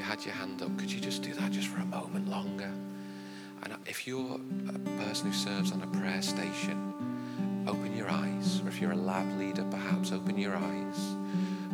Had 0.10 0.26
your 0.26 0.34
hand 0.34 0.60
up, 0.64 0.76
could 0.80 0.91
you 0.91 0.99
just 0.99 1.22
do 1.22 1.32
that 1.36 1.51
just 1.51 1.68
for 1.68 1.80
a 1.82 1.86
moment 1.86 2.28
longer? 2.28 2.72
And 3.62 3.76
if 3.86 4.07
you're 4.07 4.39
a 4.68 4.80
person 5.03 5.28
who 5.28 5.38
serves 5.38 5.72
on 5.72 5.84
a 5.84 5.88
prayer 5.99 6.24
station, 6.24 7.64
open 7.68 7.95
your 7.95 8.10
eyes. 8.10 8.60
Or 8.66 8.70
if 8.70 8.82
you're 8.82 8.93
a 8.93 8.95
lab 8.95 9.28
leader, 9.38 9.64
perhaps 9.70 10.12
open 10.12 10.36
your 10.36 10.55
eyes. 10.55 11.16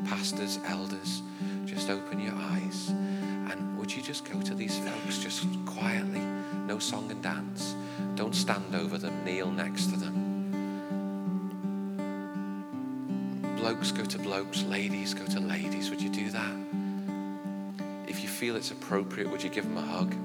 Pastors, 0.03 0.59
elders, 0.67 1.21
just 1.65 1.89
open 1.89 2.19
your 2.19 2.33
eyes. 2.36 2.89
And 2.89 3.77
would 3.77 3.95
you 3.95 4.01
just 4.01 4.29
go 4.29 4.41
to 4.41 4.53
these 4.53 4.77
folks 4.79 5.19
just 5.19 5.47
quietly? 5.65 6.19
No 6.67 6.77
song 6.77 7.09
and 7.11 7.23
dance. 7.23 7.73
Don't 8.15 8.36
stand 8.36 8.75
over 8.75 8.97
them, 8.97 9.23
kneel 9.23 9.49
next 9.49 9.86
to 9.91 9.95
them. 9.95 10.13
Blokes 13.55 13.93
go 13.93 14.03
to 14.03 14.19
blokes, 14.19 14.63
ladies 14.63 15.13
go 15.13 15.25
to 15.25 15.39
ladies. 15.39 15.89
Would 15.89 16.01
you 16.01 16.09
do 16.09 16.29
that? 16.31 16.74
Feel 18.45 18.57
it's 18.57 18.69
appropriate, 18.69 19.27
would 19.31 19.41
you 19.41 19.49
give 19.49 19.63
them 19.63 19.75
a 19.75 19.81
hug? 19.81 20.24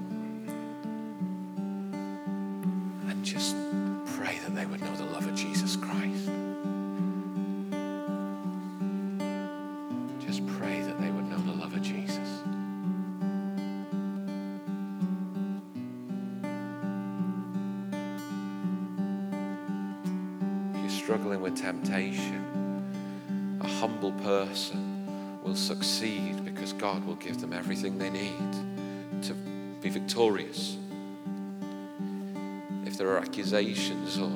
Accusations 33.21 34.17
or 34.17 34.31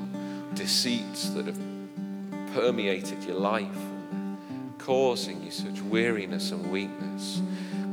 deceits 0.54 1.30
that 1.32 1.48
have 1.48 1.60
permeated 2.54 3.24
your 3.24 3.38
life, 3.38 3.78
causing 4.78 5.44
you 5.44 5.52
such 5.52 5.82
weariness 5.82 6.52
and 6.52 6.72
weakness, 6.72 7.42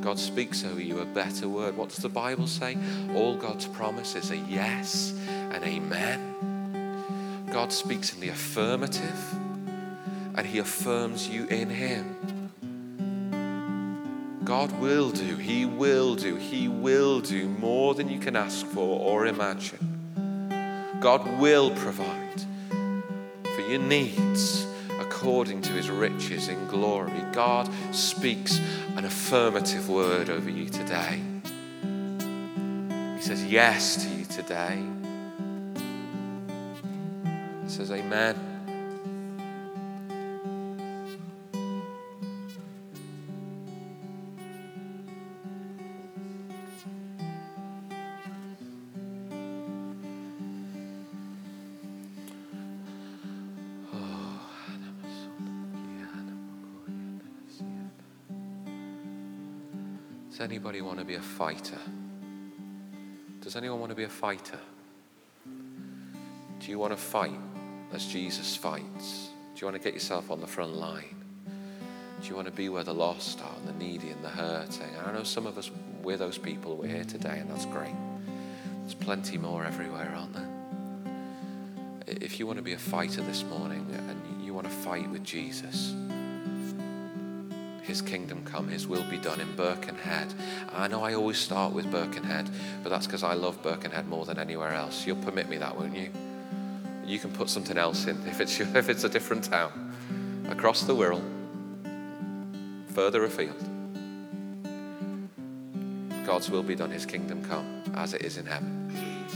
God 0.03 0.19
speaks 0.19 0.65
over 0.65 0.81
you 0.81 1.01
a 1.01 1.05
better 1.05 1.49
word. 1.49 1.77
What 1.77 1.89
does 1.89 1.99
the 1.99 2.09
Bible 2.09 2.47
say? 2.47 2.77
All 3.15 3.37
God's 3.37 3.67
promises 3.67 4.31
are 4.31 4.35
yes 4.49 5.15
and 5.29 5.65
amen. 5.65 7.47
God 7.51 7.73
speaks 7.73 8.13
in 8.15 8.21
the 8.21 8.29
affirmative 8.29 9.35
and 10.35 10.47
He 10.47 10.59
affirms 10.59 11.29
you 11.29 11.47
in 11.47 11.71
Him. 11.71 12.51
God 14.45 14.73
will 14.81 15.11
do, 15.11 15.37
He 15.37 15.65
will 15.65 16.17
do, 16.17 16.37
He 16.37 16.69
will 16.69 17.21
do 17.21 17.49
more 17.49 17.95
than 17.95 18.09
you 18.09 18.19
can 18.19 18.37
ask 18.37 18.67
for 18.67 18.99
or 18.99 19.27
imagine. 19.27 20.02
God 21.03 21.41
will 21.41 21.73
provide 21.73 22.41
for 22.71 23.61
your 23.63 23.81
needs 23.81 24.65
according 25.01 25.61
to 25.63 25.73
His 25.73 25.91
riches 25.91 26.47
in 26.47 26.69
glory. 26.69 27.25
God 27.33 27.69
speaks 27.91 28.61
an 28.97 29.05
affirmative 29.05 29.89
word 29.89 30.31
over 30.31 30.49
you 30.49 30.69
today. 30.69 31.21
He 33.17 33.21
says 33.21 33.45
yes 33.45 34.05
to 34.05 34.09
you 34.11 34.25
today. 34.27 34.81
He 37.65 37.69
says 37.69 37.91
amen. 37.91 38.52
Anybody 60.53 60.83
want 60.83 60.99
to 60.99 61.05
be 61.07 61.15
a 61.15 61.21
fighter? 61.21 61.79
Does 63.41 63.57
anyone 63.57 63.81
want 63.81 63.89
to 63.89 63.97
be 63.97 64.05
a 64.05 64.09
fighter? 64.11 64.59
Do 65.47 66.71
you 66.71 66.79
want 66.79 66.93
to 66.93 66.97
fight 66.99 67.41
as 67.95 68.05
Jesus 68.05 68.55
fights? 68.55 69.31
Do 69.55 69.61
you 69.63 69.67
want 69.67 69.79
to 69.79 69.83
get 69.83 69.95
yourself 69.95 70.31
on 70.31 70.43
the 70.43 70.47
front 70.47 70.75
line? 70.75 71.17
Do 72.21 72.29
you 72.29 72.37
want 72.37 72.49
to 72.49 72.53
be 72.53 72.69
where 72.69 72.85
the 72.85 72.93
lost 72.93 73.41
are 73.41 73.57
and 73.61 73.67
the 73.67 73.83
needy 73.83 74.11
and 74.11 74.23
the 74.23 74.29
hurting? 74.29 74.91
I 75.03 75.11
know 75.13 75.23
some 75.23 75.47
of 75.47 75.57
us, 75.57 75.71
we're 76.03 76.19
those 76.19 76.37
people, 76.37 76.77
we're 76.77 76.89
here 76.89 77.05
today, 77.05 77.39
and 77.39 77.49
that's 77.49 77.65
great. 77.65 77.95
There's 78.81 78.93
plenty 78.93 79.39
more 79.39 79.65
everywhere, 79.65 80.15
aren't 80.15 80.35
there? 80.35 80.51
If 82.09 82.39
you 82.39 82.47
want 82.47 82.59
to 82.59 82.63
be 82.63 82.75
a 82.75 82.79
fighter 82.79 83.23
this 83.23 83.43
morning 83.43 83.87
and 83.91 84.45
you 84.45 84.53
want 84.53 84.67
to 84.67 84.73
fight 84.73 85.09
with 85.09 85.25
Jesus, 85.25 85.95
his 87.93 88.01
kingdom 88.01 88.43
come, 88.47 88.69
His 88.69 88.87
will 88.87 89.05
be 89.11 89.19
done 89.19 89.39
in 89.39 89.55
Birkenhead. 89.55 90.33
I 90.73 90.89
know 90.89 91.05
I 91.05 91.13
always 91.13 91.37
start 91.37 91.75
with 91.75 91.91
Birkenhead, 91.91 92.49
but 92.83 92.89
that's 92.89 93.05
because 93.05 93.23
I 93.23 93.35
love 93.35 93.63
Birkenhead 93.63 94.09
more 94.09 94.25
than 94.25 94.39
anywhere 94.39 94.73
else. 94.73 95.07
You'll 95.07 95.23
permit 95.23 95.47
me 95.47 95.59
that, 95.59 95.77
won't 95.79 95.95
you? 95.95 96.09
You 97.05 97.19
can 97.19 97.31
put 97.33 97.51
something 97.51 97.77
else 97.77 98.07
in 98.07 98.17
if 98.27 98.41
it's, 98.41 98.59
if 98.59 98.89
it's 98.89 99.05
a 99.05 99.11
different 99.11 99.45
town. 99.45 99.95
Across 100.49 100.85
the 100.85 100.95
Wirral, 100.95 101.21
further 102.95 103.25
afield. 103.25 103.63
God's 106.25 106.49
will 106.49 106.63
be 106.63 106.75
done, 106.75 106.91
His 106.91 107.05
kingdom 107.05 107.45
come, 107.45 107.83
as 107.95 108.15
it 108.15 108.23
is 108.23 108.39
in 108.39 108.47
heaven. 108.47 109.29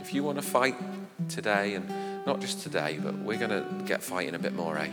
If 0.00 0.14
you 0.14 0.24
want 0.24 0.38
to 0.38 0.42
fight 0.42 0.76
today, 1.28 1.74
and 1.74 1.86
not 2.24 2.40
just 2.40 2.62
today, 2.62 2.98
but 2.98 3.14
we're 3.18 3.38
going 3.38 3.50
to 3.50 3.84
get 3.84 4.02
fighting 4.02 4.34
a 4.34 4.38
bit 4.38 4.54
more, 4.54 4.78
eh? 4.78 4.88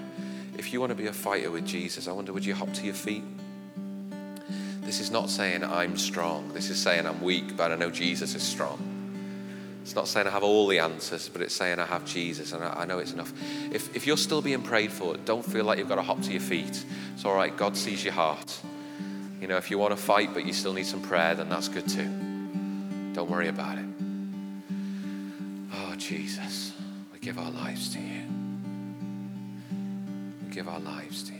If 0.57 0.73
you 0.73 0.79
want 0.79 0.89
to 0.91 0.95
be 0.95 1.07
a 1.07 1.13
fighter 1.13 1.51
with 1.51 1.65
Jesus, 1.65 2.07
I 2.07 2.11
wonder 2.11 2.33
would 2.33 2.45
you 2.45 2.55
hop 2.55 2.73
to 2.73 2.83
your 2.83 2.95
feet? 2.95 3.23
This 4.81 4.99
is 4.99 5.11
not 5.11 5.29
saying 5.29 5.63
I'm 5.63 5.97
strong. 5.97 6.53
This 6.53 6.69
is 6.69 6.81
saying 6.81 7.05
I'm 7.05 7.21
weak, 7.21 7.57
but 7.57 7.71
I 7.71 7.75
know 7.75 7.91
Jesus 7.91 8.35
is 8.35 8.43
strong. 8.43 8.79
It's 9.83 9.95
not 9.95 10.07
saying 10.07 10.27
I 10.27 10.31
have 10.31 10.43
all 10.43 10.67
the 10.67 10.79
answers, 10.79 11.29
but 11.29 11.41
it's 11.41 11.53
saying 11.53 11.79
I 11.79 11.85
have 11.85 12.05
Jesus 12.05 12.53
and 12.53 12.63
I, 12.63 12.85
know 12.85 12.99
it's 12.99 13.13
enough. 13.13 13.31
If, 13.71 13.95
if 13.95 14.07
you're 14.07 14.17
still 14.17 14.41
being 14.41 14.61
prayed 14.61 14.91
for, 14.91 15.15
don't 15.17 15.45
feel 15.45 15.63
like 15.63 15.77
you've 15.77 15.89
got 15.89 15.95
to 15.95 16.01
hop 16.01 16.21
to 16.23 16.31
your 16.31 16.41
feet. 16.41 16.83
It's 17.13 17.25
all 17.25 17.35
right, 17.35 17.55
God 17.55 17.77
sees 17.77 18.03
your 18.03 18.13
heart. 18.13 18.59
You 19.39 19.47
know, 19.47 19.57
if 19.57 19.69
you 19.69 19.77
want 19.77 19.91
to 19.91 20.01
fight 20.01 20.33
but 20.33 20.45
you 20.45 20.53
still 20.53 20.73
need 20.73 20.85
some 20.85 21.01
prayer, 21.01 21.35
then 21.35 21.49
that's 21.49 21.67
good 21.67 21.87
too. 21.87 22.09
Don't 23.13 23.29
worry 23.29 23.47
about 23.47 23.77
it. 23.77 23.85
Oh, 25.73 25.95
Jesus, 25.95 26.73
we 27.13 27.19
give 27.19 27.37
our 27.37 27.51
lives 27.51 27.93
to 27.93 27.99
you 27.99 28.36
give 30.57 30.67
our 30.67 30.79
lives 30.79 31.21
to 31.21 31.33
you. 31.33 31.39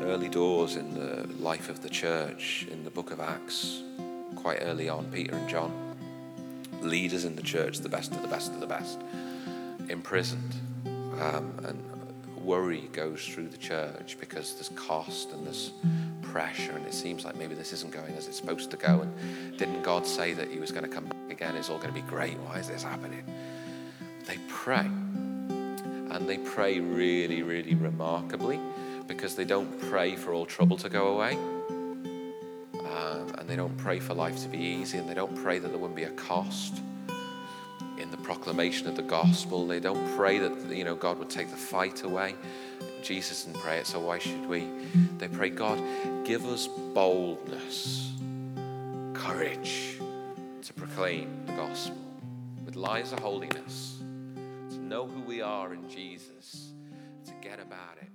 Early 0.00 0.28
doors 0.28 0.74
in 0.74 0.94
the 0.94 1.28
life 1.40 1.68
of 1.68 1.80
the 1.80 1.88
church 1.88 2.66
in 2.72 2.82
the 2.82 2.90
book 2.90 3.12
of 3.12 3.20
Acts, 3.20 3.84
quite 4.34 4.58
early 4.62 4.88
on, 4.88 5.08
Peter 5.12 5.36
and 5.36 5.48
John, 5.48 5.96
leaders 6.80 7.24
in 7.24 7.36
the 7.36 7.42
church, 7.42 7.78
the 7.78 7.88
best 7.88 8.10
of 8.10 8.22
the 8.22 8.26
best 8.26 8.50
of 8.52 8.58
the 8.58 8.66
best, 8.66 9.00
imprisoned. 9.88 10.56
Um, 11.20 11.52
and 11.64 11.80
worry 12.46 12.88
goes 12.92 13.26
through 13.26 13.48
the 13.48 13.56
church 13.56 14.16
because 14.20 14.54
there's 14.54 14.70
cost 14.70 15.32
and 15.32 15.44
there's 15.44 15.72
pressure 16.36 16.72
and 16.72 16.84
it 16.84 16.92
seems 16.92 17.24
like 17.24 17.34
maybe 17.34 17.54
this 17.54 17.72
isn't 17.72 17.90
going 17.90 18.14
as 18.14 18.28
it's 18.28 18.36
supposed 18.36 18.70
to 18.70 18.76
go. 18.76 19.00
And 19.00 19.56
didn't 19.56 19.80
God 19.80 20.06
say 20.06 20.34
that 20.34 20.50
He 20.50 20.58
was 20.58 20.70
going 20.70 20.84
to 20.84 20.90
come 20.90 21.06
back 21.06 21.30
again? 21.30 21.56
It's 21.56 21.70
all 21.70 21.78
going 21.78 21.94
to 21.94 21.98
be 21.98 22.06
great. 22.06 22.36
Why 22.40 22.58
is 22.58 22.68
this 22.68 22.82
happening? 22.82 23.24
They 24.26 24.36
pray. 24.46 24.84
And 24.84 26.28
they 26.28 26.36
pray 26.36 26.78
really, 26.80 27.42
really 27.42 27.74
remarkably 27.74 28.60
because 29.06 29.34
they 29.34 29.46
don't 29.46 29.80
pray 29.88 30.14
for 30.14 30.34
all 30.34 30.44
trouble 30.44 30.76
to 30.76 30.90
go 30.90 31.08
away. 31.14 31.38
Um, 32.84 33.34
and 33.38 33.48
they 33.48 33.56
don't 33.56 33.78
pray 33.78 33.98
for 33.98 34.12
life 34.12 34.42
to 34.42 34.48
be 34.48 34.58
easy. 34.58 34.98
And 34.98 35.08
they 35.08 35.14
don't 35.14 35.42
pray 35.42 35.58
that 35.58 35.68
there 35.68 35.78
wouldn't 35.78 35.96
be 35.96 36.04
a 36.04 36.10
cost 36.10 36.82
in 37.96 38.10
the 38.10 38.18
proclamation 38.18 38.88
of 38.88 38.94
the 38.94 39.02
gospel. 39.02 39.66
They 39.66 39.80
don't 39.80 40.14
pray 40.14 40.38
that 40.40 40.68
you 40.68 40.84
know 40.84 40.96
God 40.96 41.18
would 41.18 41.30
take 41.30 41.48
the 41.48 41.56
fight 41.56 42.02
away. 42.02 42.34
Jesus 43.02 43.44
didn't 43.44 43.60
pray 43.60 43.78
it, 43.78 43.86
so 43.86 44.00
why 44.00 44.18
should 44.18 44.48
we? 44.48 44.68
They 45.18 45.28
pray, 45.28 45.50
God, 45.50 45.80
give 46.24 46.44
us 46.46 46.66
boldness, 46.66 48.12
courage 49.14 49.98
to 50.62 50.72
proclaim 50.74 51.44
the 51.46 51.52
gospel 51.52 51.96
with 52.64 52.74
lives 52.74 53.12
of 53.12 53.20
holiness, 53.20 53.98
to 54.70 54.78
know 54.78 55.06
who 55.06 55.20
we 55.22 55.40
are 55.40 55.72
in 55.72 55.88
Jesus, 55.88 56.72
to 57.26 57.32
get 57.40 57.60
about 57.60 57.96
it. 58.00 58.05